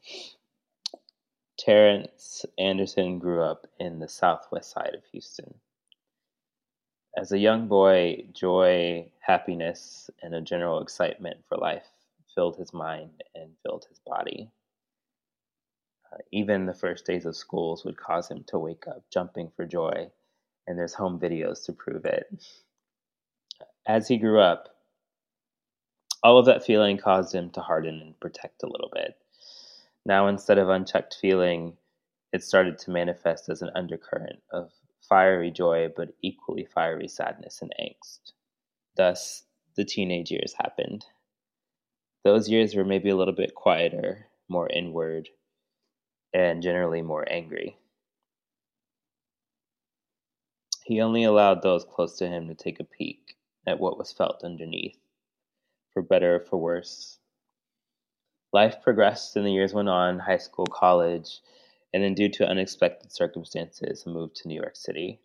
Terrence 1.59 2.46
Anderson 2.59 3.18
grew 3.18 3.42
up 3.42 3.66
in 3.78 3.98
the 3.98 4.09
southwest 4.09 4.70
side 4.70 4.94
of 4.94 5.05
Houston. 5.12 5.55
As 7.16 7.32
a 7.32 7.38
young 7.38 7.68
boy, 7.68 8.24
joy, 8.32 9.11
happiness, 9.20 10.09
and 10.22 10.34
a 10.34 10.40
general 10.40 10.80
excitement 10.80 11.38
for 11.48 11.59
life 11.59 11.86
filled 12.34 12.57
his 12.57 12.72
mind 12.72 13.22
and 13.34 13.51
filled 13.62 13.84
his 13.88 13.98
body. 14.07 14.51
Even 16.32 16.66
the 16.66 16.74
first 16.74 17.06
days 17.06 17.26
of 17.26 17.36
schools 17.36 17.84
would 17.84 17.96
cause 17.96 18.28
him 18.28 18.44
to 18.48 18.58
wake 18.58 18.86
up 18.86 19.04
jumping 19.11 19.50
for 19.54 19.66
joy, 19.66 20.11
and 20.66 20.78
there's 20.78 20.94
home 20.94 21.18
videos 21.18 21.64
to 21.66 21.72
prove 21.72 22.04
it. 22.04 22.26
As 23.86 24.08
he 24.08 24.18
grew 24.18 24.40
up, 24.40 24.68
all 26.22 26.38
of 26.38 26.46
that 26.46 26.64
feeling 26.64 26.98
caused 26.98 27.34
him 27.34 27.50
to 27.50 27.61
harden 27.61 28.00
and 28.00 28.20
protect 28.20 28.62
a 28.62 28.68
little 28.68 28.90
bit. 28.92 29.16
Now, 30.04 30.26
instead 30.28 30.58
of 30.58 30.68
unchecked 30.68 31.16
feeling, 31.20 31.76
it 32.32 32.42
started 32.42 32.78
to 32.78 32.90
manifest 32.90 33.48
as 33.48 33.62
an 33.62 33.70
undercurrent 33.74 34.40
of 34.52 34.72
fiery 35.08 35.50
joy, 35.50 35.88
but 35.96 36.14
equally 36.22 36.64
fiery 36.64 37.08
sadness 37.08 37.62
and 37.62 37.72
angst. 37.80 38.32
Thus, 38.96 39.44
the 39.76 39.84
teenage 39.84 40.30
years 40.30 40.54
happened. 40.58 41.06
Those 42.24 42.48
years 42.48 42.74
were 42.74 42.84
maybe 42.84 43.08
a 43.08 43.16
little 43.16 43.34
bit 43.34 43.54
quieter, 43.54 44.26
more 44.48 44.68
inward, 44.68 45.28
and 46.34 46.62
generally 46.62 47.02
more 47.02 47.26
angry. 47.30 47.78
He 50.84 51.00
only 51.00 51.24
allowed 51.24 51.62
those 51.62 51.84
close 51.84 52.18
to 52.18 52.28
him 52.28 52.48
to 52.48 52.54
take 52.54 52.80
a 52.80 52.84
peek 52.84 53.36
at 53.66 53.80
what 53.80 53.98
was 53.98 54.12
felt 54.12 54.44
underneath, 54.44 54.98
for 55.92 56.02
better 56.02 56.36
or 56.36 56.40
for 56.40 56.58
worse. 56.58 57.18
Life 58.52 58.82
progressed 58.82 59.36
and 59.36 59.46
the 59.46 59.52
years 59.52 59.74
went 59.74 59.88
on 59.88 60.20
high 60.20 60.38
school, 60.38 60.66
college, 60.66 61.40
and 61.94 62.02
then, 62.02 62.14
due 62.14 62.28
to 62.30 62.48
unexpected 62.48 63.12
circumstances, 63.12 64.06
moved 64.06 64.36
to 64.36 64.48
New 64.48 64.56
York 64.60 64.76
City. 64.76 65.20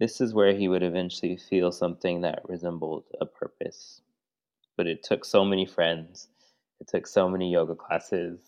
This 0.00 0.20
is 0.20 0.34
where 0.34 0.54
he 0.54 0.68
would 0.68 0.82
eventually 0.82 1.36
feel 1.36 1.72
something 1.72 2.22
that 2.22 2.48
resembled 2.48 3.04
a 3.20 3.26
purpose 3.26 4.00
but 4.76 4.86
it 4.86 5.02
took 5.04 5.24
so 5.24 5.44
many 5.44 5.66
friends. 5.66 6.28
It 6.80 6.88
took 6.88 7.06
so 7.06 7.28
many 7.28 7.52
yoga 7.52 7.76
classes. 7.76 8.40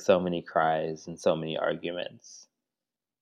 So 0.00 0.18
many 0.20 0.42
cries 0.42 1.06
and 1.06 1.18
so 1.18 1.36
many 1.36 1.56
arguments. 1.58 2.48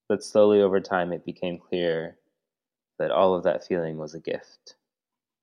But 0.08 0.22
slowly 0.22 0.60
over 0.60 0.80
time, 0.80 1.12
it 1.12 1.24
became 1.24 1.58
clear 1.58 2.18
that 2.98 3.10
all 3.10 3.34
of 3.34 3.44
that 3.44 3.64
feeling 3.66 3.96
was 3.96 4.14
a 4.14 4.20
gift, 4.20 4.76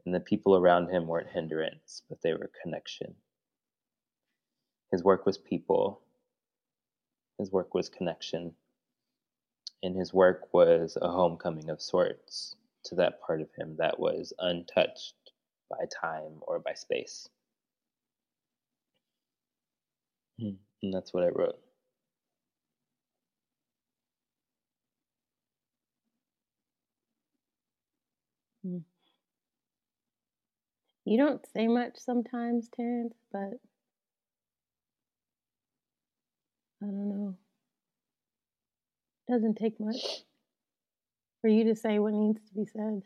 and 0.05 0.13
the 0.13 0.19
people 0.19 0.55
around 0.55 0.89
him 0.89 1.07
weren't 1.07 1.30
hindrance, 1.30 2.03
but 2.07 2.21
they 2.21 2.34
were 2.34 2.51
connection. 2.63 3.15
His 4.91 5.03
work 5.03 5.25
was 5.25 5.38
people, 5.38 6.01
his 7.38 7.51
work 7.51 7.73
was 7.73 7.89
connection, 7.89 8.53
and 9.84 9.95
his 9.95 10.13
work 10.13 10.53
was 10.53 10.97
a 11.01 11.09
homecoming 11.09 11.69
of 11.69 11.82
sorts 11.82 12.55
to 12.86 12.95
that 12.95 13.21
part 13.21 13.41
of 13.41 13.49
him 13.57 13.75
that 13.78 13.99
was 13.99 14.34
untouched 14.39 15.15
by 15.69 15.86
time 16.01 16.41
or 16.41 16.59
by 16.59 16.73
space. 16.73 17.30
Hmm, 20.39 20.55
and 20.84 20.93
that's 20.93 21.13
what 21.13 21.23
I 21.23 21.30
wrote. 21.30 21.59
Hmm. 28.63 28.80
You 31.05 31.17
don't 31.17 31.45
say 31.55 31.67
much 31.67 31.93
sometimes, 31.97 32.69
Terrence, 32.75 33.15
but 33.32 33.59
I 36.82 36.86
don't 36.86 37.09
know. 37.09 37.38
It 39.28 39.32
Doesn't 39.34 39.55
take 39.57 39.80
much 39.80 40.23
for 41.41 41.49
you 41.49 41.65
to 41.65 41.75
say 41.75 41.99
what 41.99 42.13
needs 42.13 42.41
to 42.47 42.53
be 42.55 42.65
said. 42.65 43.03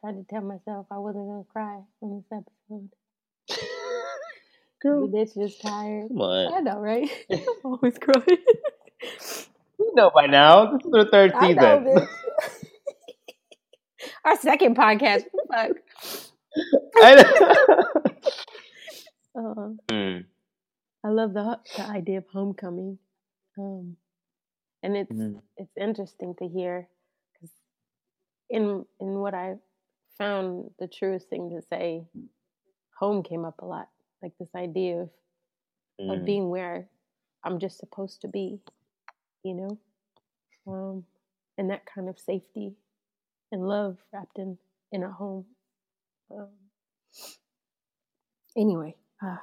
Tried 0.00 0.12
to 0.12 0.24
tell 0.30 0.42
myself 0.42 0.86
I 0.90 0.98
wasn't 0.98 1.26
gonna 1.26 1.44
cry 1.52 1.80
on 2.02 2.16
this 2.16 2.24
episode. 2.32 2.90
Girl, 4.82 5.06
But 5.08 5.20
it's 5.20 5.34
just 5.34 5.60
tired. 5.60 6.08
come 6.08 6.20
on. 6.22 6.54
I 6.54 6.60
know, 6.60 6.78
right? 6.78 7.10
I'm 7.32 7.40
always 7.64 7.98
crying. 7.98 8.38
you 9.78 9.94
know 9.94 10.10
by 10.14 10.26
now. 10.26 10.72
This 10.72 10.84
is 10.86 10.90
the 10.92 11.08
third 11.10 11.32
I 11.34 11.40
season. 11.48 11.56
know, 11.56 11.78
bitch. 11.80 12.08
Our 14.24 14.36
second 14.36 14.76
podcast. 14.76 15.24
Fuck. 15.52 15.72
I 17.02 17.14
know. 17.14 17.84
Uh, 19.34 19.70
Mm, 19.90 20.24
I 21.04 21.08
love 21.08 21.32
the 21.34 21.58
the 21.76 21.84
idea 21.86 22.18
of 22.18 22.24
homecoming, 22.32 22.98
um, 23.58 23.96
and 24.82 24.96
it's 24.96 25.12
mhm. 25.12 25.40
it's 25.56 25.76
interesting 25.78 26.34
to 26.40 26.48
hear 26.48 26.88
because 27.32 27.50
in 28.50 28.84
in 29.00 29.18
what 29.20 29.34
I 29.34 29.54
found 30.20 30.72
the 30.80 30.88
truest 30.88 31.30
thing 31.30 31.50
to 31.50 31.62
say, 31.68 32.04
home 32.98 33.22
came 33.24 33.44
up 33.46 33.56
a 33.62 33.66
lot. 33.66 33.88
Like 34.22 34.32
this 34.40 34.50
idea 34.56 35.02
of 35.02 35.10
of 36.08 36.24
Mm. 36.24 36.26
being 36.26 36.50
where 36.50 36.88
I'm 37.44 37.60
just 37.60 37.78
supposed 37.78 38.22
to 38.22 38.28
be, 38.28 38.60
you 39.44 39.54
know, 39.54 39.78
um, 40.72 41.04
and 41.58 41.70
that 41.70 41.86
kind 41.86 42.08
of 42.08 42.18
safety 42.18 42.74
and 43.52 43.66
love 43.68 43.98
wrapped 44.12 44.38
in 44.38 44.58
in 44.92 45.04
a 45.04 45.10
home. 45.10 45.46
Um, 46.32 46.48
anyway, 48.56 48.96
uh, 49.24 49.36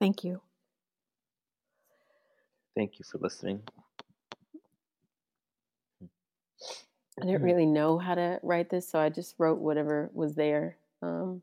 thank 0.00 0.24
you. 0.24 0.40
Thank 2.76 2.98
you 2.98 3.04
for 3.10 3.18
listening. 3.18 3.62
I 7.20 7.26
didn't 7.26 7.42
really 7.42 7.66
know 7.66 7.98
how 7.98 8.14
to 8.14 8.40
write 8.42 8.70
this, 8.70 8.88
so 8.88 8.98
I 8.98 9.08
just 9.08 9.34
wrote 9.38 9.60
whatever 9.60 10.10
was 10.12 10.34
there. 10.34 10.76
Um, 11.00 11.42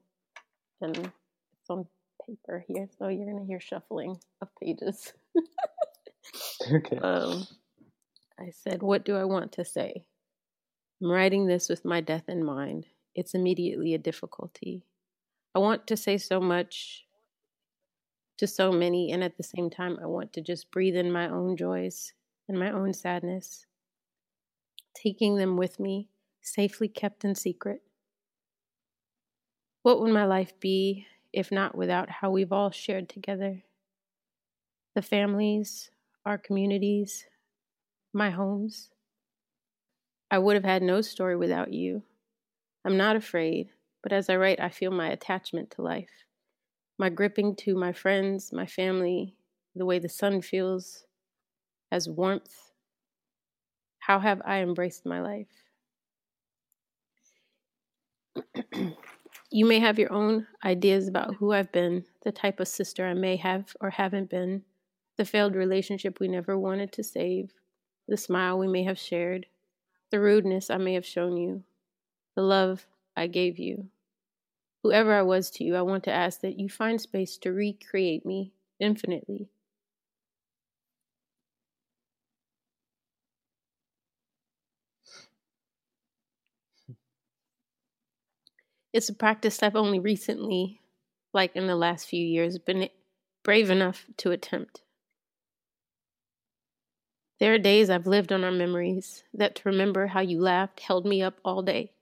and 0.82 0.98
it's 0.98 1.70
on 1.70 1.88
paper 2.26 2.66
here, 2.68 2.90
so 2.98 3.08
you're 3.08 3.32
gonna 3.32 3.46
hear 3.46 3.60
shuffling 3.60 4.18
of 4.42 4.50
pages. 4.62 5.14
Okay. 6.72 6.98
um, 7.02 7.48
I 8.40 8.52
said, 8.52 8.82
What 8.82 9.06
do 9.06 9.16
I 9.16 9.24
want 9.24 9.52
to 9.54 9.66
say? 9.66 10.06
I'm 11.02 11.12
writing 11.12 11.48
this 11.48 11.70
with 11.70 11.86
my 11.86 12.02
death 12.02 12.26
in 12.28 12.44
mind. 12.44 12.86
It's 13.16 13.34
immediately 13.34 13.94
a 13.94 13.98
difficulty. 13.98 14.86
I 15.54 15.60
want 15.60 15.88
to 15.88 15.98
say 15.98 16.18
so 16.18 16.40
much 16.40 17.06
to 18.38 18.48
so 18.48 18.72
many, 18.72 19.12
and 19.12 19.24
at 19.24 19.38
the 19.38 19.44
same 19.44 19.70
time, 19.70 20.00
I 20.02 20.06
want 20.06 20.34
to 20.34 20.42
just 20.42 20.72
breathe 20.72 20.96
in 20.96 21.12
my 21.12 21.28
own 21.28 21.58
joys 21.58 22.14
and 22.48 22.58
my 22.58 22.72
own 22.72 22.94
sadness, 22.94 23.66
taking 24.94 25.36
them 25.36 25.58
with 25.58 25.80
me, 25.80 26.10
safely 26.42 26.88
kept 26.88 27.26
in 27.26 27.36
secret. 27.36 27.84
What 29.84 30.00
would 30.00 30.12
my 30.12 30.26
life 30.26 30.60
be 30.60 31.08
if 31.32 31.52
not 31.52 31.76
without 31.76 32.10
how 32.10 32.32
we've 32.32 32.52
all 32.52 32.72
shared 32.72 33.10
together? 33.10 33.64
The 34.94 35.02
families, 35.02 35.92
our 36.26 36.38
communities, 36.38 37.28
my 38.14 38.32
homes. 38.32 38.92
I 40.32 40.40
would 40.40 40.56
have 40.56 40.64
had 40.66 40.82
no 40.82 41.02
story 41.02 41.36
without 41.36 41.74
you. 41.74 42.04
I'm 42.86 42.98
not 42.98 43.16
afraid, 43.16 43.72
but 44.04 44.14
as 44.14 44.30
I 44.30 44.38
write, 44.38 44.60
I 44.60 44.70
feel 44.70 44.92
my 44.92 45.10
attachment 45.10 45.72
to 45.72 45.82
life, 45.84 46.26
my 46.98 47.10
gripping 47.10 47.56
to 47.58 47.76
my 47.76 47.94
friends, 47.94 48.54
my 48.54 48.66
family, 48.66 49.38
the 49.76 49.86
way 49.86 50.00
the 50.00 50.10
sun 50.10 50.42
feels 50.42 51.06
as 51.92 52.10
warmth. 52.10 52.71
How 54.12 54.20
have 54.20 54.42
I 54.44 54.62
embraced 54.62 55.06
my 55.06 55.22
life? 55.22 55.48
you 59.50 59.66
may 59.66 59.80
have 59.80 59.98
your 59.98 60.12
own 60.12 60.48
ideas 60.66 61.08
about 61.08 61.36
who 61.36 61.54
I've 61.54 61.72
been, 61.72 62.04
the 62.24 62.34
type 62.34 62.60
of 62.60 62.68
sister 62.68 63.08
I 63.08 63.14
may 63.14 63.38
have 63.38 63.74
or 63.80 63.92
haven't 63.92 64.30
been, 64.30 64.64
the 65.16 65.24
failed 65.24 65.56
relationship 65.56 66.20
we 66.20 66.28
never 66.28 66.60
wanted 66.60 66.92
to 66.92 67.06
save, 67.06 67.54
the 68.06 68.18
smile 68.18 68.60
we 68.60 68.68
may 68.68 68.84
have 68.84 69.00
shared, 69.00 69.46
the 70.10 70.20
rudeness 70.20 70.70
I 70.70 70.76
may 70.76 70.96
have 70.96 71.06
shown 71.06 71.38
you, 71.38 71.64
the 72.36 72.42
love 72.42 72.88
I 73.16 73.28
gave 73.28 73.58
you. 73.60 73.88
Whoever 74.84 75.14
I 75.14 75.22
was 75.22 75.50
to 75.52 75.64
you, 75.64 75.78
I 75.78 75.84
want 75.84 76.04
to 76.04 76.12
ask 76.12 76.42
that 76.42 76.60
you 76.60 76.68
find 76.68 77.00
space 77.00 77.38
to 77.38 77.54
recreate 77.54 78.26
me 78.26 78.52
infinitely. 78.78 79.48
It's 88.94 89.10
a 89.10 89.14
practice 89.14 89.64
I've 89.64 89.76
only 89.76 90.00
recently, 90.00 90.82
like 91.34 91.56
in 91.56 91.68
the 91.68 91.76
last 91.76 92.08
few 92.08 92.26
years, 92.26 92.58
been 92.58 92.90
brave 93.44 93.70
enough 93.70 94.06
to 94.18 94.32
attempt. 94.32 94.82
There 97.40 97.54
are 97.54 97.58
days 97.58 97.90
I've 97.90 98.06
lived 98.06 98.32
on 98.32 98.44
our 98.44 98.52
memories 98.52 99.24
that 99.34 99.56
to 99.56 99.70
remember 99.70 100.08
how 100.08 100.20
you 100.20 100.40
laughed 100.40 100.82
held 100.82 101.06
me 101.06 101.22
up 101.22 101.40
all 101.44 101.62
day. 101.62 101.94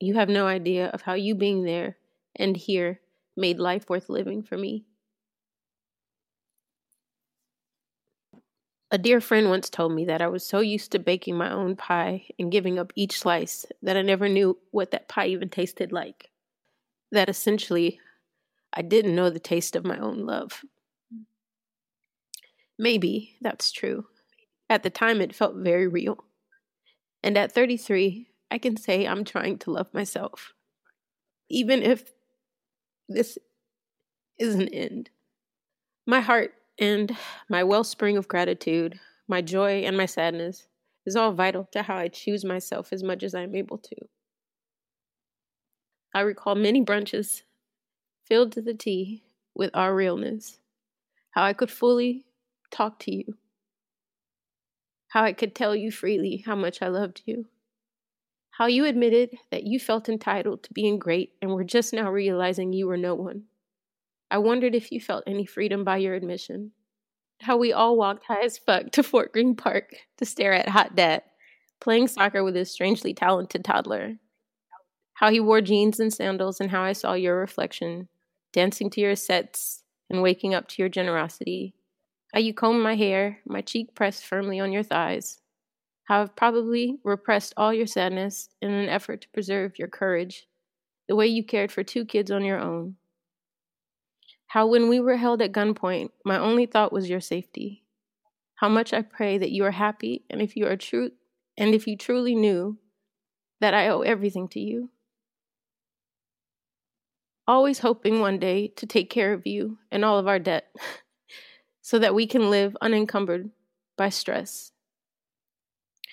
You 0.00 0.14
have 0.14 0.28
no 0.28 0.46
idea 0.46 0.88
of 0.88 1.02
how 1.02 1.14
you 1.14 1.34
being 1.34 1.62
there 1.62 1.96
and 2.34 2.56
here 2.56 3.00
made 3.36 3.58
life 3.58 3.88
worth 3.88 4.08
living 4.08 4.42
for 4.42 4.56
me. 4.56 4.84
A 8.92 8.98
dear 8.98 9.20
friend 9.20 9.48
once 9.48 9.68
told 9.68 9.92
me 9.92 10.04
that 10.04 10.22
I 10.22 10.28
was 10.28 10.46
so 10.46 10.60
used 10.60 10.92
to 10.92 11.00
baking 11.00 11.36
my 11.36 11.50
own 11.50 11.74
pie 11.74 12.26
and 12.38 12.52
giving 12.52 12.78
up 12.78 12.92
each 12.94 13.18
slice 13.18 13.66
that 13.82 13.96
I 13.96 14.02
never 14.02 14.28
knew 14.28 14.58
what 14.70 14.92
that 14.92 15.08
pie 15.08 15.26
even 15.26 15.48
tasted 15.48 15.90
like. 15.90 16.30
That 17.10 17.28
essentially, 17.28 17.98
I 18.72 18.82
didn't 18.82 19.16
know 19.16 19.28
the 19.28 19.40
taste 19.40 19.74
of 19.74 19.84
my 19.84 19.98
own 19.98 20.24
love. 20.24 20.64
Maybe 22.78 23.36
that's 23.40 23.72
true. 23.72 24.06
At 24.70 24.82
the 24.82 24.90
time, 24.90 25.20
it 25.20 25.34
felt 25.34 25.56
very 25.56 25.88
real. 25.88 26.24
And 27.22 27.36
at 27.36 27.52
33, 27.52 28.28
I 28.50 28.58
can 28.58 28.76
say 28.76 29.06
I'm 29.06 29.24
trying 29.24 29.58
to 29.58 29.70
love 29.72 29.92
myself. 29.92 30.52
Even 31.48 31.82
if 31.82 32.12
this 33.08 33.38
is 34.38 34.54
an 34.54 34.68
end. 34.68 35.10
My 36.06 36.20
heart 36.20 36.54
and 36.78 37.16
my 37.48 37.64
wellspring 37.64 38.16
of 38.16 38.28
gratitude, 38.28 39.00
my 39.28 39.40
joy 39.40 39.82
and 39.82 39.96
my 39.96 40.06
sadness 40.06 40.66
is 41.04 41.16
all 41.16 41.32
vital 41.32 41.68
to 41.72 41.82
how 41.82 41.96
I 41.96 42.08
choose 42.08 42.44
myself 42.44 42.92
as 42.92 43.02
much 43.02 43.22
as 43.22 43.34
I'm 43.34 43.54
able 43.54 43.78
to. 43.78 43.96
I 46.14 46.20
recall 46.20 46.54
many 46.54 46.84
brunches 46.84 47.42
filled 48.24 48.52
to 48.52 48.62
the 48.62 48.74
tea 48.74 49.22
with 49.54 49.70
our 49.74 49.94
realness, 49.94 50.58
how 51.30 51.44
I 51.44 51.52
could 51.52 51.70
fully 51.70 52.26
talk 52.70 52.98
to 53.00 53.14
you, 53.14 53.36
how 55.08 55.22
I 55.22 55.32
could 55.32 55.54
tell 55.54 55.74
you 55.74 55.90
freely 55.90 56.42
how 56.44 56.56
much 56.56 56.82
I 56.82 56.88
loved 56.88 57.22
you, 57.24 57.46
how 58.50 58.66
you 58.66 58.84
admitted 58.84 59.36
that 59.50 59.64
you 59.64 59.78
felt 59.78 60.08
entitled 60.08 60.62
to 60.64 60.72
being 60.72 60.98
great 60.98 61.32
and 61.40 61.52
were 61.52 61.64
just 61.64 61.92
now 61.92 62.10
realizing 62.10 62.72
you 62.72 62.86
were 62.86 62.96
no 62.96 63.14
one. 63.14 63.44
I 64.30 64.38
wondered 64.38 64.74
if 64.74 64.90
you 64.90 65.00
felt 65.00 65.24
any 65.26 65.46
freedom 65.46 65.84
by 65.84 65.98
your 65.98 66.14
admission. 66.14 66.72
How 67.42 67.56
we 67.56 67.72
all 67.72 67.96
walked 67.96 68.24
high 68.24 68.44
as 68.44 68.58
fuck 68.58 68.90
to 68.92 69.02
Fort 69.02 69.32
Greene 69.32 69.54
Park 69.54 69.94
to 70.16 70.24
stare 70.24 70.52
at 70.52 70.68
Hot 70.68 70.96
Dad 70.96 71.22
playing 71.80 72.08
soccer 72.08 72.42
with 72.42 72.54
his 72.54 72.70
strangely 72.70 73.14
talented 73.14 73.64
toddler, 73.64 74.16
how 75.14 75.30
he 75.30 75.40
wore 75.40 75.60
jeans 75.60 76.00
and 76.00 76.12
sandals, 76.12 76.60
and 76.60 76.70
how 76.70 76.82
I 76.82 76.92
saw 76.92 77.14
your 77.14 77.38
reflection, 77.38 78.08
dancing 78.52 78.90
to 78.90 79.00
your 79.00 79.16
sets 79.16 79.82
and 80.10 80.22
waking 80.22 80.54
up 80.54 80.68
to 80.68 80.82
your 80.82 80.88
generosity, 80.88 81.74
how 82.32 82.40
you 82.40 82.54
combed 82.54 82.82
my 82.82 82.96
hair, 82.96 83.38
my 83.46 83.60
cheek 83.60 83.94
pressed 83.94 84.24
firmly 84.24 84.60
on 84.60 84.72
your 84.72 84.82
thighs, 84.82 85.40
how 86.04 86.22
I've 86.22 86.36
probably 86.36 86.98
repressed 87.04 87.54
all 87.56 87.72
your 87.72 87.86
sadness 87.86 88.48
in 88.60 88.70
an 88.70 88.88
effort 88.88 89.22
to 89.22 89.28
preserve 89.30 89.78
your 89.78 89.88
courage, 89.88 90.46
the 91.08 91.16
way 91.16 91.26
you 91.26 91.44
cared 91.44 91.72
for 91.72 91.82
two 91.82 92.04
kids 92.04 92.30
on 92.30 92.44
your 92.44 92.58
own. 92.58 92.96
How, 94.56 94.66
when 94.66 94.88
we 94.88 95.00
were 95.00 95.18
held 95.18 95.42
at 95.42 95.52
gunpoint, 95.52 96.12
my 96.24 96.38
only 96.38 96.64
thought 96.64 96.90
was 96.90 97.10
your 97.10 97.20
safety. 97.20 97.84
How 98.54 98.70
much 98.70 98.94
I 98.94 99.02
pray 99.02 99.36
that 99.36 99.50
you 99.50 99.62
are 99.66 99.72
happy, 99.72 100.24
and 100.30 100.40
if 100.40 100.56
you 100.56 100.66
are 100.66 100.78
true, 100.78 101.10
and 101.58 101.74
if 101.74 101.86
you 101.86 101.94
truly 101.94 102.34
knew 102.34 102.78
that 103.60 103.74
I 103.74 103.88
owe 103.88 104.00
everything 104.00 104.48
to 104.48 104.58
you. 104.58 104.88
Always 107.46 107.80
hoping 107.80 108.20
one 108.20 108.38
day 108.38 108.68
to 108.76 108.86
take 108.86 109.10
care 109.10 109.34
of 109.34 109.46
you 109.46 109.76
and 109.92 110.06
all 110.06 110.18
of 110.18 110.26
our 110.26 110.38
debt 110.38 110.74
so 111.82 111.98
that 111.98 112.14
we 112.14 112.26
can 112.26 112.48
live 112.48 112.74
unencumbered 112.80 113.50
by 113.98 114.08
stress. 114.08 114.72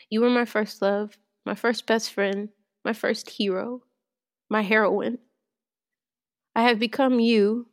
You 0.10 0.20
were 0.20 0.30
my 0.30 0.44
first 0.44 0.82
love, 0.82 1.18
my 1.46 1.56
first 1.56 1.88
best 1.88 2.12
friend, 2.12 2.50
my 2.84 2.92
first 2.92 3.30
hero, 3.30 3.84
my 4.50 4.64
heroine. 4.64 5.20
I 6.54 6.64
have 6.64 6.78
become 6.78 7.22
you 7.22 7.68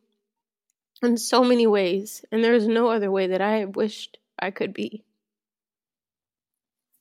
in 1.03 1.17
so 1.17 1.43
many 1.43 1.67
ways, 1.67 2.25
and 2.31 2.45
there 2.45 2.55
is 2.55 2.69
no 2.69 2.89
other 2.89 3.11
way 3.11 3.29
that 3.29 3.41
I 3.41 3.65
wished 3.65 4.19
I 4.39 4.51
could 4.51 4.75
be. 4.75 5.05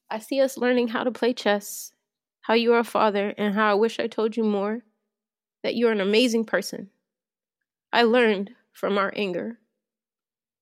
I 0.10 0.20
see 0.20 0.42
us 0.42 0.58
learning 0.58 0.90
how 0.90 1.04
to 1.04 1.12
play 1.12 1.34
chess, 1.34 1.94
how 2.42 2.54
you 2.54 2.74
are 2.74 2.80
a 2.80 2.84
father, 2.84 3.34
and 3.38 3.54
how 3.54 3.72
I 3.72 3.76
wish 3.76 4.00
I 4.00 4.08
told 4.08 4.36
you 4.36 4.44
more 4.44 4.82
that 5.64 5.76
you 5.76 5.88
are 5.88 5.92
an 5.92 6.02
amazing 6.02 6.46
person. 6.46 6.90
I 7.92 8.04
learned 8.04 8.52
from 8.72 8.98
our 8.98 9.12
anger. 9.16 9.60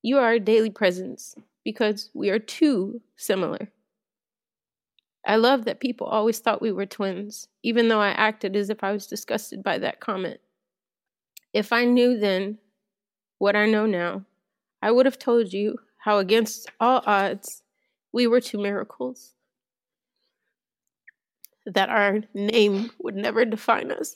You 0.01 0.17
are 0.17 0.33
a 0.33 0.39
daily 0.39 0.69
presence 0.69 1.35
because 1.63 2.09
we 2.13 2.29
are 2.29 2.39
too 2.39 3.01
similar. 3.15 3.69
I 5.25 5.35
love 5.35 5.65
that 5.65 5.81
people 5.81 6.07
always 6.07 6.39
thought 6.39 6.61
we 6.61 6.71
were 6.71 6.85
twins, 6.85 7.47
even 7.61 7.89
though 7.89 7.99
I 7.99 8.09
acted 8.09 8.55
as 8.55 8.69
if 8.69 8.83
I 8.83 8.93
was 8.93 9.07
disgusted 9.07 9.61
by 9.61 9.77
that 9.79 9.99
comment. 9.99 10.39
If 11.53 11.73
I 11.73 11.83
knew 11.83 12.17
then 12.17 12.59
what 13.39 13.55
I 13.55 13.65
know 13.65 13.85
now, 13.85 14.25
I 14.81 14.91
would 14.91 15.05
have 15.05 15.19
told 15.19 15.53
you 15.53 15.77
how, 15.99 16.17
against 16.19 16.69
all 16.79 17.03
odds, 17.05 17.63
we 18.11 18.27
were 18.27 18.41
two 18.41 18.57
miracles 18.57 19.33
that 21.65 21.89
our 21.89 22.21
name 22.33 22.91
would 22.99 23.15
never 23.15 23.43
define 23.45 23.91
us. 23.91 24.15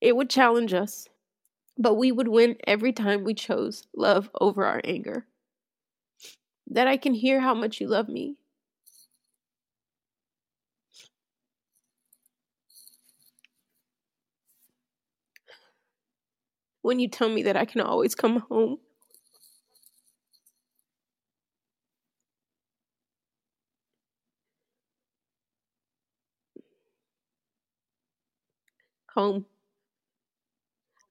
It 0.00 0.14
would 0.14 0.28
challenge 0.28 0.74
us, 0.74 1.08
but 1.78 1.94
we 1.94 2.12
would 2.12 2.28
win 2.28 2.56
every 2.66 2.92
time 2.92 3.24
we 3.24 3.34
chose 3.34 3.84
love 3.96 4.30
over 4.40 4.64
our 4.64 4.80
anger. 4.84 5.26
That 6.68 6.86
I 6.86 6.96
can 6.96 7.14
hear 7.14 7.40
how 7.40 7.54
much 7.54 7.80
you 7.80 7.88
love 7.88 8.08
me. 8.08 8.36
When 16.86 17.00
you 17.00 17.08
tell 17.08 17.28
me 17.28 17.42
that 17.42 17.56
I 17.56 17.64
can 17.64 17.80
always 17.80 18.14
come 18.14 18.44
home. 18.48 18.78
home. 29.08 29.46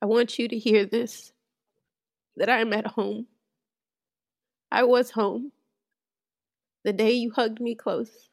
I 0.01 0.05
want 0.05 0.39
you 0.39 0.47
to 0.47 0.57
hear 0.57 0.85
this 0.85 1.33
that 2.37 2.47
I 2.47 2.61
am 2.61 2.71
at 2.71 2.87
home. 2.87 3.27
I 4.71 4.83
was 4.83 5.11
home. 5.11 5.51
The 6.85 6.93
day 6.93 7.11
you 7.11 7.31
hugged 7.31 7.59
me 7.59 7.75
close. 7.75 8.29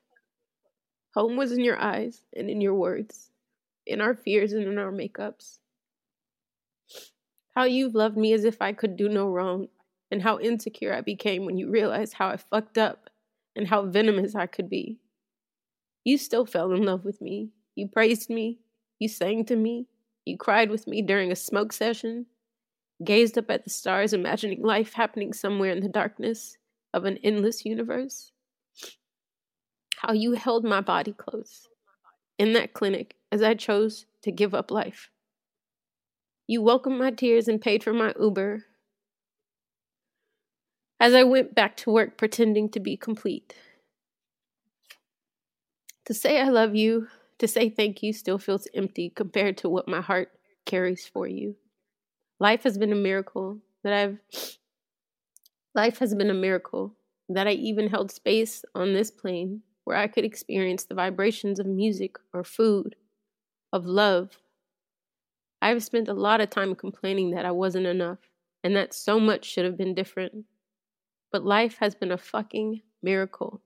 Home 1.16 1.36
was 1.36 1.50
in 1.50 1.64
your 1.64 1.80
eyes 1.80 2.22
and 2.36 2.48
in 2.48 2.60
your 2.60 2.74
words, 2.74 3.32
in 3.84 4.00
our 4.00 4.14
fears 4.14 4.52
and 4.52 4.64
in 4.64 4.78
our 4.78 4.92
makeups. 4.92 5.58
How 7.54 7.64
you've 7.64 7.94
loved 7.94 8.16
me 8.16 8.32
as 8.32 8.44
if 8.44 8.62
I 8.62 8.72
could 8.72 8.96
do 8.96 9.08
no 9.08 9.28
wrong, 9.28 9.68
and 10.10 10.22
how 10.22 10.38
insecure 10.38 10.94
I 10.94 11.00
became 11.00 11.44
when 11.46 11.56
you 11.56 11.70
realized 11.70 12.14
how 12.14 12.28
I 12.28 12.36
fucked 12.36 12.76
up 12.76 13.08
and 13.56 13.68
how 13.68 13.86
venomous 13.86 14.34
I 14.34 14.46
could 14.46 14.68
be. 14.68 14.98
You 16.04 16.18
still 16.18 16.46
fell 16.46 16.72
in 16.72 16.84
love 16.84 17.04
with 17.04 17.20
me. 17.20 17.50
You 17.74 17.88
praised 17.88 18.28
me. 18.28 18.58
You 18.98 19.08
sang 19.08 19.44
to 19.46 19.56
me. 19.56 19.86
You 20.24 20.36
cried 20.36 20.70
with 20.70 20.86
me 20.86 21.00
during 21.02 21.32
a 21.32 21.36
smoke 21.36 21.72
session. 21.72 22.26
Gazed 23.02 23.38
up 23.38 23.50
at 23.50 23.64
the 23.64 23.70
stars, 23.70 24.12
imagining 24.12 24.62
life 24.62 24.94
happening 24.94 25.32
somewhere 25.32 25.72
in 25.72 25.80
the 25.80 25.88
darkness 25.88 26.56
of 26.92 27.04
an 27.04 27.18
endless 27.24 27.64
universe. 27.64 28.32
How 29.96 30.12
you 30.12 30.32
held 30.32 30.64
my 30.64 30.80
body 30.80 31.12
close 31.12 31.68
in 32.38 32.52
that 32.54 32.74
clinic 32.74 33.16
as 33.30 33.42
I 33.42 33.54
chose 33.54 34.06
to 34.22 34.32
give 34.32 34.54
up 34.54 34.70
life. 34.70 35.10
You 36.52 36.60
welcomed 36.60 36.98
my 36.98 37.10
tears 37.10 37.48
and 37.48 37.62
paid 37.62 37.82
for 37.82 37.94
my 37.94 38.12
Uber 38.20 38.66
as 41.00 41.14
I 41.14 41.22
went 41.22 41.54
back 41.54 41.78
to 41.78 41.90
work 41.90 42.18
pretending 42.18 42.68
to 42.72 42.78
be 42.78 42.94
complete. 42.94 43.54
To 46.04 46.12
say 46.12 46.42
I 46.42 46.50
love 46.50 46.74
you 46.74 47.08
to 47.38 47.48
say 47.48 47.70
thank 47.70 48.02
you 48.02 48.12
still 48.12 48.36
feels 48.36 48.68
empty 48.74 49.08
compared 49.08 49.56
to 49.58 49.70
what 49.70 49.88
my 49.88 50.02
heart 50.02 50.30
carries 50.66 51.06
for 51.06 51.26
you. 51.26 51.56
Life 52.38 52.64
has 52.64 52.76
been 52.76 52.92
a 52.92 52.96
miracle 52.96 53.60
that 53.82 53.94
I've 53.94 54.18
life 55.74 56.00
has 56.00 56.14
been 56.14 56.28
a 56.28 56.34
miracle 56.34 56.94
that 57.30 57.48
I 57.48 57.52
even 57.52 57.88
held 57.88 58.12
space 58.12 58.62
on 58.74 58.92
this 58.92 59.10
plane 59.10 59.62
where 59.84 59.96
I 59.96 60.06
could 60.06 60.26
experience 60.26 60.84
the 60.84 60.94
vibrations 60.94 61.58
of 61.58 61.64
music 61.64 62.18
or 62.34 62.44
food, 62.44 62.94
of 63.72 63.86
love. 63.86 64.36
I've 65.62 65.84
spent 65.84 66.08
a 66.08 66.12
lot 66.12 66.40
of 66.40 66.50
time 66.50 66.74
complaining 66.74 67.30
that 67.30 67.46
I 67.46 67.52
wasn't 67.52 67.86
enough 67.86 68.18
and 68.64 68.74
that 68.74 68.92
so 68.92 69.20
much 69.20 69.44
should 69.44 69.64
have 69.64 69.78
been 69.78 69.94
different. 69.94 70.44
But 71.30 71.44
life 71.44 71.76
has 71.78 71.94
been 71.94 72.10
a 72.10 72.18
fucking 72.18 72.82
miracle. 73.00 73.62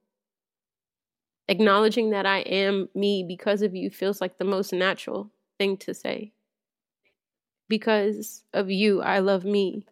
Acknowledging 1.48 2.10
that 2.10 2.26
I 2.26 2.40
am 2.40 2.90
me 2.94 3.24
because 3.26 3.62
of 3.62 3.74
you 3.74 3.88
feels 3.88 4.20
like 4.20 4.36
the 4.36 4.44
most 4.44 4.74
natural 4.74 5.30
thing 5.58 5.78
to 5.78 5.94
say. 5.94 6.32
Because 7.66 8.44
of 8.52 8.70
you, 8.70 9.00
I 9.00 9.20
love 9.20 9.46
me. 9.46 9.86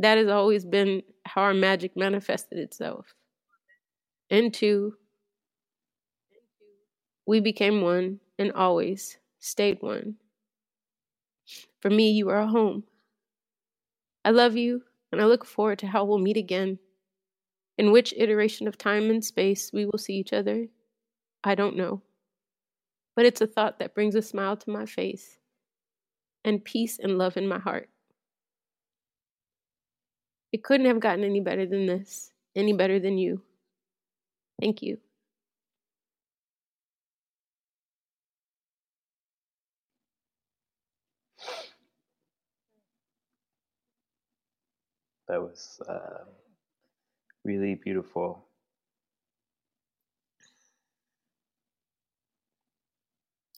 That 0.00 0.18
has 0.18 0.28
always 0.28 0.64
been 0.64 1.04
how 1.24 1.42
our 1.42 1.54
magic 1.54 1.96
manifested 1.96 2.58
itself. 2.58 3.14
Into 4.28 4.94
we 7.28 7.38
became 7.38 7.80
one 7.80 8.18
and 8.40 8.50
always 8.52 9.18
stayed 9.46 9.78
one. 9.80 10.16
For 11.80 11.90
me, 11.90 12.10
you 12.10 12.28
are 12.30 12.40
a 12.40 12.46
home. 12.46 12.84
I 14.24 14.30
love 14.30 14.56
you, 14.56 14.82
and 15.12 15.20
I 15.20 15.26
look 15.26 15.44
forward 15.44 15.78
to 15.80 15.86
how 15.86 16.04
we'll 16.04 16.18
meet 16.18 16.36
again. 16.36 16.78
In 17.78 17.92
which 17.92 18.14
iteration 18.16 18.66
of 18.66 18.76
time 18.76 19.10
and 19.10 19.24
space 19.24 19.70
we 19.72 19.86
will 19.86 19.98
see 19.98 20.14
each 20.14 20.32
other, 20.32 20.66
I 21.44 21.54
don't 21.54 21.76
know. 21.76 22.02
But 23.14 23.26
it's 23.26 23.40
a 23.40 23.46
thought 23.46 23.78
that 23.78 23.94
brings 23.94 24.14
a 24.14 24.22
smile 24.22 24.56
to 24.56 24.70
my 24.70 24.84
face 24.84 25.38
and 26.44 26.64
peace 26.64 26.98
and 26.98 27.18
love 27.18 27.36
in 27.36 27.46
my 27.46 27.58
heart. 27.58 27.88
It 30.52 30.64
couldn't 30.64 30.86
have 30.86 31.00
gotten 31.00 31.24
any 31.24 31.40
better 31.40 31.66
than 31.66 31.86
this, 31.86 32.32
any 32.54 32.72
better 32.72 32.98
than 32.98 33.18
you. 33.18 33.42
Thank 34.60 34.82
you. 34.82 34.98
That 45.28 45.40
was. 45.40 45.80
Uh 45.88 46.24
really 47.44 47.74
beautiful. 47.76 48.46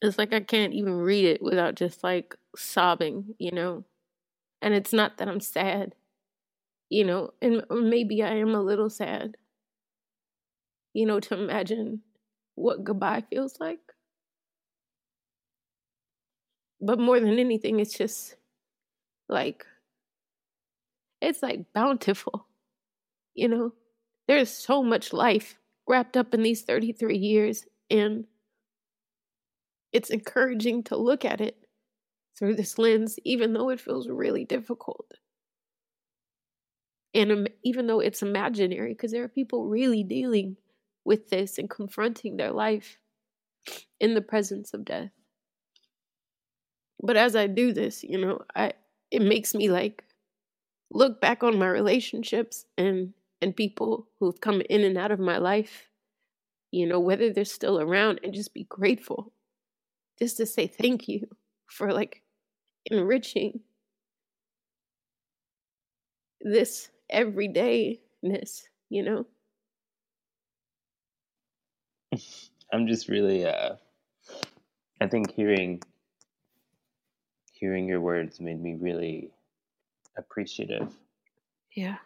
It's 0.00 0.18
like 0.18 0.32
I 0.32 0.40
can't 0.40 0.72
even 0.74 0.94
read 0.98 1.24
it 1.24 1.42
without 1.42 1.74
just 1.74 2.04
like 2.04 2.34
sobbing, 2.56 3.34
you 3.38 3.50
know? 3.50 3.84
And 4.62 4.74
it's 4.74 4.92
not 4.92 5.18
that 5.18 5.28
I'm 5.28 5.40
sad, 5.40 5.94
you 6.90 7.04
know, 7.04 7.32
and 7.42 7.64
maybe 7.70 8.22
I 8.22 8.34
am 8.36 8.54
a 8.54 8.62
little 8.62 8.90
sad, 8.90 9.36
you 10.92 11.06
know, 11.06 11.20
to 11.20 11.34
imagine 11.34 12.02
what 12.54 12.84
goodbye 12.84 13.22
feels 13.30 13.58
like. 13.60 13.80
But 16.80 16.98
more 16.98 17.20
than 17.20 17.38
anything, 17.38 17.78
it's 17.80 17.96
just 17.96 18.36
like, 19.28 19.66
it's 21.20 21.42
like 21.42 21.72
bountiful. 21.72 22.46
You 23.34 23.48
know, 23.48 23.72
there's 24.26 24.50
so 24.50 24.82
much 24.82 25.12
life 25.12 25.58
wrapped 25.88 26.16
up 26.16 26.34
in 26.34 26.42
these 26.42 26.62
33 26.62 27.16
years. 27.16 27.64
And 27.90 28.26
it's 29.92 30.10
encouraging 30.10 30.84
to 30.84 30.96
look 30.96 31.24
at 31.24 31.40
it 31.40 31.56
through 32.38 32.54
this 32.54 32.78
lens, 32.78 33.18
even 33.24 33.52
though 33.52 33.70
it 33.70 33.80
feels 33.80 34.08
really 34.08 34.44
difficult. 34.44 35.12
And 37.14 37.32
um, 37.32 37.46
even 37.64 37.86
though 37.86 38.00
it's 38.00 38.22
imaginary, 38.22 38.92
because 38.92 39.12
there 39.12 39.24
are 39.24 39.28
people 39.28 39.66
really 39.66 40.04
dealing 40.04 40.56
with 41.04 41.30
this 41.30 41.58
and 41.58 41.70
confronting 41.70 42.36
their 42.36 42.52
life 42.52 42.98
in 43.98 44.14
the 44.14 44.20
presence 44.20 44.74
of 44.74 44.84
death. 44.84 45.10
But 47.02 47.16
as 47.16 47.34
I 47.34 47.46
do 47.46 47.72
this, 47.72 48.04
you 48.04 48.18
know, 48.18 48.40
I 48.54 48.72
it 49.10 49.22
makes 49.22 49.54
me 49.54 49.70
like 49.70 50.04
look 50.90 51.20
back 51.20 51.42
on 51.42 51.58
my 51.58 51.68
relationships 51.68 52.64
and 52.76 53.12
and 53.40 53.54
people 53.54 54.08
who've 54.18 54.40
come 54.40 54.62
in 54.68 54.82
and 54.82 54.98
out 54.98 55.12
of 55.12 55.20
my 55.20 55.38
life, 55.38 55.88
you 56.72 56.86
know, 56.86 56.98
whether 56.98 57.32
they're 57.32 57.44
still 57.44 57.80
around 57.80 58.18
and 58.24 58.34
just 58.34 58.52
be 58.52 58.64
grateful. 58.64 59.32
Just 60.18 60.38
to 60.38 60.46
say 60.46 60.66
thank 60.66 61.06
you 61.06 61.28
for 61.66 61.92
like 61.92 62.22
enriching 62.86 63.60
this 66.40 66.90
everydayness, 67.12 68.62
you 68.88 69.02
know? 69.02 69.26
I'm 72.72 72.86
just 72.86 73.08
really 73.08 73.46
uh 73.46 73.76
I 75.00 75.06
think 75.06 75.32
hearing 75.32 75.80
hearing 77.52 77.86
your 77.88 78.00
words 78.00 78.40
made 78.40 78.60
me 78.60 78.76
really 78.80 79.30
appreciative. 80.18 80.92
Yeah. 81.74 81.96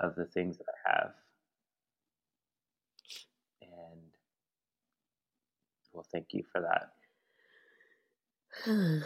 Of 0.00 0.14
the 0.16 0.26
things 0.26 0.58
that 0.58 0.66
I 0.86 0.90
have. 0.90 1.12
And 3.62 4.00
well, 5.92 6.06
thank 6.12 6.26
you 6.32 6.42
for 6.52 6.60
that. 6.60 6.92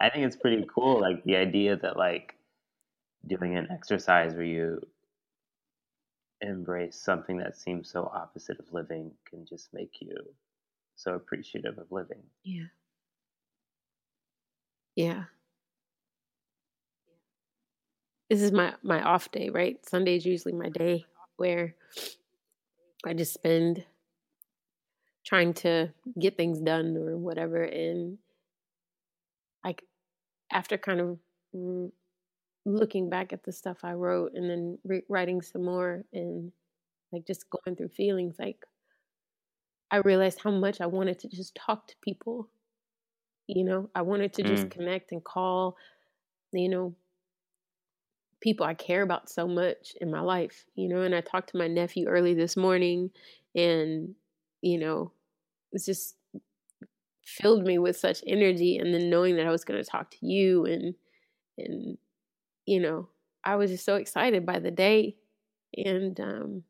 I 0.00 0.10
think 0.10 0.26
it's 0.26 0.36
pretty 0.36 0.66
cool, 0.72 1.00
like 1.00 1.24
the 1.24 1.36
idea 1.36 1.76
that 1.76 1.96
like 1.96 2.34
doing 3.26 3.56
an 3.56 3.68
exercise 3.70 4.34
where 4.34 4.44
you 4.44 4.80
embrace 6.42 7.00
something 7.00 7.38
that 7.38 7.56
seems 7.56 7.90
so 7.90 8.10
opposite 8.12 8.58
of 8.58 8.72
living 8.72 9.10
can 9.28 9.46
just 9.46 9.72
make 9.72 10.00
you 10.00 10.14
so 10.96 11.14
appreciative 11.14 11.78
of 11.78 11.90
living. 11.90 12.22
Yeah. 12.44 12.66
Yeah. 14.96 15.24
This 18.28 18.42
is 18.42 18.50
my 18.52 18.74
my 18.82 19.02
off 19.02 19.30
day, 19.30 19.50
right? 19.50 19.78
Sunday 19.86 20.16
is 20.16 20.26
usually 20.26 20.52
my 20.54 20.68
day 20.68 21.06
where 21.36 21.74
I 23.06 23.14
just 23.14 23.32
spend 23.34 23.84
trying 25.24 25.54
to 25.54 25.92
get 26.18 26.36
things 26.36 26.60
done 26.60 26.96
or 26.96 27.16
whatever 27.16 27.62
and 27.62 28.18
like 29.64 29.82
after 30.52 30.78
kind 30.78 31.00
of 31.00 31.18
looking 32.64 33.08
back 33.08 33.32
at 33.32 33.44
the 33.44 33.52
stuff 33.52 33.78
I 33.84 33.92
wrote 33.92 34.32
and 34.34 34.50
then 34.50 34.78
re- 34.84 35.04
writing 35.08 35.40
some 35.42 35.64
more 35.64 36.04
and 36.12 36.52
like 37.12 37.26
just 37.26 37.46
going 37.50 37.76
through 37.76 37.88
feelings 37.90 38.36
like 38.38 38.64
I 39.90 39.98
realized 39.98 40.40
how 40.42 40.50
much 40.50 40.80
I 40.80 40.86
wanted 40.86 41.18
to 41.20 41.28
just 41.28 41.54
talk 41.54 41.86
to 41.88 41.96
people. 42.02 42.48
You 43.46 43.64
know, 43.64 43.90
I 43.94 44.02
wanted 44.02 44.32
to 44.34 44.42
just 44.42 44.64
mm. 44.64 44.70
connect 44.70 45.12
and 45.12 45.22
call, 45.22 45.76
you 46.52 46.68
know, 46.68 46.94
people 48.40 48.66
I 48.66 48.74
care 48.74 49.02
about 49.02 49.30
so 49.30 49.46
much 49.46 49.94
in 50.00 50.10
my 50.10 50.20
life, 50.20 50.64
you 50.74 50.88
know, 50.88 51.02
and 51.02 51.14
I 51.14 51.20
talked 51.20 51.50
to 51.50 51.58
my 51.58 51.68
nephew 51.68 52.06
early 52.06 52.34
this 52.34 52.56
morning 52.56 53.10
and, 53.54 54.14
you 54.62 54.78
know, 54.78 55.12
it's 55.72 55.86
just 55.86 56.16
filled 57.24 57.64
me 57.64 57.78
with 57.78 57.96
such 57.96 58.22
energy 58.26 58.78
and 58.78 58.94
then 58.94 59.10
knowing 59.10 59.36
that 59.36 59.46
I 59.46 59.50
was 59.50 59.64
going 59.64 59.82
to 59.82 59.88
talk 59.88 60.10
to 60.12 60.26
you 60.26 60.64
and 60.64 60.94
and 61.58 61.98
you 62.66 62.80
know, 62.80 63.08
I 63.44 63.56
was 63.56 63.70
just 63.70 63.84
so 63.84 63.96
excited 63.96 64.44
by 64.44 64.58
the 64.58 64.70
day 64.70 65.16
and 65.76 66.18
um 66.20 66.62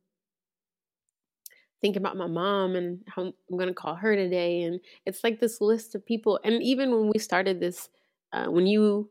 thinking 1.86 2.02
about 2.02 2.16
my 2.16 2.26
mom 2.26 2.74
and 2.74 2.98
how 3.06 3.22
I'm 3.22 3.56
going 3.56 3.68
to 3.68 3.74
call 3.74 3.94
her 3.94 4.16
today. 4.16 4.62
And 4.62 4.80
it's 5.04 5.22
like 5.22 5.38
this 5.38 5.60
list 5.60 5.94
of 5.94 6.04
people. 6.04 6.40
And 6.42 6.60
even 6.60 6.90
when 6.90 7.08
we 7.08 7.20
started 7.20 7.60
this, 7.60 7.88
uh, 8.32 8.46
when 8.46 8.66
you 8.66 9.08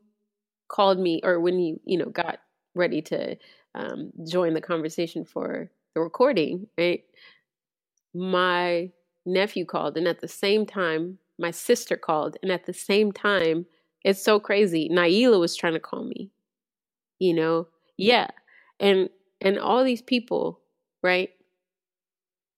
called 0.68 0.98
me 0.98 1.22
or 1.24 1.40
when 1.40 1.58
you, 1.58 1.80
you 1.86 1.96
know, 1.96 2.10
got 2.10 2.40
ready 2.74 3.00
to 3.00 3.38
um, 3.74 4.12
join 4.28 4.52
the 4.52 4.60
conversation 4.60 5.24
for 5.24 5.70
the 5.94 6.02
recording, 6.02 6.66
right? 6.76 7.02
My 8.12 8.90
nephew 9.24 9.64
called. 9.64 9.96
And 9.96 10.06
at 10.06 10.20
the 10.20 10.28
same 10.28 10.66
time, 10.66 11.16
my 11.38 11.52
sister 11.52 11.96
called. 11.96 12.36
And 12.42 12.52
at 12.52 12.66
the 12.66 12.74
same 12.74 13.10
time, 13.10 13.64
it's 14.04 14.22
so 14.22 14.38
crazy. 14.38 14.90
Naila 14.92 15.40
was 15.40 15.56
trying 15.56 15.72
to 15.72 15.80
call 15.80 16.04
me, 16.04 16.30
you 17.18 17.32
know? 17.32 17.68
Yeah. 17.96 18.28
And, 18.78 19.08
and 19.40 19.58
all 19.58 19.82
these 19.82 20.02
people, 20.02 20.60
right? 21.02 21.30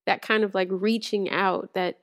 That 0.09 0.23
kind 0.23 0.43
of 0.43 0.55
like 0.55 0.67
reaching 0.71 1.29
out 1.29 1.71
that 1.75 1.99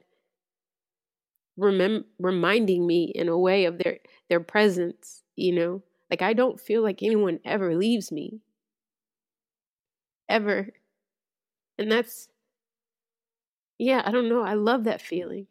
remem- 1.58 2.04
reminding 2.18 2.86
me 2.86 3.04
in 3.14 3.28
a 3.28 3.38
way 3.38 3.64
of 3.64 3.78
their 3.78 3.98
their 4.28 4.40
presence 4.40 5.22
you 5.36 5.52
know? 5.52 5.82
Like 6.10 6.22
i 6.22 6.32
don't 6.32 6.60
feel 6.60 6.82
like 6.82 7.02
anyone 7.02 7.40
ever 7.44 7.74
leaves 7.76 8.10
me. 8.12 8.40
Ever. 10.28 10.70
And 11.78 11.90
that's 11.90 12.28
yeah 13.78 14.02
i 14.04 14.10
don't 14.10 14.28
know. 14.28 14.42
I 14.42 14.54
love 14.54 14.84
that 14.84 15.00
feeling. 15.02 15.46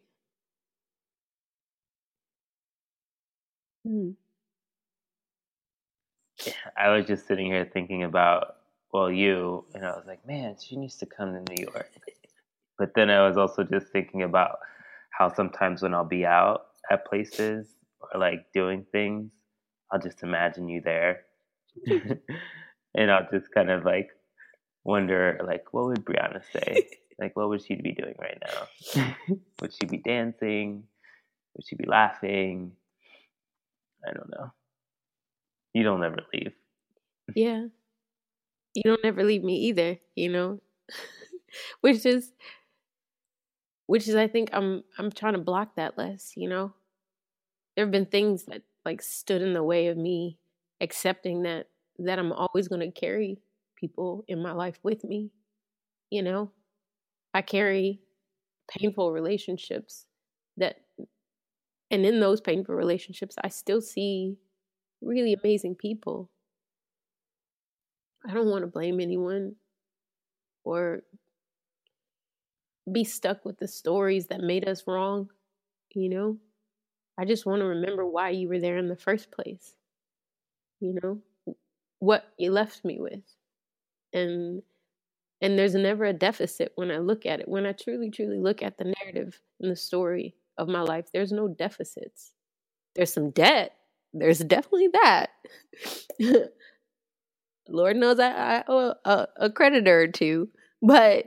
Hmm. 3.85 4.15
i 6.77 6.89
was 6.89 7.05
just 7.05 7.27
sitting 7.27 7.47
here 7.47 7.69
thinking 7.71 8.03
about 8.03 8.57
well 8.93 9.11
you 9.11 9.65
and 9.73 9.85
i 9.85 9.89
was 9.91 10.03
like 10.07 10.25
man 10.27 10.55
she 10.61 10.75
needs 10.75 10.95
to 10.97 11.05
come 11.05 11.33
to 11.33 11.53
new 11.53 11.61
york 11.63 11.89
but 12.78 12.91
then 12.95 13.09
I 13.09 13.28
was 13.28 13.38
also 13.38 13.63
just 13.63 13.88
thinking 13.91 14.23
about 14.23 14.57
how 15.17 15.34
sometimes 15.34 15.82
when 15.82 15.93
I'll 15.93 16.05
be 16.05 16.26
out 16.26 16.67
at 16.91 17.05
places 17.05 17.67
or 18.01 18.19
like 18.19 18.45
doing 18.53 18.86
things, 18.91 19.32
I'll 19.91 19.99
just 19.99 20.23
imagine 20.23 20.67
you 20.67 20.82
there. 20.84 21.21
and 22.95 23.11
I'll 23.11 23.28
just 23.32 23.51
kind 23.53 23.69
of 23.69 23.86
like 23.86 24.09
wonder 24.84 25.39
like 25.45 25.65
what 25.71 25.86
would 25.86 26.05
Brianna 26.05 26.41
say? 26.53 26.88
like 27.19 27.36
what 27.36 27.49
would 27.49 27.63
she 27.63 27.76
be 27.76 27.91
doing 27.93 28.15
right 28.19 28.38
now? 28.45 29.15
would 29.61 29.73
she 29.73 29.86
be 29.88 29.97
dancing? 29.97 30.84
Would 31.55 31.67
she 31.67 31.76
be 31.76 31.86
laughing? 31.86 32.71
I 34.07 34.13
don't 34.13 34.30
know. 34.30 34.51
You 35.73 35.84
don't 35.84 36.03
ever 36.03 36.19
leave. 36.34 36.53
yeah. 37.36 37.65
You 38.73 38.84
don't 38.84 39.05
ever 39.05 39.23
leave 39.23 39.43
me 39.43 39.55
either, 39.67 39.97
you 40.15 40.30
know? 40.30 40.59
Which 41.82 42.05
is 42.05 42.34
which 43.88 44.07
is 44.07 44.15
I 44.15 44.27
think 44.27 44.49
I'm 44.53 44.83
I'm 44.97 45.11
trying 45.11 45.33
to 45.33 45.39
block 45.39 45.75
that 45.75 45.97
less, 45.97 46.33
you 46.36 46.49
know. 46.49 46.73
There 47.75 47.86
have 47.86 47.91
been 47.91 48.05
things 48.05 48.45
that 48.45 48.63
like 48.86 49.01
stood 49.01 49.41
in 49.41 49.53
the 49.53 49.63
way 49.63 49.88
of 49.88 49.97
me 49.97 50.38
accepting 50.81 51.43
that 51.43 51.67
that 51.99 52.19
I'm 52.19 52.31
always 52.31 52.67
going 52.67 52.81
to 52.81 52.91
carry 52.91 53.39
people 53.75 54.23
in 54.27 54.41
my 54.41 54.51
life 54.51 54.79
with 54.83 55.03
me, 55.03 55.31
you 56.09 56.21
know. 56.21 56.51
I 57.33 57.41
carry 57.41 58.01
painful 58.69 59.11
relationships 59.11 60.05
that 60.57 60.77
and 61.91 62.05
in 62.05 62.19
those 62.19 62.41
painful 62.41 62.75
relationships 62.75 63.36
I 63.43 63.49
still 63.49 63.81
see 63.81 64.38
really 65.01 65.33
amazing 65.33 65.75
people. 65.75 66.29
I 68.27 68.33
don't 68.33 68.49
want 68.49 68.63
to 68.63 68.67
blame 68.67 68.99
anyone 68.99 69.55
or 70.63 71.03
be 72.91 73.03
stuck 73.03 73.45
with 73.45 73.57
the 73.57 73.67
stories 73.67 74.27
that 74.27 74.41
made 74.41 74.67
us 74.67 74.83
wrong, 74.88 75.29
you 75.93 76.09
know? 76.09 76.38
I 77.17 77.25
just 77.25 77.45
want 77.45 77.61
to 77.61 77.65
remember 77.65 78.05
why 78.05 78.29
you 78.31 78.49
were 78.49 78.59
there 78.59 78.77
in 78.77 78.89
the 78.89 78.95
first 78.95 79.31
place. 79.31 79.75
You 80.81 80.97
know, 81.01 81.55
what 81.99 82.25
you 82.38 82.51
left 82.51 82.83
me 82.83 82.99
with. 82.99 83.23
And 84.13 84.61
and 85.41 85.59
there's 85.59 85.75
never 85.75 86.05
a 86.05 86.13
deficit 86.13 86.71
when 86.75 86.91
I 86.91 86.97
look 86.97 87.25
at 87.25 87.39
it. 87.39 87.47
When 87.47 87.65
I 87.65 87.73
truly 87.73 88.09
truly 88.09 88.39
look 88.39 88.61
at 88.61 88.77
the 88.77 88.93
narrative 88.99 89.39
and 89.59 89.71
the 89.71 89.75
story 89.75 90.36
of 90.57 90.67
my 90.67 90.81
life, 90.81 91.07
there's 91.13 91.31
no 91.31 91.47
deficits. 91.47 92.33
There's 92.95 93.13
some 93.13 93.31
debt. 93.31 93.73
There's 94.13 94.39
definitely 94.39 94.89
that. 94.93 95.29
Lord 97.67 97.97
knows 97.97 98.19
I, 98.19 98.31
I 98.59 98.63
owe 98.67 98.93
a, 99.03 99.27
a 99.38 99.49
creditor 99.49 100.01
or 100.01 100.07
two, 100.07 100.49
but 100.81 101.25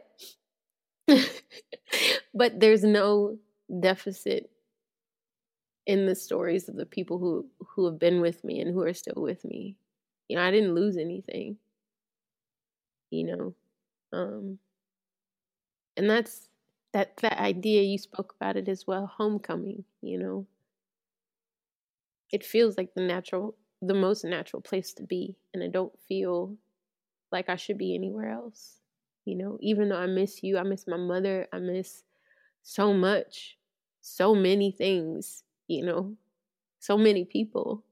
but 2.34 2.60
there's 2.60 2.82
no 2.84 3.38
deficit 3.80 4.50
in 5.86 6.06
the 6.06 6.14
stories 6.14 6.68
of 6.68 6.76
the 6.76 6.86
people 6.86 7.18
who 7.18 7.48
who 7.70 7.86
have 7.86 7.98
been 7.98 8.20
with 8.20 8.44
me 8.44 8.60
and 8.60 8.72
who 8.72 8.82
are 8.82 8.92
still 8.94 9.20
with 9.22 9.44
me. 9.44 9.76
You 10.28 10.36
know, 10.36 10.42
I 10.42 10.50
didn't 10.50 10.74
lose 10.74 10.96
anything. 10.96 11.58
you 13.10 13.24
know. 13.24 13.54
Um, 14.12 14.58
and 15.96 16.08
that's 16.08 16.48
that 16.92 17.16
that 17.18 17.38
idea 17.38 17.82
you 17.82 17.98
spoke 17.98 18.34
about 18.36 18.56
it 18.56 18.68
as 18.68 18.86
well, 18.86 19.06
homecoming, 19.06 19.84
you 20.00 20.18
know. 20.18 20.46
It 22.30 22.42
feels 22.42 22.78
like 22.78 22.94
the 22.94 23.02
natural 23.02 23.54
the 23.82 23.92
most 23.92 24.24
natural 24.24 24.62
place 24.62 24.94
to 24.94 25.02
be 25.02 25.36
and 25.52 25.62
I 25.62 25.68
don't 25.68 26.00
feel 26.00 26.56
like 27.32 27.48
I 27.48 27.56
should 27.56 27.78
be 27.78 27.94
anywhere 27.94 28.30
else. 28.30 28.80
You 29.28 29.36
know, 29.36 29.58
even 29.60 29.90
though 29.90 29.98
I 29.98 30.06
miss 30.08 30.42
you, 30.42 30.58
I 30.58 30.64
miss 30.64 30.88
my 30.88 30.98
mother, 30.98 31.48
I 31.52 31.60
miss 31.60 32.04
so 32.62 32.94
much, 32.94 33.58
so 34.00 34.34
many 34.34 34.72
things, 34.72 35.44
you 35.68 35.84
know, 35.84 36.16
so 36.80 36.98
many 36.98 37.24
people. 37.24 37.84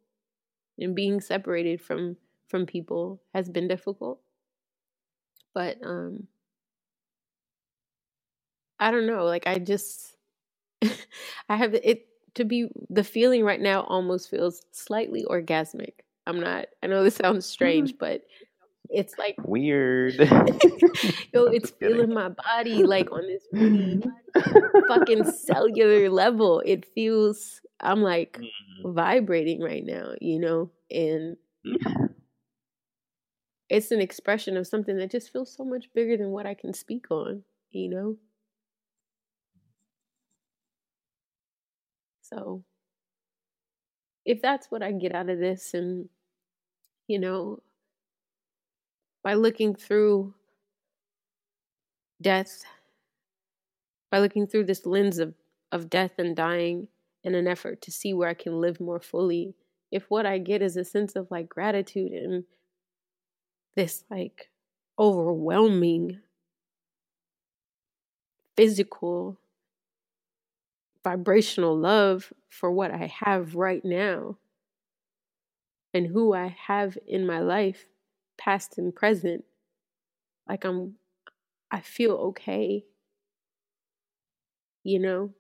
And 0.78 0.94
being 0.96 1.20
separated 1.20 1.80
from 1.82 2.16
from 2.48 2.66
people 2.66 3.22
has 3.34 3.48
been 3.50 3.68
difficult. 3.68 4.20
But 5.54 5.78
um 5.84 6.28
I 8.80 8.90
don't 8.90 9.06
know, 9.06 9.24
like 9.24 9.46
I 9.46 9.58
just 9.58 10.16
I 10.82 11.56
have 11.56 11.74
it 11.74 12.08
to 12.34 12.44
be 12.44 12.68
the 12.90 13.04
feeling 13.04 13.44
right 13.44 13.60
now 13.60 13.82
almost 13.84 14.30
feels 14.30 14.62
slightly 14.72 15.24
orgasmic. 15.28 15.94
I'm 16.26 16.40
not 16.40 16.66
I 16.82 16.88
know 16.88 17.04
this 17.04 17.16
sounds 17.16 17.46
strange, 17.46 17.98
but 17.98 18.22
it's 18.90 19.14
like 19.18 19.36
weird. 19.42 20.14
Yo, 20.18 20.26
it's 21.46 21.70
feeling 21.70 22.12
my 22.12 22.28
body 22.28 22.84
like 22.84 23.10
on 23.12 23.22
this 23.22 23.44
really 23.52 24.02
fucking 24.88 25.24
cellular 25.24 26.10
level. 26.10 26.62
It 26.64 26.86
feels 26.94 27.60
I'm 27.80 28.02
like 28.02 28.38
mm. 28.40 28.94
vibrating 28.94 29.60
right 29.60 29.84
now, 29.84 30.14
you 30.20 30.38
know, 30.38 30.70
and 30.90 31.36
it's 33.68 33.90
an 33.90 34.00
expression 34.00 34.56
of 34.56 34.66
something 34.66 34.96
that 34.98 35.10
just 35.10 35.32
feels 35.32 35.54
so 35.54 35.64
much 35.64 35.86
bigger 35.94 36.16
than 36.16 36.30
what 36.30 36.46
I 36.46 36.54
can 36.54 36.72
speak 36.72 37.10
on, 37.10 37.42
you 37.70 37.90
know. 37.90 38.16
So 42.22 42.64
if 44.24 44.42
that's 44.42 44.70
what 44.70 44.82
I 44.82 44.92
get 44.92 45.14
out 45.14 45.28
of 45.28 45.38
this 45.38 45.72
and 45.74 46.08
you 47.06 47.20
know 47.20 47.62
by 49.26 49.34
looking 49.34 49.74
through 49.74 50.32
death, 52.22 52.62
by 54.08 54.20
looking 54.20 54.46
through 54.46 54.62
this 54.62 54.86
lens 54.86 55.18
of, 55.18 55.34
of 55.72 55.90
death 55.90 56.12
and 56.18 56.36
dying 56.36 56.86
in 57.24 57.34
an 57.34 57.48
effort 57.48 57.82
to 57.82 57.90
see 57.90 58.14
where 58.14 58.28
I 58.28 58.34
can 58.34 58.60
live 58.60 58.78
more 58.78 59.00
fully, 59.00 59.56
if 59.90 60.04
what 60.08 60.26
I 60.26 60.38
get 60.38 60.62
is 60.62 60.76
a 60.76 60.84
sense 60.84 61.16
of 61.16 61.28
like 61.28 61.48
gratitude 61.48 62.12
and 62.12 62.44
this 63.74 64.04
like 64.08 64.48
overwhelming 64.96 66.20
physical 68.56 69.40
vibrational 71.02 71.76
love 71.76 72.32
for 72.48 72.70
what 72.70 72.92
I 72.92 73.12
have 73.24 73.56
right 73.56 73.84
now 73.84 74.36
and 75.92 76.06
who 76.06 76.32
I 76.32 76.56
have 76.68 76.96
in 77.08 77.26
my 77.26 77.40
life 77.40 77.88
past 78.38 78.78
and 78.78 78.94
present 78.94 79.44
like 80.48 80.64
i'm 80.64 80.94
i 81.70 81.80
feel 81.80 82.12
okay. 82.12 82.84
You 84.84 85.00
know 85.00 85.30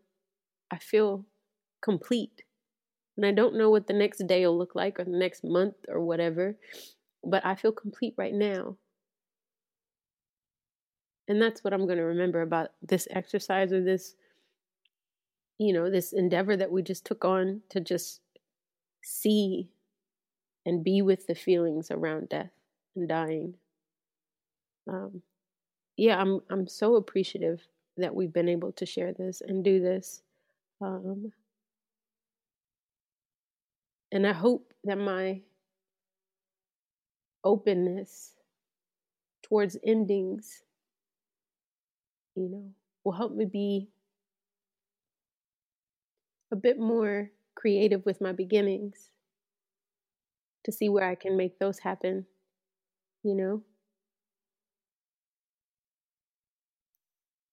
i 0.70 0.78
feel 0.78 1.24
complete. 1.82 2.42
And 3.16 3.24
i 3.24 3.32
don't 3.32 3.56
know 3.56 3.70
what 3.70 3.86
the 3.86 3.92
next 3.94 4.26
day 4.26 4.46
will 4.46 4.58
look 4.58 4.74
like 4.74 4.98
or 5.00 5.04
the 5.04 5.10
next 5.10 5.44
month 5.44 5.74
or 5.88 6.00
whatever 6.00 6.56
but 7.24 7.44
i 7.44 7.54
feel 7.54 7.72
complete 7.72 8.14
right 8.16 8.34
now. 8.34 8.76
And 11.28 11.40
that's 11.42 11.64
what 11.64 11.72
i'm 11.72 11.86
going 11.86 11.98
to 11.98 12.04
remember 12.04 12.42
about 12.42 12.72
this 12.82 13.08
exercise 13.10 13.72
or 13.72 13.82
this 13.82 14.14
you 15.58 15.72
know 15.72 15.90
this 15.90 16.12
endeavor 16.12 16.56
that 16.56 16.70
we 16.70 16.82
just 16.82 17.04
took 17.04 17.24
on 17.24 17.62
to 17.70 17.80
just 17.80 18.20
see 19.02 19.68
and 20.64 20.84
be 20.84 21.00
with 21.02 21.26
the 21.26 21.34
feelings 21.34 21.90
around 21.90 22.28
death 22.28 22.50
and 22.96 23.08
dying. 23.08 23.54
Um, 24.88 25.22
yeah, 25.96 26.20
I'm 26.20 26.40
I'm 26.50 26.68
so 26.68 26.96
appreciative 26.96 27.60
that 27.96 28.14
we've 28.14 28.32
been 28.32 28.48
able 28.48 28.72
to 28.72 28.86
share 28.86 29.12
this 29.12 29.40
and 29.46 29.64
do 29.64 29.80
this. 29.80 30.22
Um, 30.80 31.32
and 34.12 34.26
I 34.26 34.32
hope 34.32 34.72
that 34.84 34.98
my 34.98 35.40
openness 37.42 38.34
towards 39.42 39.76
endings, 39.84 40.62
you 42.34 42.48
know, 42.48 42.70
will 43.04 43.12
help 43.12 43.34
me 43.34 43.44
be 43.44 43.88
a 46.52 46.56
bit 46.56 46.78
more 46.78 47.30
creative 47.54 48.04
with 48.04 48.20
my 48.20 48.32
beginnings 48.32 49.10
to 50.64 50.72
see 50.72 50.88
where 50.88 51.08
I 51.08 51.14
can 51.14 51.36
make 51.36 51.58
those 51.58 51.78
happen 51.78 52.26
you 53.26 53.34
know? 53.34 53.62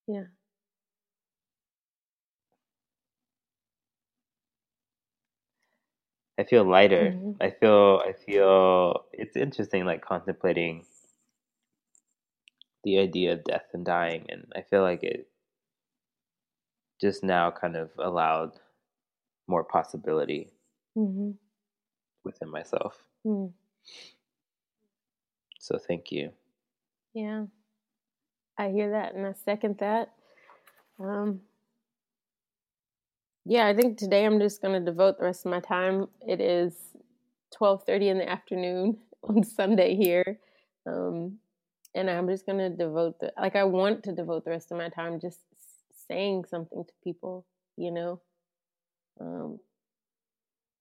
Yeah. 0.08 0.26
I 6.38 6.44
feel 6.44 6.64
lighter. 6.64 7.16
Mm-hmm. 7.16 7.32
I 7.42 7.50
feel 7.52 8.02
I 8.06 8.14
feel 8.14 9.06
it's 9.14 9.36
interesting 9.36 9.86
like 9.86 10.02
contemplating 10.06 10.86
the 12.84 13.00
idea 13.00 13.34
of 13.34 13.44
death 13.44 13.66
and 13.74 13.86
dying 13.86 14.26
and 14.30 14.46
I 14.56 14.62
feel 14.62 14.82
like 14.82 15.04
it 15.04 15.28
just 17.02 17.24
now 17.24 17.50
kind 17.50 17.76
of 17.76 17.90
allowed 17.98 18.52
more 19.48 19.64
possibility 19.64 20.52
mm-hmm. 20.98 21.32
within 22.24 22.50
myself. 22.50 23.04
Mm. 23.26 23.54
So 25.64 25.78
thank 25.78 26.12
you. 26.12 26.30
Yeah. 27.14 27.46
I 28.58 28.68
hear 28.68 28.92
that 28.92 29.16
and 29.16 29.26
I 29.26 29.32
second 29.32 29.78
that. 29.78 30.12
Um, 31.00 31.40
yeah, 33.46 33.66
I 33.66 33.74
think 33.74 33.98
today 33.98 34.26
I'm 34.26 34.42
just 34.42 34.62
going 34.62 34.78
to 34.78 34.92
devote 34.92 35.18
the 35.18 35.24
rest 35.24 35.46
of 35.46 35.52
my 35.52 35.62
time. 35.62 36.08
It 36.28 36.42
is 36.42 36.74
12:30 37.58 38.10
in 38.10 38.18
the 38.18 38.30
afternoon 38.30 38.98
on 39.24 39.42
Sunday 39.46 39.96
here. 39.96 40.38
Um, 40.86 41.38
and 41.96 42.10
I'm 42.10 42.28
just 42.28 42.46
going 42.46 42.58
to 42.58 42.70
devote 42.70 43.22
the 43.22 43.32
like 43.38 43.56
I 43.56 43.64
want 43.64 44.04
to 44.04 44.12
devote 44.12 44.44
the 44.44 44.52
rest 44.52 44.70
of 44.70 44.78
my 44.78 44.90
time 44.90 45.22
just 45.22 45.40
saying 46.10 46.44
something 46.50 46.84
to 46.84 46.94
people, 47.06 47.46
you 47.78 47.92
know. 47.92 48.20
Um, 49.22 49.60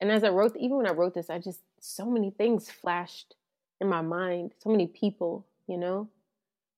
and 0.00 0.10
as 0.10 0.24
I 0.24 0.30
wrote 0.30 0.56
even 0.56 0.78
when 0.78 0.88
I 0.88 0.92
wrote 0.92 1.14
this, 1.14 1.30
I 1.30 1.38
just 1.38 1.60
so 1.78 2.06
many 2.06 2.30
things 2.30 2.68
flashed 2.68 3.36
in 3.82 3.88
my 3.88 4.00
mind, 4.00 4.52
so 4.62 4.70
many 4.70 4.86
people, 4.86 5.44
you 5.66 5.76
know? 5.76 6.08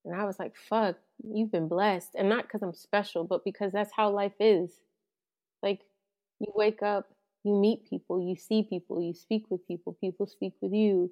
And 0.05 0.15
I 0.15 0.25
was 0.25 0.39
like, 0.39 0.55
fuck, 0.57 0.97
you've 1.23 1.53
been 1.53 1.69
blessed. 1.69 2.11
And 2.17 2.29
not 2.29 2.45
because 2.45 2.63
I'm 2.63 2.75
special, 2.75 3.25
but 3.25 3.45
because 3.45 3.73
that's 3.73 3.93
how 3.95 4.11
life 4.11 4.33
is. 4.41 4.73
Like, 5.63 5.83
you 6.41 6.53
wake 6.55 6.83
up, 6.83 7.09
you 7.45 7.55
meet 7.55 7.89
people, 7.89 8.21
you 8.21 8.37
see 8.37 8.63
people, 8.63 9.01
you 9.01 9.15
speak 9.15 9.45
with 9.51 9.67
people, 9.69 9.97
people 10.01 10.27
speak 10.27 10.55
with 10.61 10.73
you. 10.73 11.11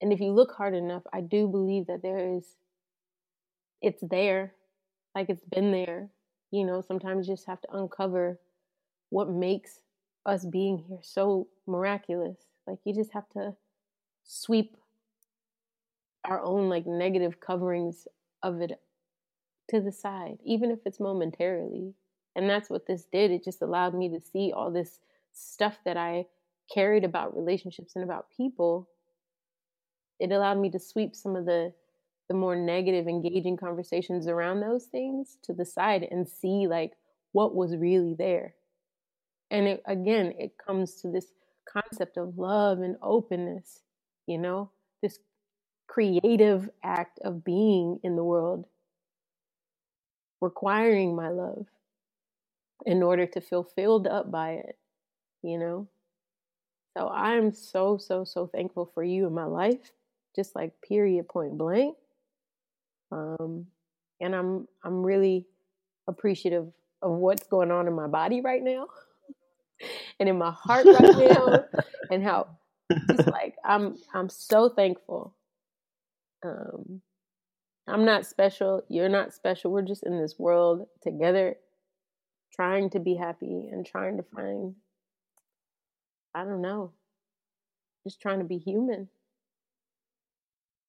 And 0.00 0.12
if 0.12 0.20
you 0.20 0.32
look 0.32 0.52
hard 0.52 0.74
enough, 0.74 1.02
I 1.12 1.20
do 1.20 1.46
believe 1.46 1.86
that 1.88 2.02
there 2.02 2.36
is, 2.36 2.44
it's 3.82 4.02
there, 4.08 4.54
like 5.14 5.28
it's 5.28 5.44
been 5.44 5.72
there. 5.72 6.08
You 6.50 6.64
know, 6.64 6.82
sometimes 6.86 7.28
you 7.28 7.34
just 7.34 7.46
have 7.46 7.60
to 7.62 7.76
uncover 7.76 8.40
what 9.10 9.28
makes 9.28 9.80
us 10.26 10.44
being 10.44 10.78
here 10.78 10.98
so 11.02 11.48
miraculous. 11.66 12.38
Like, 12.66 12.78
you 12.84 12.94
just 12.94 13.12
have 13.12 13.28
to 13.30 13.54
sweep 14.32 14.76
our 16.24 16.40
own 16.40 16.68
like 16.68 16.86
negative 16.86 17.40
coverings 17.40 18.06
of 18.44 18.60
it 18.60 18.80
to 19.68 19.80
the 19.80 19.90
side, 19.90 20.38
even 20.44 20.70
if 20.70 20.78
it's 20.86 21.00
momentarily. 21.00 21.94
And 22.36 22.48
that's 22.48 22.70
what 22.70 22.86
this 22.86 23.06
did. 23.12 23.32
It 23.32 23.42
just 23.42 23.60
allowed 23.60 23.92
me 23.92 24.08
to 24.10 24.20
see 24.20 24.52
all 24.54 24.70
this 24.70 25.00
stuff 25.32 25.78
that 25.84 25.96
I 25.96 26.26
carried 26.72 27.02
about 27.02 27.36
relationships 27.36 27.96
and 27.96 28.04
about 28.04 28.26
people. 28.36 28.88
It 30.20 30.30
allowed 30.30 30.58
me 30.58 30.70
to 30.70 30.78
sweep 30.78 31.16
some 31.16 31.34
of 31.34 31.44
the 31.44 31.72
the 32.28 32.34
more 32.34 32.54
negative 32.54 33.08
engaging 33.08 33.56
conversations 33.56 34.28
around 34.28 34.60
those 34.60 34.84
things 34.84 35.38
to 35.42 35.52
the 35.52 35.64
side 35.64 36.06
and 36.08 36.28
see 36.28 36.68
like 36.68 36.92
what 37.32 37.56
was 37.56 37.76
really 37.76 38.14
there. 38.16 38.54
And 39.50 39.66
it, 39.66 39.82
again, 39.84 40.34
it 40.38 40.52
comes 40.64 40.94
to 41.00 41.10
this 41.10 41.26
concept 41.68 42.16
of 42.16 42.38
love 42.38 42.78
and 42.78 42.96
openness 43.02 43.80
you 44.30 44.38
know, 44.38 44.70
this 45.02 45.18
creative 45.88 46.70
act 46.84 47.18
of 47.24 47.44
being 47.44 47.98
in 48.04 48.14
the 48.14 48.22
world, 48.22 48.64
requiring 50.40 51.16
my 51.16 51.28
love 51.30 51.66
in 52.86 53.02
order 53.02 53.26
to 53.26 53.40
feel 53.40 53.64
filled 53.64 54.06
up 54.06 54.30
by 54.30 54.52
it, 54.52 54.78
you 55.42 55.58
know? 55.58 55.88
So 56.96 57.08
I'm 57.08 57.52
so, 57.52 57.98
so, 57.98 58.22
so 58.22 58.46
thankful 58.46 58.90
for 58.94 59.02
you 59.02 59.26
in 59.26 59.34
my 59.34 59.46
life, 59.46 59.92
just 60.36 60.54
like 60.54 60.80
period 60.80 61.28
point 61.28 61.58
blank. 61.58 61.96
Um, 63.10 63.66
and 64.20 64.34
I'm 64.34 64.68
I'm 64.84 65.02
really 65.02 65.46
appreciative 66.06 66.68
of 67.02 67.12
what's 67.12 67.48
going 67.48 67.72
on 67.72 67.88
in 67.88 67.94
my 67.94 68.06
body 68.06 68.40
right 68.40 68.62
now 68.62 68.86
and 70.20 70.28
in 70.28 70.38
my 70.38 70.52
heart 70.52 70.86
right 70.86 71.16
now 71.16 71.64
and 72.10 72.22
how 72.22 72.46
just 73.08 73.28
like 73.28 73.56
I'm 73.64 73.96
I'm 74.14 74.28
so 74.28 74.68
thankful. 74.68 75.34
Um 76.44 77.02
I'm 77.86 78.04
not 78.04 78.26
special, 78.26 78.82
you're 78.88 79.08
not 79.08 79.32
special. 79.32 79.72
We're 79.72 79.82
just 79.82 80.04
in 80.04 80.20
this 80.20 80.38
world 80.38 80.86
together 81.02 81.56
trying 82.54 82.90
to 82.90 83.00
be 83.00 83.14
happy 83.14 83.68
and 83.70 83.86
trying 83.86 84.16
to 84.16 84.22
find 84.22 84.74
I 86.34 86.44
don't 86.44 86.62
know. 86.62 86.92
Just 88.04 88.20
trying 88.20 88.38
to 88.38 88.44
be 88.44 88.58
human. 88.58 89.08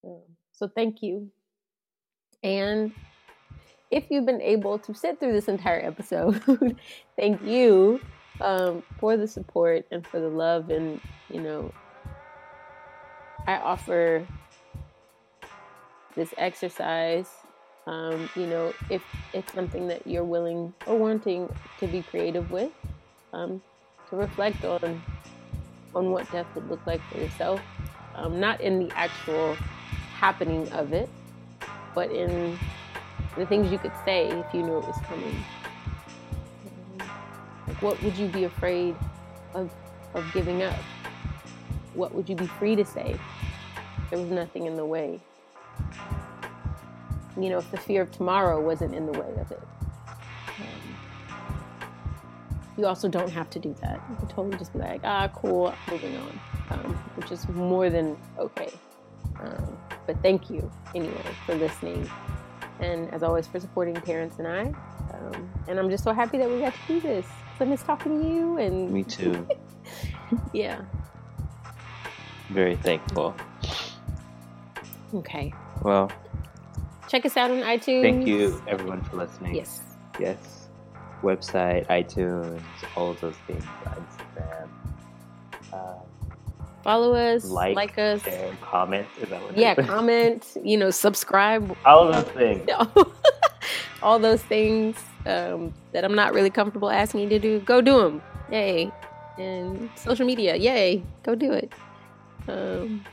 Um, 0.03 0.21
so 0.51 0.67
thank 0.67 1.01
you. 1.01 1.29
And 2.43 2.91
if 3.89 4.05
you've 4.09 4.25
been 4.25 4.41
able 4.41 4.79
to 4.79 4.93
sit 4.93 5.19
through 5.19 5.33
this 5.33 5.47
entire 5.47 5.79
episode, 5.79 6.41
thank 7.17 7.41
you 7.43 7.99
um, 8.39 8.83
for 8.99 9.17
the 9.17 9.27
support 9.27 9.85
and 9.91 10.05
for 10.05 10.19
the 10.19 10.29
love. 10.29 10.69
And, 10.69 11.01
you 11.29 11.41
know, 11.41 11.73
I 13.47 13.57
offer 13.57 14.25
this 16.15 16.33
exercise. 16.37 17.29
Um, 17.87 18.29
you 18.35 18.45
know, 18.45 18.73
if 18.89 19.01
it's 19.33 19.51
something 19.53 19.87
that 19.87 20.05
you're 20.05 20.23
willing 20.23 20.73
or 20.85 20.97
wanting 20.97 21.51
to 21.79 21.87
be 21.87 22.03
creative 22.03 22.51
with, 22.51 22.71
um, 23.33 23.61
to 24.09 24.15
reflect 24.15 24.63
on 24.63 25.01
on 25.93 26.11
what 26.11 26.31
death 26.31 26.47
would 26.55 26.69
look 26.69 26.85
like 26.85 27.01
for 27.11 27.17
yourself, 27.17 27.59
um, 28.15 28.39
not 28.39 28.61
in 28.61 28.79
the 28.79 28.95
actual 28.95 29.55
happening 30.13 30.69
of 30.71 30.93
it, 30.93 31.09
but 31.93 32.11
in 32.11 32.57
the 33.35 33.45
things 33.45 33.71
you 33.71 33.77
could 33.77 33.91
say 34.05 34.27
if 34.27 34.53
you 34.53 34.63
knew 34.63 34.77
it 34.77 34.85
was 34.85 34.97
coming. 35.07 35.35
Like, 37.67 37.81
what 37.81 38.01
would 38.03 38.15
you 38.15 38.27
be 38.27 38.45
afraid 38.45 38.95
of, 39.53 39.69
of 40.13 40.25
giving 40.33 40.63
up? 40.63 40.79
What 41.93 42.13
would 42.13 42.29
you 42.29 42.35
be 42.35 42.47
free 42.47 42.75
to 42.75 42.85
say? 42.85 43.15
There 44.09 44.19
was 44.19 44.29
nothing 44.29 44.65
in 44.65 44.75
the 44.75 44.85
way. 44.85 45.19
You 47.37 47.49
know, 47.49 47.59
if 47.59 47.71
the 47.71 47.77
fear 47.77 48.01
of 48.01 48.11
tomorrow 48.11 48.61
wasn't 48.61 48.93
in 48.93 49.05
the 49.05 49.13
way 49.13 49.33
of 49.39 49.51
it. 49.51 49.61
Um, 50.59 50.95
you 52.77 52.85
also 52.85 53.07
don't 53.07 53.31
have 53.31 53.49
to 53.51 53.59
do 53.59 53.75
that. 53.81 54.01
You 54.09 54.15
can 54.17 54.27
totally 54.27 54.57
just 54.57 54.73
be 54.73 54.79
like, 54.79 55.01
ah, 55.03 55.29
cool, 55.33 55.73
moving 55.89 56.15
on, 56.17 56.39
um, 56.71 56.93
which 57.15 57.31
is 57.31 57.47
more 57.49 57.89
than 57.89 58.17
okay. 58.37 58.71
Um, 59.39 59.77
but 60.05 60.21
thank 60.21 60.49
you 60.49 60.69
anyway 60.93 61.23
for 61.45 61.55
listening 61.55 62.09
and 62.81 63.13
as 63.13 63.23
always 63.23 63.47
for 63.47 63.59
supporting 63.59 63.95
parents 63.95 64.39
and 64.39 64.47
I. 64.47 64.61
Um, 65.13 65.49
and 65.67 65.79
I'm 65.79 65.89
just 65.89 66.03
so 66.03 66.13
happy 66.13 66.37
that 66.37 66.49
we 66.49 66.59
got 66.59 66.73
to 66.73 66.79
do 66.87 66.99
this. 66.99 67.25
I 67.59 67.65
miss 67.65 67.83
talking 67.83 68.19
to 68.19 68.27
you 68.27 68.57
and 68.57 68.91
me 68.91 69.03
too. 69.03 69.47
yeah. 70.53 70.81
Very 72.51 72.75
thankful. 72.75 73.35
Okay. 75.13 75.53
Well, 75.83 76.11
check 77.07 77.25
us 77.25 77.37
out 77.37 77.51
on 77.51 77.57
iTunes. 77.57 78.01
Thank 78.01 78.27
you 78.27 78.61
everyone 78.67 79.01
for 79.03 79.17
listening. 79.17 79.55
Yes. 79.55 79.81
Yes. 80.19 80.69
Website, 81.21 81.87
iTunes, 81.87 82.61
all 82.95 83.11
of 83.11 83.21
those 83.21 83.35
things, 83.47 83.63
Instagram. 83.85 84.67
Um, 85.71 85.99
Follow 86.83 87.13
us, 87.13 87.45
like, 87.45 87.75
like 87.75 87.97
us, 87.99 88.23
share, 88.23 88.57
comment. 88.61 89.07
Is 89.21 89.29
that 89.29 89.41
what 89.43 89.55
yeah, 89.55 89.75
comment. 89.85 90.57
You 90.63 90.77
know, 90.77 90.89
subscribe. 90.89 91.75
All 91.85 92.11
those 92.11 92.23
things. 92.25 92.67
all 94.03 94.17
those 94.17 94.41
things 94.41 94.97
um, 95.27 95.73
that 95.91 96.03
I'm 96.03 96.15
not 96.15 96.33
really 96.33 96.49
comfortable 96.49 96.89
asking 96.89 97.21
you 97.21 97.29
to 97.29 97.39
do. 97.39 97.59
Go 97.59 97.81
do 97.81 98.01
them. 98.01 98.21
Yay! 98.51 98.91
And 99.37 99.89
social 99.95 100.25
media. 100.25 100.55
Yay! 100.55 101.03
Go 101.23 101.35
do 101.35 101.51
it. 101.51 101.71
Um, 102.47 103.05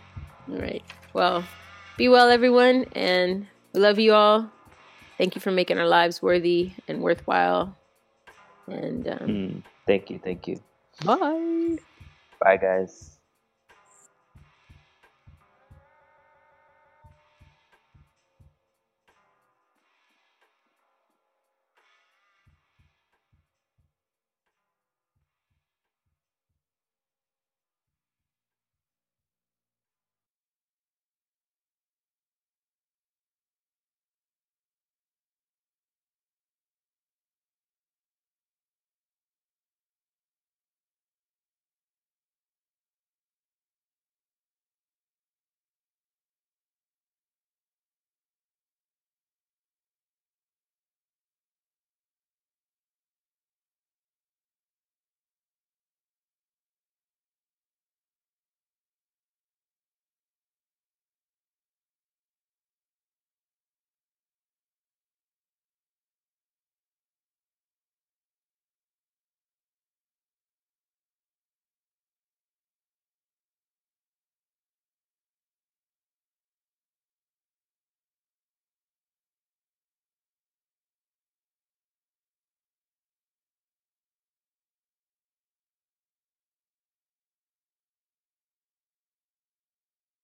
all 0.51 0.59
right. 0.59 0.83
Well, 1.13 1.45
be 1.97 2.09
well, 2.09 2.31
everyone, 2.31 2.87
and 2.95 3.47
we 3.73 3.81
love 3.81 3.99
you 3.99 4.15
all. 4.15 4.51
Thank 5.19 5.35
you 5.35 5.41
for 5.41 5.51
making 5.51 5.79
our 5.79 5.87
lives 5.87 6.23
worthy 6.23 6.73
and 6.87 7.03
worthwhile. 7.03 7.77
And 8.69 9.09
um, 9.09 9.19
mm, 9.29 9.63
thank 9.87 10.11
you, 10.11 10.21
thank 10.23 10.47
you. 10.47 10.61
Bye. 11.05 11.79
Bye, 12.41 12.57
guys. 12.57 13.18